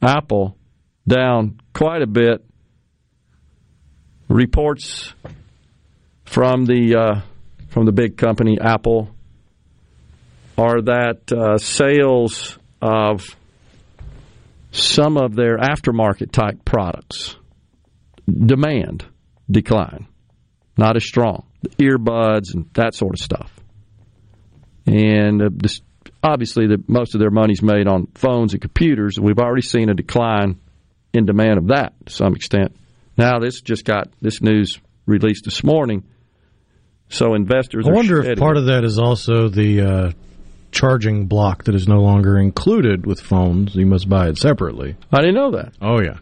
[0.00, 0.56] Apple
[1.06, 2.44] down quite a bit.
[4.28, 5.12] Reports
[6.24, 7.20] from the uh,
[7.72, 9.08] from the big company Apple
[10.58, 13.34] are that uh, sales of
[14.70, 17.36] some of their aftermarket type products
[18.28, 19.06] demand
[19.50, 20.06] decline,
[20.76, 21.46] not as strong.
[21.62, 23.50] The earbuds and that sort of stuff,
[24.84, 25.80] and uh, this,
[26.22, 29.18] obviously, the, most of their money's made on phones and computers.
[29.18, 30.60] We've already seen a decline
[31.14, 32.76] in demand of that to some extent.
[33.16, 36.04] Now, this just got this news released this morning,
[37.12, 37.86] so investors.
[37.86, 40.12] I wonder if part of that is also the uh,
[40.70, 43.74] charging block that is no longer included with phones.
[43.74, 44.96] You must buy it separately.
[45.12, 45.74] I didn't know that.
[45.80, 46.18] Oh yeah,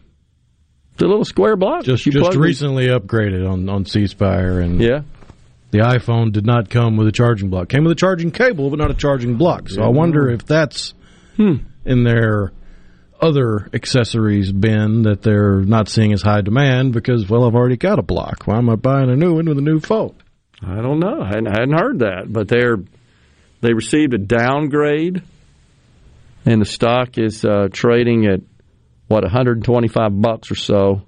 [0.97, 1.83] the little square block.
[1.83, 2.99] Just just recently in.
[2.99, 5.01] upgraded on on C Spire and yeah.
[5.71, 7.69] The iPhone did not come with a charging block.
[7.69, 9.69] Came with a charging cable, but not a charging block.
[9.69, 9.81] So.
[9.81, 10.93] I wonder if that's
[11.37, 11.59] hmm.
[11.85, 12.51] in their
[13.21, 17.99] other accessories bin that they're not seeing as high demand because, well, I've already got
[17.99, 18.43] a block.
[18.45, 20.15] Why am I buying a new one with a new phone?
[20.63, 21.21] I don't know.
[21.21, 22.77] I hadn't, heard that, but they're
[23.61, 25.23] they received a downgrade,
[26.45, 28.41] and the stock is uh, trading at
[29.07, 31.01] what 125 bucks or so,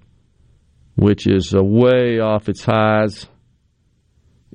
[0.96, 3.28] which is uh, way off its highs,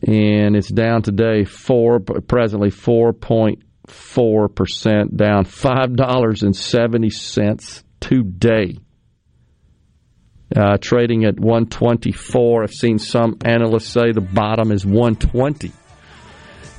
[0.03, 7.11] and it's down today four presently four point four percent, down five dollars and seventy
[7.11, 8.79] cents today.
[10.55, 12.63] Uh, trading at 124.
[12.63, 15.73] I've seen some analysts say the bottom is 120.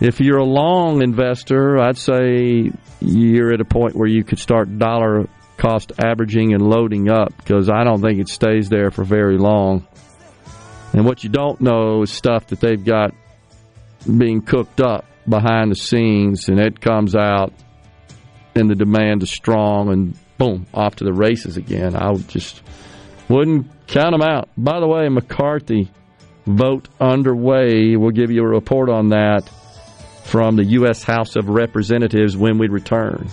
[0.01, 4.79] If you're a long investor, I'd say you're at a point where you could start
[4.79, 5.27] dollar
[5.57, 9.85] cost averaging and loading up because I don't think it stays there for very long.
[10.93, 13.13] And what you don't know is stuff that they've got
[14.05, 17.53] being cooked up behind the scenes, and it comes out,
[18.55, 21.95] and the demand is strong, and boom, off to the races again.
[21.95, 22.63] I would just
[23.29, 24.49] wouldn't count them out.
[24.57, 25.89] By the way, McCarthy
[26.45, 27.95] vote underway.
[27.95, 29.47] We'll give you a report on that
[30.23, 31.03] from the U.S.
[31.03, 33.29] House of Representatives when we return.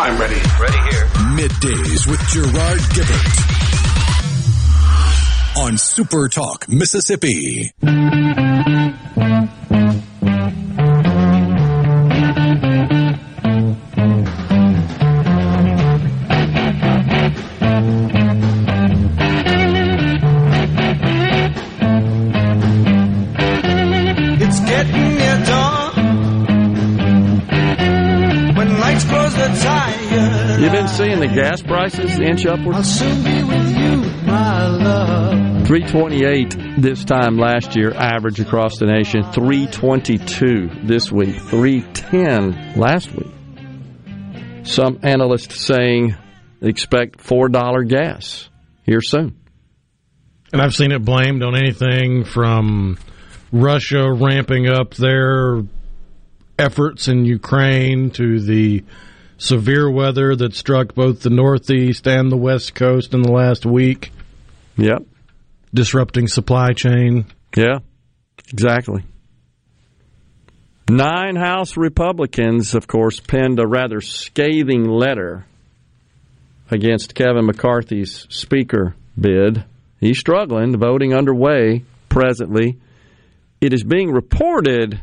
[0.00, 0.40] I'm ready.
[0.58, 1.06] Ready here.
[1.36, 3.60] Middays with Gerard Gibert
[5.58, 7.70] on Super Talk, Mississippi.
[31.34, 32.74] Gas prices inch upward.
[32.74, 33.96] I'll soon be with you,
[34.26, 35.66] my love.
[35.66, 39.22] 328 this time last year, average across the nation.
[39.32, 41.36] 322 this week.
[41.36, 43.32] 310 last week.
[44.64, 46.16] Some analysts saying
[46.60, 48.48] expect $4 gas
[48.84, 49.36] here soon.
[50.52, 52.98] And I've seen it blamed on anything from
[53.52, 55.62] Russia ramping up their
[56.58, 58.84] efforts in Ukraine to the
[59.40, 64.12] severe weather that struck both the Northeast and the West Coast in the last week.
[64.76, 65.04] Yep.
[65.72, 67.24] Disrupting supply chain.
[67.56, 67.78] Yeah,
[68.52, 69.02] exactly.
[70.88, 75.46] Nine House Republicans, of course, penned a rather scathing letter
[76.70, 79.64] against Kevin McCarthy's Speaker bid.
[80.00, 82.78] He's struggling, the voting underway presently.
[83.60, 85.00] It is being reported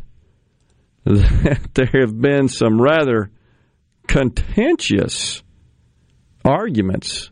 [1.05, 3.31] that there have been some rather
[4.07, 5.43] contentious
[6.43, 7.29] arguments,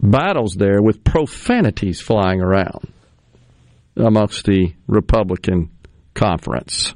[0.00, 2.92] battles there with profanities flying around
[3.96, 5.70] amongst the Republican
[6.14, 6.94] conference,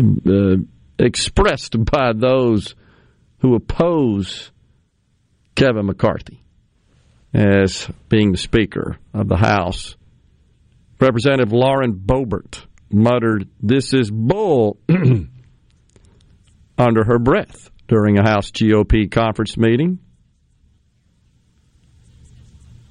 [0.00, 0.56] uh,
[0.98, 2.74] expressed by those
[3.38, 4.50] who oppose
[5.54, 6.42] Kevin McCarthy
[7.34, 9.96] as being the Speaker of the House.
[11.00, 14.78] Representative Lauren Boebert muttered, This is bull,
[16.78, 19.98] under her breath during a House GOP conference meeting.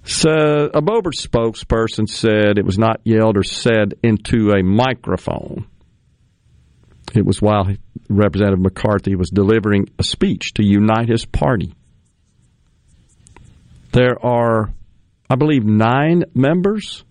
[0.04, 5.68] So, a Boebert spokesperson said it was not yelled or said into a microphone.
[7.16, 7.70] It was while
[8.10, 11.74] Representative McCarthy was delivering a speech to unite his party.
[13.94, 14.74] There are,
[15.30, 17.06] I believe, nine members.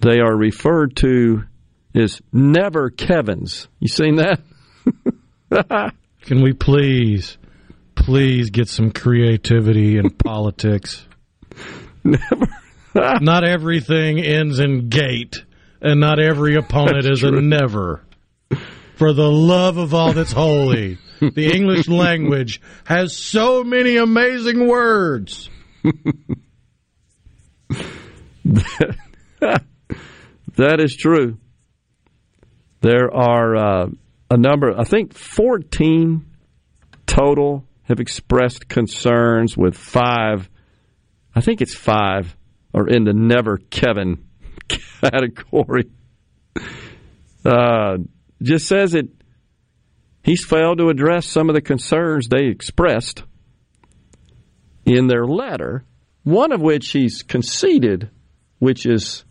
[0.00, 1.42] They are referred to
[1.96, 3.66] as never Kevins.
[3.80, 4.40] You seen that?
[6.28, 7.38] Can we please,
[7.94, 11.06] please get some creativity in politics?
[12.04, 12.48] Never.
[12.94, 15.42] not everything ends in gate,
[15.80, 18.04] and not every opponent That's is a never.
[18.96, 25.48] For the love of all that's holy, the English language has so many amazing words.
[28.44, 29.64] that
[30.78, 31.38] is true.
[32.82, 33.86] There are uh,
[34.30, 36.24] a number, I think 14
[37.06, 40.48] total have expressed concerns with five,
[41.34, 42.36] I think it's five,
[42.74, 44.24] are in the never Kevin
[44.68, 45.90] category.
[47.44, 47.98] Uh,
[48.42, 49.08] just says it,
[50.22, 53.22] he's failed to address some of the concerns they expressed
[54.84, 55.84] in their letter,
[56.24, 58.10] one of which he's conceded,
[58.58, 59.24] which is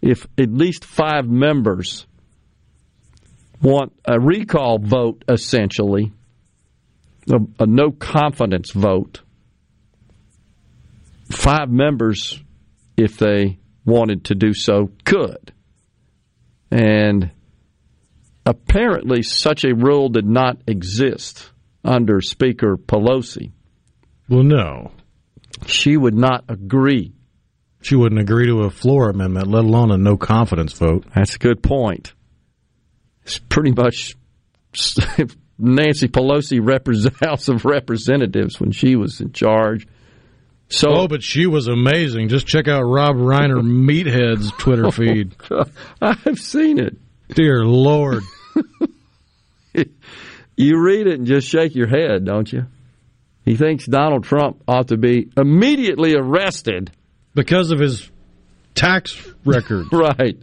[0.00, 2.06] if at least five members
[3.64, 6.12] want a recall vote, essentially,
[7.32, 9.22] a, a no confidence vote,
[11.30, 12.40] five members,
[12.96, 15.52] if they wanted to do so, could.
[16.70, 17.30] And
[18.44, 21.50] apparently, such a rule did not exist
[21.82, 23.52] under Speaker Pelosi.
[24.28, 24.92] Well, no.
[25.66, 27.14] She would not agree.
[27.80, 31.06] She wouldn't agree to a floor amendment, let alone a no confidence vote.
[31.14, 32.12] That's a good point.
[33.24, 34.14] It's pretty much
[35.58, 39.86] Nancy Pelosi House of Representatives when she was in charge.
[40.68, 42.28] So, oh, but she was amazing.
[42.28, 45.34] Just check out Rob Reiner Meathead's Twitter oh, feed.
[46.00, 46.96] I've seen it.
[47.28, 48.22] Dear Lord.
[50.56, 52.66] you read it and just shake your head, don't you?
[53.44, 56.90] He thinks Donald Trump ought to be immediately arrested
[57.34, 58.10] because of his
[58.74, 59.86] tax record.
[59.92, 60.38] right.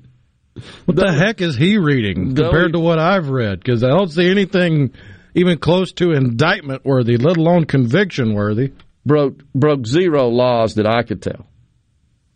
[0.86, 3.60] What the heck is he reading compared to what I've read?
[3.60, 4.94] Because I don't see anything
[5.34, 8.74] even close to indictment worthy, let alone conviction worthy.
[9.06, 11.48] Broke broke zero laws that I could tell.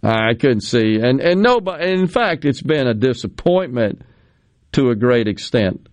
[0.01, 1.91] I couldn't see, and and nobody.
[1.91, 4.01] In fact, it's been a disappointment
[4.71, 5.87] to a great extent.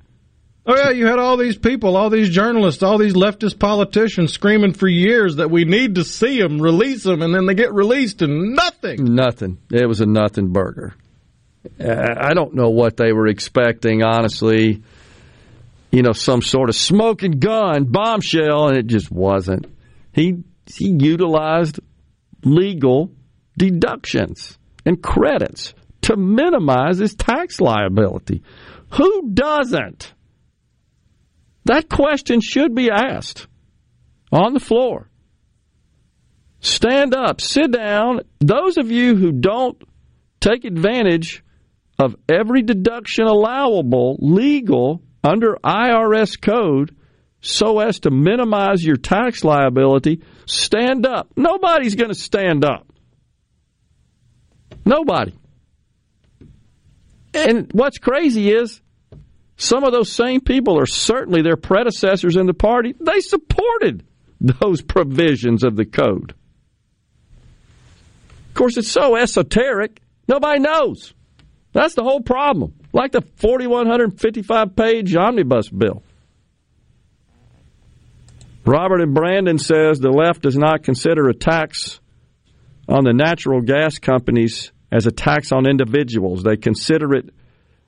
[0.65, 4.75] Oh yeah, you had all these people, all these journalists, all these leftist politicians screaming
[4.75, 8.23] for years that we need to see them, release them, and then they get released
[8.23, 9.15] and nothing.
[9.15, 9.59] Nothing.
[9.73, 10.95] It was a nothing burger.
[11.79, 14.83] Uh, I don't know what they were expecting, honestly.
[15.91, 19.67] You know, some sort of smoking gun bombshell, and it just wasn't.
[20.13, 21.81] He he utilized
[22.45, 23.13] legal
[23.57, 28.43] deductions and credits to minimize his tax liability.
[28.95, 30.13] Who doesn't?
[31.65, 33.47] That question should be asked
[34.33, 35.09] on the floor.
[36.61, 38.21] Stand up, sit down.
[38.41, 39.81] Those of you who don't
[40.41, 41.43] take advantage
[41.99, 46.97] of every deduction allowable, legal, under IRS code,
[47.41, 51.29] so as to minimize your tax liability, stand up.
[51.37, 52.87] Nobody's going to stand up.
[54.85, 55.35] Nobody.
[57.35, 58.81] And what's crazy is
[59.57, 62.95] some of those same people are certainly their predecessors in the party.
[62.99, 64.05] They supported
[64.41, 66.35] those provisions of the code.
[68.49, 71.15] Of course, it's so esoteric, nobody knows.
[71.73, 72.75] That's the whole problem.
[72.93, 76.03] Like the 4,155 page omnibus bill.
[78.65, 82.01] Robert and Brandon says the left does not consider a tax
[82.89, 86.43] on the natural gas companies as a tax on individuals.
[86.43, 87.31] They consider it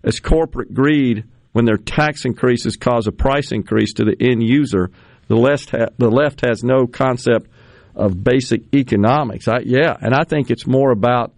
[0.02, 4.90] as corporate greed when their tax increases cause a price increase to the end user.
[5.28, 7.48] The left, ha- the left has no concept
[7.94, 9.47] of basic economics.
[9.47, 11.32] I, yeah, and I think it's more about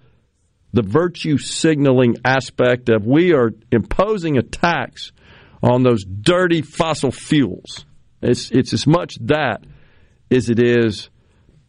[0.76, 5.10] the virtue signaling aspect of we are imposing a tax
[5.62, 7.86] on those dirty fossil fuels.
[8.20, 9.64] It's it's as much that
[10.30, 11.08] as it is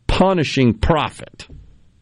[0.08, 1.48] punishing profit.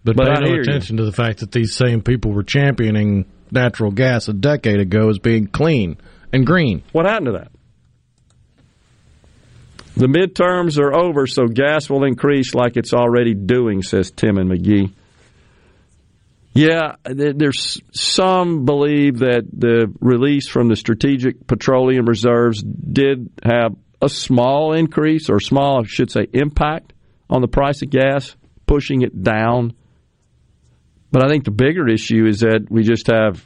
[0.03, 1.03] But, but pay no attention you.
[1.03, 5.19] to the fact that these same people were championing natural gas a decade ago as
[5.19, 5.97] being clean
[6.33, 6.83] and green.
[6.91, 7.51] What happened to that?
[9.95, 14.49] The midterms are over, so gas will increase like it's already doing, says Tim and
[14.49, 14.93] Magee.
[16.55, 24.07] Yeah, there's some believe that the release from the strategic petroleum reserves did have a
[24.07, 26.93] small increase, or small, I should say, impact
[27.29, 28.37] on the price of gas,
[28.67, 29.73] pushing it down.
[31.11, 33.43] But I think the bigger issue is that we just have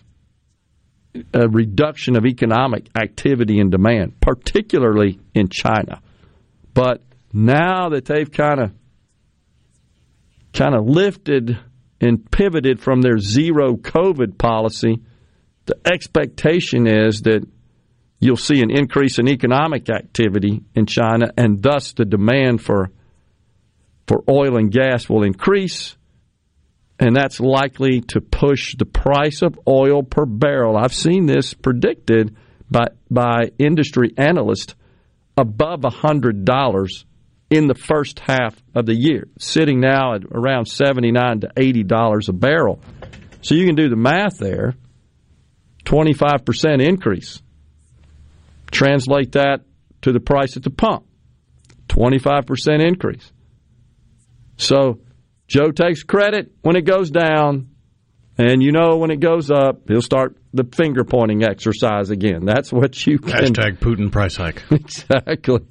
[1.34, 6.02] a reduction of economic activity and demand, particularly in China.
[6.76, 7.02] But
[7.34, 8.72] now that they've kind of
[10.54, 11.58] kind of lifted
[12.02, 15.02] and pivoted from their zero COVID policy,
[15.66, 17.46] the expectation is that
[18.20, 22.92] you'll see an increase in economic activity in China, and thus the demand for
[24.08, 25.96] for oil and gas will increase,
[27.00, 30.76] and that's likely to push the price of oil per barrel.
[30.76, 32.36] I've seen this predicted
[32.72, 34.74] by by industry analysts
[35.38, 37.06] above hundred dollars
[37.50, 41.84] in the first half of the year, sitting now at around seventy nine to eighty
[41.84, 42.80] dollars a barrel.
[43.42, 44.76] So you can do the math there.
[45.86, 47.42] Twenty five percent increase.
[48.72, 49.62] Translate that
[50.04, 51.06] to the price at the pump.
[51.88, 53.32] Twenty five percent increase.
[54.58, 55.00] So
[55.48, 57.70] Joe takes credit when it goes down,
[58.38, 62.46] and you know when it goes up, he'll start the finger pointing exercise again.
[62.46, 63.32] That's what you can.
[63.32, 64.64] Hashtag Putin price hike.
[64.72, 65.62] exactly.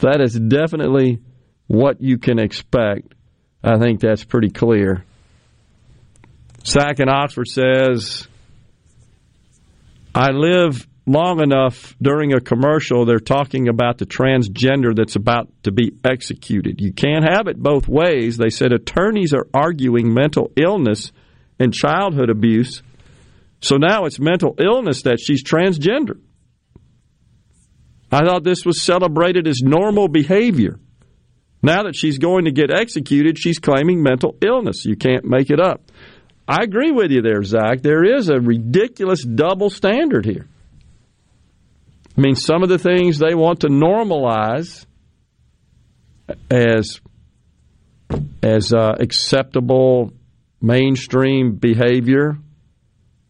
[0.00, 1.20] That is definitely
[1.66, 3.14] what you can expect.
[3.62, 5.04] I think that's pretty clear.
[6.64, 8.26] Zach in Oxford says,
[10.14, 15.72] I live long enough during a commercial, they're talking about the transgender that's about to
[15.72, 16.80] be executed.
[16.80, 18.36] You can't have it both ways.
[18.36, 21.12] They said attorneys are arguing mental illness
[21.58, 22.82] and childhood abuse.
[23.60, 26.18] So now it's mental illness that she's transgender.
[28.12, 30.78] I thought this was celebrated as normal behavior.
[31.62, 34.84] Now that she's going to get executed, she's claiming mental illness.
[34.84, 35.82] You can't make it up.
[36.48, 37.82] I agree with you there, Zach.
[37.82, 40.48] There is a ridiculous double standard here.
[42.16, 44.84] I mean, some of the things they want to normalize
[46.50, 47.00] as
[48.42, 50.12] as uh, acceptable
[50.60, 52.36] mainstream behavior.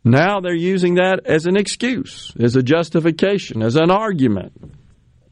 [0.02, 4.52] Now they're using that as an excuse, as a justification, as an argument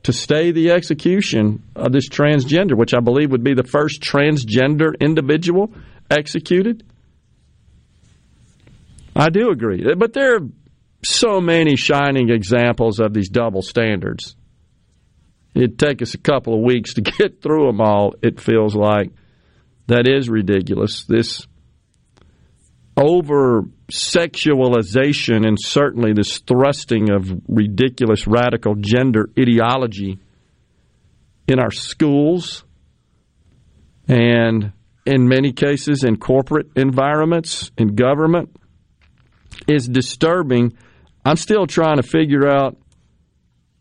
[0.02, 4.98] to stay the execution of this transgender, which I believe would be the first transgender
[5.00, 5.72] individual
[6.10, 6.84] executed.
[9.16, 9.84] I do agree.
[9.96, 10.48] But there are
[11.02, 14.36] so many shining examples of these double standards.
[15.54, 19.10] It'd take us a couple of weeks to get through them all, it feels like.
[19.88, 21.04] That is ridiculous.
[21.04, 21.47] This
[23.00, 30.18] over sexualization and certainly this thrusting of ridiculous radical gender ideology
[31.46, 32.64] in our schools
[34.08, 34.72] and
[35.06, 38.54] in many cases in corporate environments, in government,
[39.66, 40.76] is disturbing
[41.28, 42.78] I'm still trying to figure out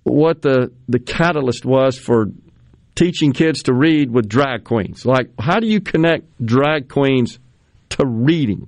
[0.03, 2.25] what the the catalyst was for
[2.93, 5.05] teaching kids to read with drag queens.
[5.05, 7.39] Like, how do you connect drag queens
[7.91, 8.67] to reading?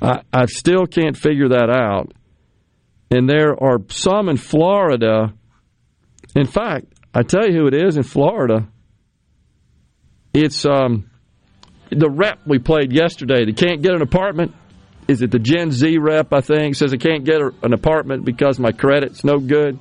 [0.00, 2.12] I, I still can't figure that out.
[3.10, 5.32] And there are some in Florida.
[6.34, 8.68] In fact, I tell you who it is in Florida.
[10.34, 11.10] It's um,
[11.90, 13.44] the rep we played yesterday.
[13.44, 14.54] They can't get an apartment
[15.08, 18.60] is it the Gen Z rep, I think, says I can't get an apartment because
[18.60, 19.78] my credit's no good.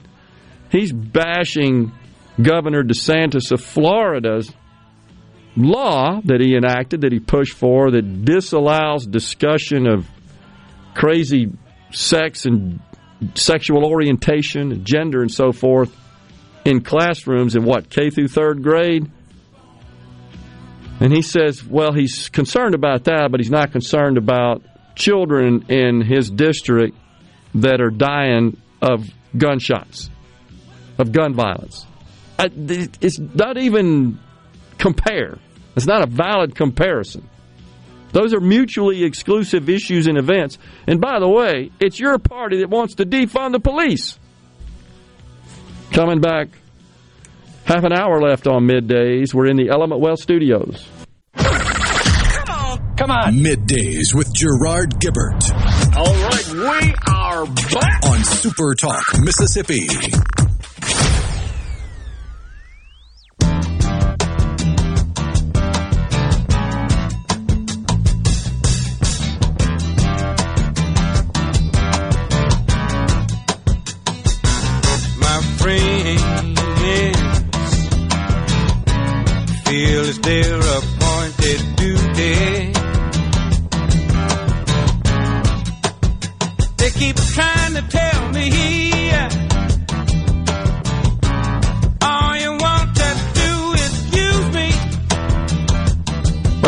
[0.71, 1.91] He's bashing
[2.41, 4.49] Governor DeSantis of Florida's
[5.57, 10.07] law that he enacted, that he pushed for, that disallows discussion of
[10.93, 11.51] crazy
[11.91, 12.79] sex and
[13.33, 15.95] sexual orientation and gender and so forth
[16.63, 19.09] in classrooms in what, K through third grade?
[20.99, 24.63] And he says, well, he's concerned about that, but he's not concerned about
[24.95, 26.97] children in his district
[27.55, 30.09] that are dying of gunshots,
[30.97, 31.85] of gun violence.
[32.39, 34.19] It's not even
[34.77, 35.37] compare.
[35.77, 37.29] It's not a valid comparison.
[38.11, 40.57] Those are mutually exclusive issues and events.
[40.87, 44.17] And by the way, it's your party that wants to defund the police.
[45.91, 46.47] Coming back,
[47.65, 49.35] half an hour left on middays.
[49.35, 50.89] We're in the Element Wealth studios.
[51.35, 52.95] Come on.
[52.97, 53.33] Come on.
[53.35, 55.43] Middays with Gerard Gibert.
[55.95, 56.53] All right.
[56.53, 59.87] right, we are back on Super Talk, Mississippi.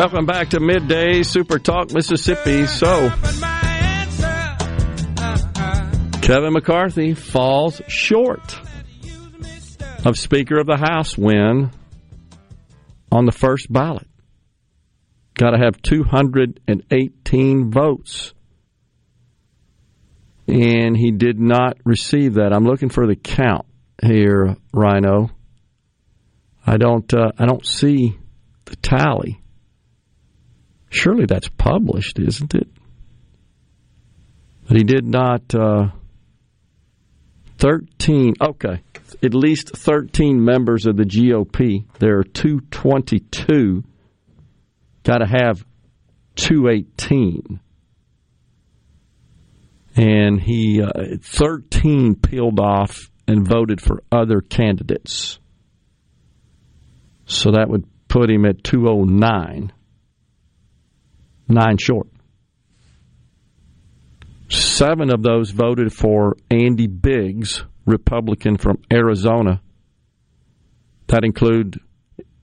[0.10, 2.65] Welcome back to Midday Super Talk Mississippi.
[2.65, 3.11] So,
[6.23, 8.57] Kevin McCarthy falls short
[10.03, 11.69] of Speaker of the House win
[13.11, 14.07] on the first ballot.
[15.36, 18.34] Got to have 218 votes.
[20.48, 22.52] And he did not receive that.
[22.52, 23.68] I'm looking for the count
[24.02, 25.30] here, Rhino.
[26.65, 28.18] I don't uh, I don't see
[28.65, 29.39] the tally.
[30.90, 32.68] Surely that's published, isn't it?
[34.68, 35.53] But he did not.
[35.53, 35.90] Uh,
[37.60, 38.82] 13, okay,
[39.22, 41.86] at least 13 members of the GOP.
[41.99, 43.84] There are 222.
[45.03, 45.66] Got to have
[46.36, 47.60] 218.
[49.95, 55.40] And he, uh, 13 peeled off and voted for other candidates.
[57.26, 59.74] So that would put him at 209
[61.49, 62.07] nine short.
[64.49, 69.61] Seven of those voted for Andy Biggs, Republican from Arizona.
[71.07, 71.80] That include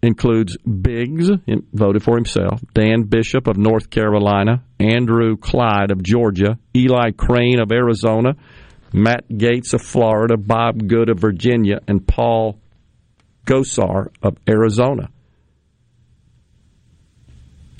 [0.02, 1.30] includes Biggs,
[1.72, 7.72] voted for himself, Dan Bishop of North Carolina, Andrew Clyde of Georgia, Eli Crane of
[7.72, 8.36] Arizona,
[8.92, 12.60] Matt Gaetz of Florida, Bob Good of Virginia, and Paul
[13.46, 15.08] Gosar of Arizona.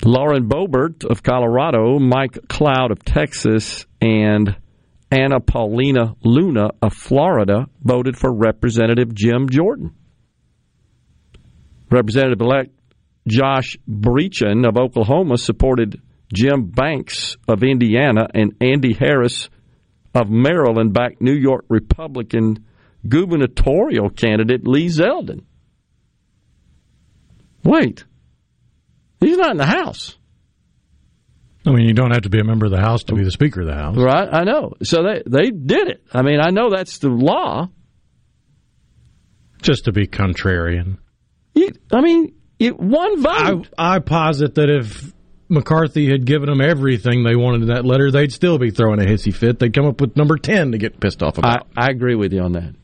[0.05, 4.55] Lauren Boebert of Colorado, Mike Cloud of Texas, and
[5.09, 9.95] Anna Paulina Luna of Florida voted for Representative Jim Jordan.
[11.89, 12.71] Representative elect
[13.27, 16.01] Josh Brecheen of Oklahoma supported
[16.33, 19.49] Jim Banks of Indiana and Andy Harris
[20.13, 22.65] of Maryland backed New York Republican
[23.07, 25.43] gubernatorial candidate Lee Zeldin.
[27.63, 28.03] Wait.
[29.19, 30.17] He's not in the House.
[31.65, 33.31] I mean, you don't have to be a member of the House to be the
[33.31, 33.97] Speaker of the House.
[33.97, 34.73] Right, I know.
[34.83, 36.03] So they, they did it.
[36.13, 37.69] I mean, I know that's the law.
[39.61, 40.97] Just to be contrarian.
[41.91, 43.69] I mean, one vote.
[43.77, 45.11] I, I posit that if
[45.49, 49.05] McCarthy had given them everything they wanted in that letter, they'd still be throwing a
[49.05, 49.59] hissy fit.
[49.59, 51.67] They'd come up with number 10 to get pissed off about.
[51.75, 52.75] I, I agree with you on that.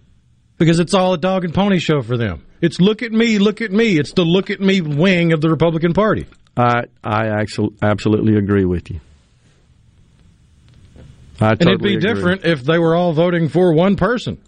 [0.57, 2.45] Because it's all a dog and pony show for them.
[2.63, 3.99] It's look at me, look at me.
[3.99, 6.27] It's the look at me wing of the Republican Party.
[6.55, 9.01] I I actually absolutely agree with you.
[11.41, 12.13] I totally and it'd be agree.
[12.13, 14.41] different if they were all voting for one person.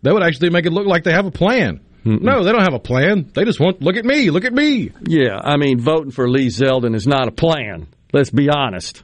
[0.00, 1.80] That would actually make it look like they have a plan.
[2.06, 2.22] Mm-mm.
[2.22, 3.30] No, they don't have a plan.
[3.34, 4.90] They just want look at me, look at me.
[5.06, 7.88] Yeah, I mean, voting for Lee Zeldin is not a plan.
[8.10, 9.02] Let's be honest.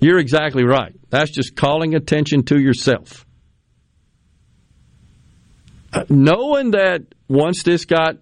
[0.00, 0.94] You're exactly right.
[1.08, 3.24] That's just calling attention to yourself.
[6.08, 8.16] Knowing that once this got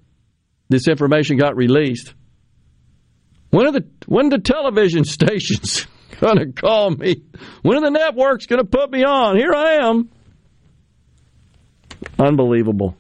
[0.69, 2.15] this information got released,
[3.51, 5.87] when are the when are the television stations
[6.21, 7.23] going to call me?
[7.63, 9.37] When are the networks going to put me on?
[9.37, 10.11] Here I am.
[12.19, 12.97] Unbelievable.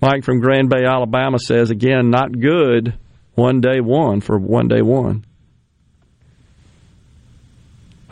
[0.00, 2.98] Mike from Grand Bay, Alabama says again, not good.
[3.34, 5.24] One day one for one day one.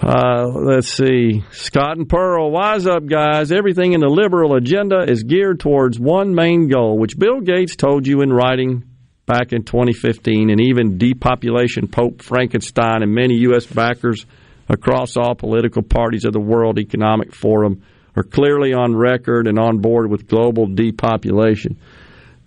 [0.02, 1.44] Uh, let's see.
[1.52, 3.52] Scott and Pearl, wise up, guys.
[3.52, 8.04] Everything in the liberal agenda is geared towards one main goal, which Bill Gates told
[8.06, 8.82] you in writing
[9.26, 13.64] back in 2015, and even depopulation Pope Frankenstein and many U.S.
[13.64, 14.26] backers
[14.68, 17.82] across all political parties of the World Economic Forum
[18.16, 21.78] are clearly on record and on board with global depopulation.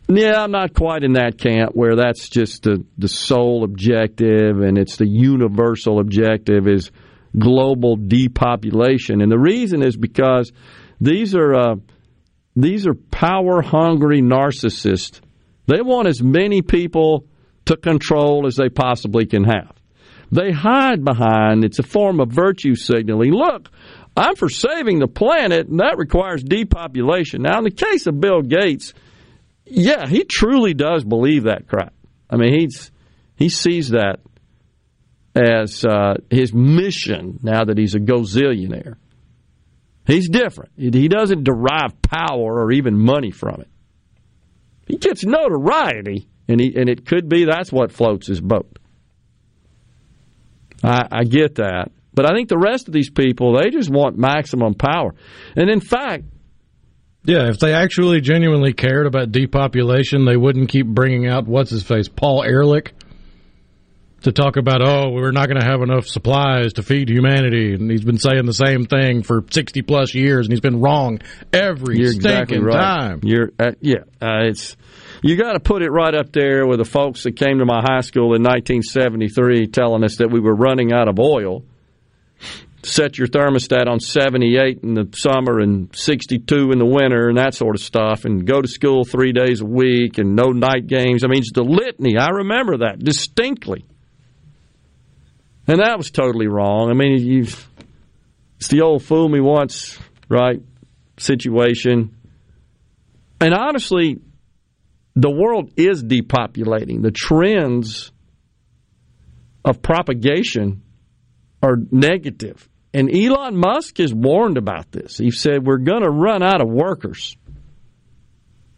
[0.10, 4.78] Yeah, I'm not quite in that camp where that's just the, the sole objective and
[4.78, 6.92] it's the universal objective is
[7.38, 9.22] global depopulation.
[9.22, 10.52] And the reason is because
[11.00, 11.76] these are uh,
[12.56, 15.20] these are power hungry narcissists.
[15.68, 17.26] They want as many people
[17.66, 19.72] to control as they possibly can have.
[20.32, 23.32] They hide behind it's a form of virtue signaling.
[23.32, 23.70] Look,
[24.18, 27.42] I'm for saving the planet, and that requires depopulation.
[27.42, 28.94] Now, in the case of Bill Gates,
[29.66, 31.94] yeah, he truly does believe that crap.
[32.30, 32.92] I mean, he's
[33.36, 34.20] he sees that
[35.36, 38.96] as uh, his mission now that he's a gazillionaire.
[40.08, 40.72] He's different.
[40.78, 43.68] He doesn't derive power or even money from it.
[44.88, 48.78] He gets notoriety, and he and it could be that's what floats his boat.
[50.84, 54.16] I, I get that, but I think the rest of these people they just want
[54.16, 55.16] maximum power,
[55.56, 56.26] and in fact,
[57.24, 61.82] yeah, if they actually genuinely cared about depopulation, they wouldn't keep bringing out what's his
[61.82, 62.94] face, Paul Ehrlich,
[64.26, 67.74] to talk about, oh, we're not going to have enough supplies to feed humanity.
[67.74, 71.20] And he's been saying the same thing for 60 plus years, and he's been wrong
[71.54, 72.74] every You're stinking exactly right.
[72.74, 73.20] time.
[73.24, 74.76] You're, uh, yeah, uh, it's
[75.22, 77.82] you got to put it right up there with the folks that came to my
[77.82, 81.64] high school in 1973 telling us that we were running out of oil.
[82.84, 87.56] Set your thermostat on 78 in the summer and 62 in the winter and that
[87.56, 91.24] sort of stuff, and go to school three days a week and no night games.
[91.24, 92.18] I mean, it's the litany.
[92.18, 93.86] I remember that distinctly.
[95.68, 96.90] And that was totally wrong.
[96.90, 97.48] I mean, you,
[98.58, 99.98] it's the old fool me once,
[100.30, 100.62] right,
[101.18, 102.16] situation.
[103.42, 104.20] And honestly,
[105.16, 107.02] the world is depopulating.
[107.02, 108.12] The trends
[109.64, 110.84] of propagation
[111.62, 112.70] are negative.
[112.94, 115.18] And Elon Musk has warned about this.
[115.18, 117.36] He said, We're going to run out of workers.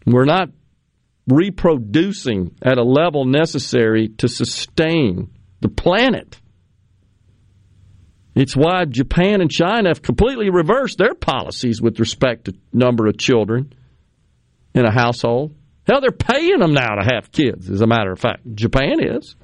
[0.06, 0.48] We're not
[1.28, 6.40] reproducing at a level necessary to sustain the planet.
[8.38, 13.18] It's why Japan and China have completely reversed their policies with respect to number of
[13.18, 13.72] children
[14.76, 15.56] in a household.
[15.88, 18.42] Hell, they're paying them now to have kids, as a matter of fact.
[18.54, 19.34] Japan is.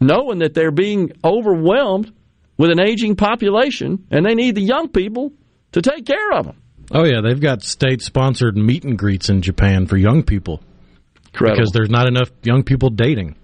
[0.00, 2.10] Knowing that they're being overwhelmed
[2.56, 5.34] with an aging population and they need the young people
[5.72, 6.62] to take care of them.
[6.90, 10.62] Oh, yeah, they've got state sponsored meet and greets in Japan for young people.
[11.34, 11.58] Incredible.
[11.58, 13.36] Because there's not enough young people dating.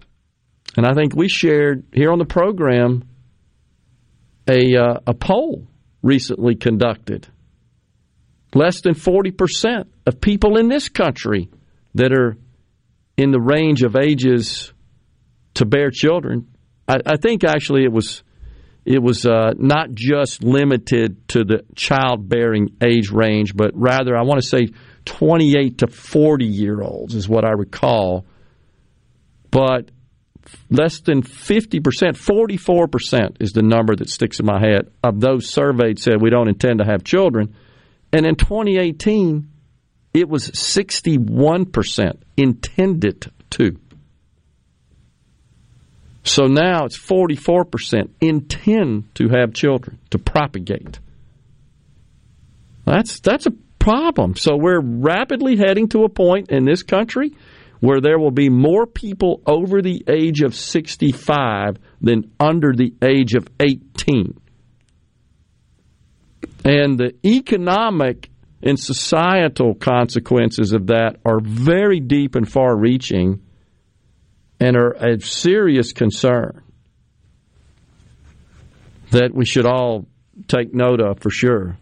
[0.78, 3.04] And I think we shared here on the program
[4.48, 5.66] a, uh, a poll
[6.02, 7.26] recently conducted.
[8.54, 11.50] Less than 40% of people in this country
[11.94, 12.36] that are
[13.16, 14.72] in the range of ages
[15.54, 16.48] to bear children.
[16.86, 18.22] I, I think actually it was
[18.84, 24.42] it was uh, not just limited to the childbearing age range, but rather I want
[24.42, 24.68] to say
[25.06, 28.26] 28 to 40 year olds is what I recall.
[29.50, 29.90] But
[30.70, 35.98] less than 50%, 44% is the number that sticks in my head of those surveyed
[35.98, 37.54] said we don't intend to have children.
[38.12, 39.48] And in 2018,
[40.12, 43.78] it was 61% intended to.
[46.22, 50.98] So now it's 44% intend to have children, to propagate.
[52.86, 54.36] That's, that's a problem.
[54.36, 57.32] So we're rapidly heading to a point in this country
[57.84, 63.34] where there will be more people over the age of 65 than under the age
[63.34, 64.40] of 18.
[66.64, 68.30] And the economic
[68.62, 73.42] and societal consequences of that are very deep and far reaching
[74.58, 76.62] and are a serious concern
[79.10, 80.06] that we should all
[80.48, 81.76] take note of for sure.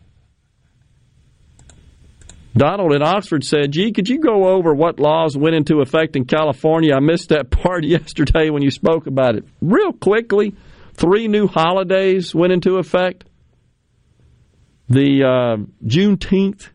[2.57, 6.27] Donald in Oxford said, Gee, could you go over what laws went into effect in
[6.27, 6.95] California?
[6.95, 9.45] I missed that part yesterday when you spoke about it.
[9.61, 10.55] Real quickly,
[10.95, 13.25] three new holidays went into effect.
[14.89, 16.69] The uh, Juneteenth,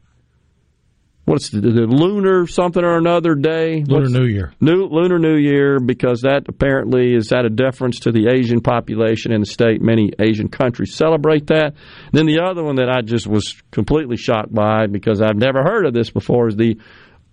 [1.27, 3.83] what's the, the, lunar something or another day?
[3.83, 4.53] Lunar what's, New Year.
[4.61, 9.33] New, lunar New Year, because that apparently is out of deference to the Asian population
[9.33, 9.81] in the state.
[9.81, 11.73] Many Asian countries celebrate that.
[12.13, 15.85] Then the other one that I just was completely shocked by because I've never heard
[15.85, 16.79] of this before is the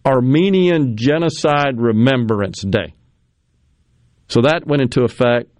[0.04, 2.94] Armenian Genocide Remembrance Day.
[4.28, 5.50] So that went into effect.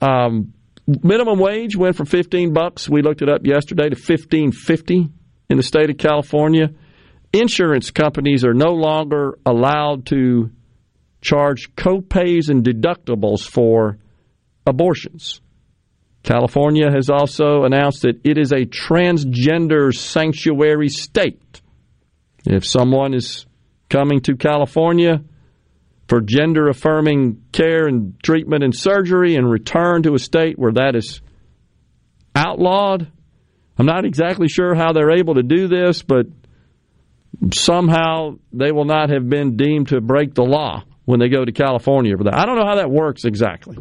[0.00, 0.52] Um,
[0.86, 5.12] minimum wage went from 15 bucks, we looked it up yesterday, to 15.50
[5.48, 6.70] in the state of California
[7.32, 10.50] insurance companies are no longer allowed to
[11.20, 13.98] charge copays and deductibles for
[14.66, 15.40] abortions.
[16.22, 21.60] California has also announced that it is a transgender sanctuary state.
[22.44, 23.46] If someone is
[23.88, 25.22] coming to California
[26.08, 30.94] for gender affirming care and treatment and surgery and return to a state where that
[30.94, 31.20] is
[32.34, 33.10] outlawed,
[33.78, 36.26] I'm not exactly sure how they're able to do this, but
[37.52, 41.52] somehow they will not have been deemed to break the law when they go to
[41.52, 42.34] California for that.
[42.34, 43.78] I don't know how that works exactly.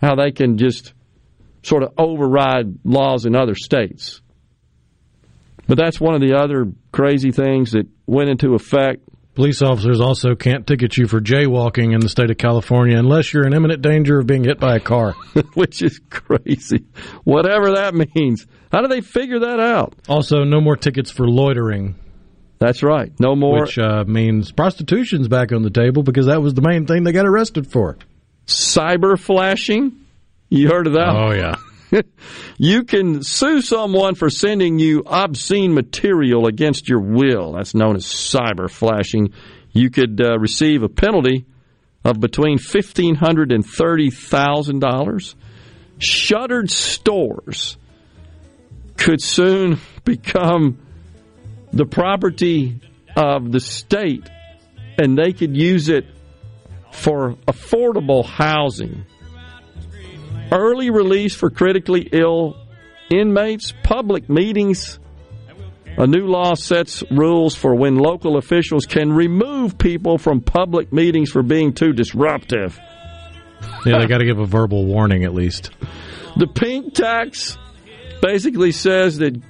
[0.00, 0.92] How they can just
[1.62, 4.20] sort of override laws in other states.
[5.66, 9.02] But that's one of the other crazy things that went into effect.
[9.34, 13.46] Police officers also can't ticket you for jaywalking in the state of California unless you're
[13.46, 15.14] in imminent danger of being hit by a car.
[15.54, 16.84] Which is crazy.
[17.24, 18.46] Whatever that means.
[18.70, 19.94] How do they figure that out?
[20.08, 21.96] Also, no more tickets for loitering.
[22.58, 23.12] That's right.
[23.18, 23.62] No more.
[23.62, 27.12] Which uh, means prostitution's back on the table because that was the main thing they
[27.12, 27.96] got arrested for.
[28.46, 30.04] Cyber flashing?
[30.48, 31.08] You heard of that?
[31.08, 31.56] Oh, yeah.
[32.58, 37.52] you can sue someone for sending you obscene material against your will.
[37.52, 39.32] That's known as cyber flashing.
[39.72, 41.46] You could uh, receive a penalty
[42.04, 45.34] of between fifteen hundred and thirty thousand dollars.
[45.98, 47.76] Shuttered stores
[48.96, 50.78] could soon become
[51.74, 52.80] the property
[53.16, 54.28] of the state,
[54.98, 56.06] and they could use it
[56.92, 59.04] for affordable housing
[60.52, 62.56] early release for critically ill
[63.10, 64.98] inmates, public meetings.
[65.96, 71.30] A new law sets rules for when local officials can remove people from public meetings
[71.30, 72.78] for being too disruptive.
[73.86, 75.70] Yeah, they got to give a verbal warning at least.
[76.36, 77.56] The pink tax
[78.20, 79.40] basically says that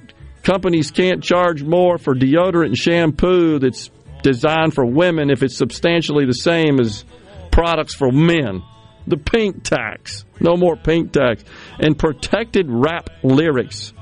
[0.45, 3.89] companies can't charge more for deodorant and shampoo that's
[4.23, 7.03] designed for women if it's substantially the same as
[7.51, 8.63] products for men
[9.07, 10.25] the pink tax.
[10.39, 11.43] No more pink tax.
[11.79, 13.93] And protected rap lyrics.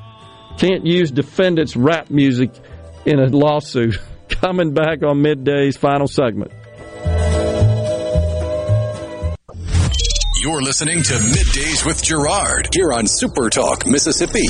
[0.57, 2.51] Can't use defendants' rap music
[3.05, 3.99] in a lawsuit.
[4.29, 6.51] Coming back on Midday's final segment.
[10.41, 14.47] You're listening to Middays with Gerard here on Super Talk, Mississippi.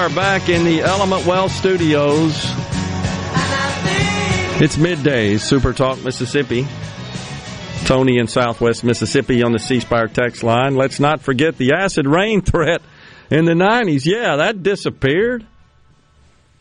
[0.00, 2.32] Are back in the Element Wealth Studios.
[4.58, 6.66] It's midday, Super Talk, Mississippi.
[7.84, 10.74] Tony in Southwest Mississippi on the C Spire text line.
[10.74, 12.80] Let's not forget the acid rain threat
[13.30, 14.06] in the 90s.
[14.06, 15.46] Yeah, that disappeared.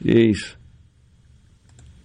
[0.04, 0.56] Jeez.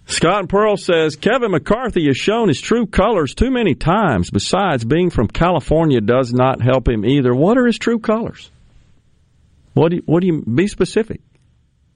[0.06, 4.30] Scott Pearl says Kevin McCarthy has shown his true colors too many times.
[4.30, 7.34] Besides, being from California does not help him either.
[7.34, 8.52] What are his true colors?
[9.74, 11.20] What do you, what do you be specific?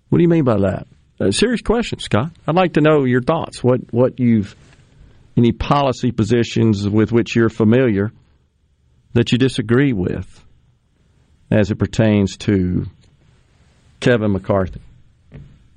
[0.09, 0.87] What do you mean by that?
[1.21, 2.31] A serious question, Scott.
[2.47, 3.63] I'd like to know your thoughts.
[3.63, 4.55] What what you've
[5.37, 8.13] any policy positions with which you're familiar
[9.15, 10.45] that you disagree with
[11.51, 12.87] as it pertains to
[14.01, 14.81] Kevin McCarthy.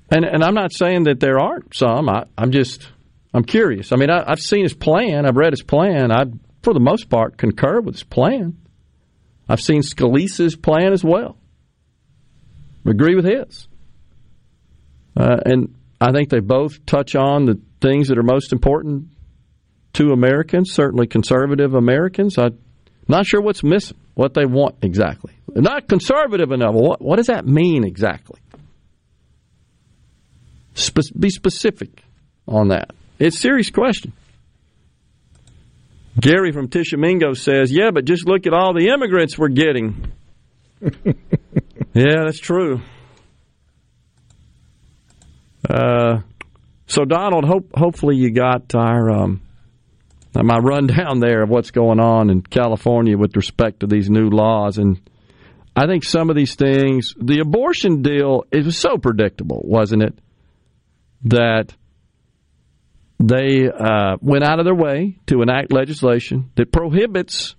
[0.10, 2.10] And and I'm not saying that there aren't some.
[2.10, 2.88] I, am just
[3.34, 3.92] I'm curious.
[3.92, 5.26] I mean, I, have seen his plan.
[5.26, 6.12] I've read his plan.
[6.12, 6.26] I,
[6.62, 8.58] for the most part, concur with his plan.
[9.48, 11.38] I've seen Scalise's plan as well
[12.86, 13.68] agree with his.
[15.16, 19.10] Uh, and I think they both touch on the things that are most important
[19.94, 22.38] to Americans, certainly conservative Americans.
[22.38, 22.58] I'm
[23.08, 25.34] not sure what's missing, what they want exactly.
[25.48, 26.74] They're not conservative enough.
[26.74, 28.40] What, what does that mean exactly?
[30.74, 32.04] Spe- be specific
[32.48, 32.92] on that.
[33.20, 34.14] It's a serious question.
[36.20, 40.12] Gary from Tishomingo says, Yeah, but just look at all the immigrants we're getting.
[41.94, 42.82] Yeah, that's true.
[45.70, 46.22] Uh,
[46.88, 49.42] so Donald, hope hopefully you got our um,
[50.34, 54.78] my rundown there of what's going on in California with respect to these new laws,
[54.78, 55.02] and
[55.76, 60.18] I think some of these things, the abortion deal, it was so predictable, wasn't it?
[61.26, 61.74] That
[63.20, 67.56] they uh, went out of their way to enact legislation that prohibits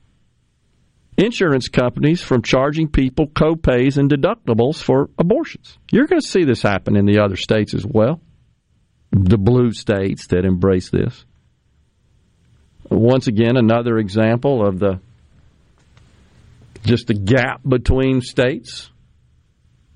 [1.23, 5.78] insurance companies from charging people co-pays and deductibles for abortions.
[5.90, 8.20] You're going to see this happen in the other states as well.
[9.11, 11.24] The blue states that embrace this.
[12.90, 15.01] Once again, another example of the
[16.85, 18.90] just the gap between states.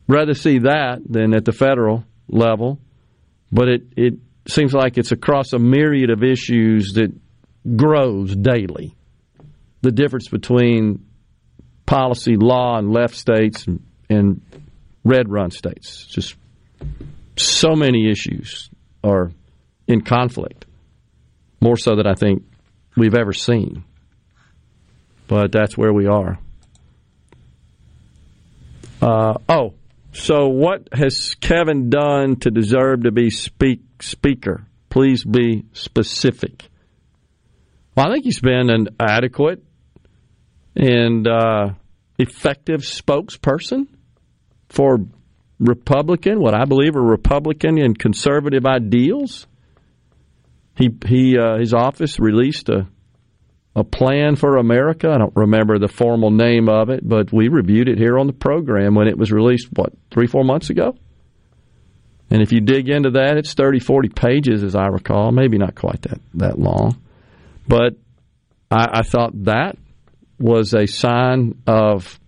[0.09, 2.79] Rather see that than at the federal level,
[3.51, 4.15] but it, it
[4.47, 7.13] seems like it's across a myriad of issues that
[7.77, 8.95] grows daily.
[9.83, 11.05] The difference between
[11.87, 14.43] policy, law, and left states and, and
[15.05, 16.07] red run states.
[16.07, 16.37] Just
[17.37, 18.69] so many issues
[19.03, 19.31] are
[19.87, 20.67] in conflict,
[21.61, 22.43] more so than I think
[22.97, 23.85] we've ever seen.
[25.29, 26.39] But that's where we are.
[29.01, 29.75] Uh, oh,
[30.13, 34.67] so what has Kevin done to deserve to be speak, speaker?
[34.89, 36.69] Please be specific.
[37.95, 39.63] Well, I think he's been an adequate
[40.77, 41.71] and uh,
[42.19, 43.89] effective spokesperson
[44.69, 44.99] for
[45.59, 49.47] Republican, what I believe are Republican and conservative ideals.
[50.77, 52.87] He he uh, his office released a
[53.75, 55.11] a plan for America.
[55.11, 58.33] I don't remember the formal name of it, but we reviewed it here on the
[58.33, 59.69] program when it was released.
[59.75, 60.97] What three four months ago?
[62.29, 65.31] And if you dig into that, it's 30, 40 pages, as I recall.
[65.31, 67.01] Maybe not quite that that long,
[67.67, 67.95] but
[68.71, 69.79] I, I thought that
[70.39, 72.19] was a sign of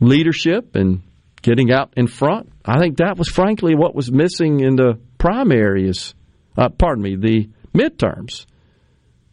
[0.00, 1.02] leadership and
[1.42, 2.52] getting out in front.
[2.64, 6.14] I think that was frankly what was missing in the primaries.
[6.56, 8.46] Uh, pardon me, the midterms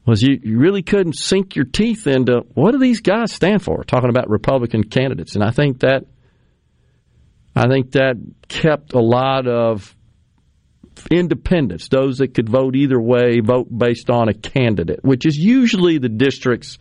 [0.05, 3.83] was you, you really couldn't sink your teeth into what do these guys stand for?
[3.83, 6.05] Talking about Republican candidates, and I think that
[7.55, 8.15] I think that
[8.47, 9.95] kept a lot of
[11.11, 15.97] independents, those that could vote either way, vote based on a candidate, which is usually
[15.97, 16.77] the districts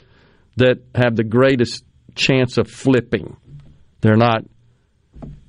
[0.57, 1.85] that have the greatest
[2.15, 3.37] chance of flipping.
[4.01, 4.45] They're not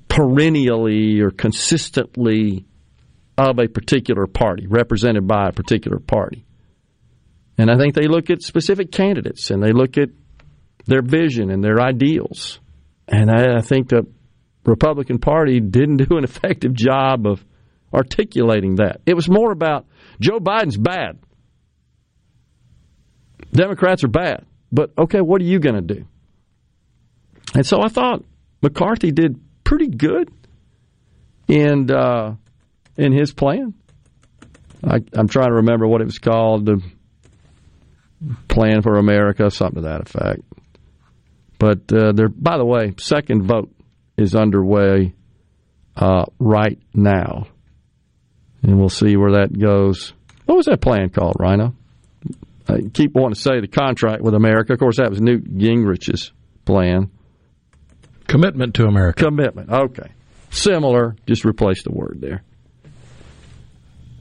[0.08, 2.66] perennially or consistently
[3.36, 6.44] of a particular party, represented by a particular party.
[7.56, 10.10] And I think they look at specific candidates and they look at
[10.86, 12.60] their vision and their ideals.
[13.06, 14.06] And I, I think the
[14.64, 17.44] Republican Party didn't do an effective job of
[17.92, 19.00] articulating that.
[19.06, 19.86] It was more about
[20.20, 21.18] Joe Biden's bad.
[23.52, 24.44] Democrats are bad.
[24.70, 26.06] But okay, what are you going to do?
[27.54, 28.24] And so I thought
[28.62, 30.30] McCarthy did pretty good
[31.46, 32.36] in uh,
[32.96, 33.74] in his plan.
[34.84, 36.82] I, am trying to remember what it was called, the
[38.48, 40.42] Plan for America, something to that effect.
[41.58, 43.72] But uh, there, by the way, second vote
[44.16, 45.14] is underway
[45.96, 47.46] uh, right now,
[48.62, 50.12] and we'll see where that goes.
[50.46, 51.74] What was that plan called, Rhino?
[52.68, 54.74] I keep wanting to say the contract with America.
[54.74, 56.32] Of course, that was Newt Gingrich's
[56.64, 57.10] plan.
[58.26, 59.24] Commitment to America.
[59.24, 59.70] Commitment.
[59.70, 60.12] Okay.
[60.50, 62.42] Similar, just replace the word there.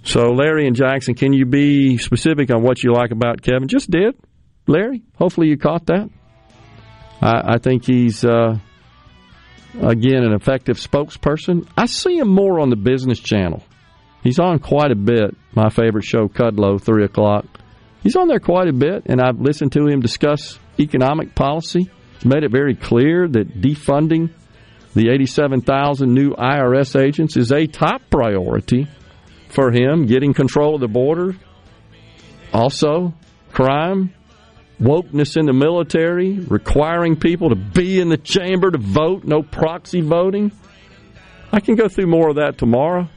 [0.04, 3.68] So, Larry and Jackson, can you be specific on what you like about Kevin?
[3.68, 4.16] Just did,
[4.66, 5.04] Larry.
[5.18, 6.10] Hopefully, you caught that.
[7.22, 8.58] I, I think he's uh,
[9.82, 11.68] again an effective spokesperson.
[11.78, 13.64] I see him more on the Business Channel.
[14.24, 15.36] He's on quite a bit.
[15.54, 17.46] My favorite show, Kudlow, three o'clock.
[18.04, 21.90] He's on there quite a bit, and I've listened to him discuss economic policy.
[22.14, 24.32] He's made it very clear that defunding
[24.96, 28.88] the 87,000 new IRS agents is a top priority
[29.50, 31.36] for him, getting control of the border.
[32.54, 33.14] Also,
[33.52, 34.14] crime,
[34.80, 40.02] wokeness in the military, requiring people to be in the chamber to vote, no proxy
[40.02, 40.52] voting.
[41.52, 43.10] I can go through more of that tomorrow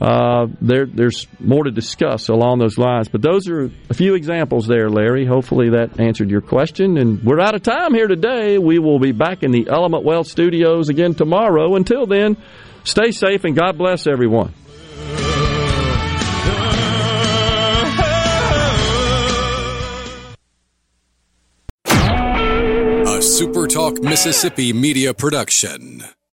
[0.00, 3.08] uh, there, there's more to discuss along those lines.
[3.08, 5.26] But those are a few examples there, Larry.
[5.26, 6.96] Hopefully that answered your question.
[6.96, 8.56] And we're out of time here today.
[8.56, 11.74] We will be back in the Element Wealth studios again tomorrow.
[11.76, 12.38] Until then,
[12.84, 14.54] stay safe and God bless everyone.
[21.84, 26.04] A SuperTalk Mississippi media production.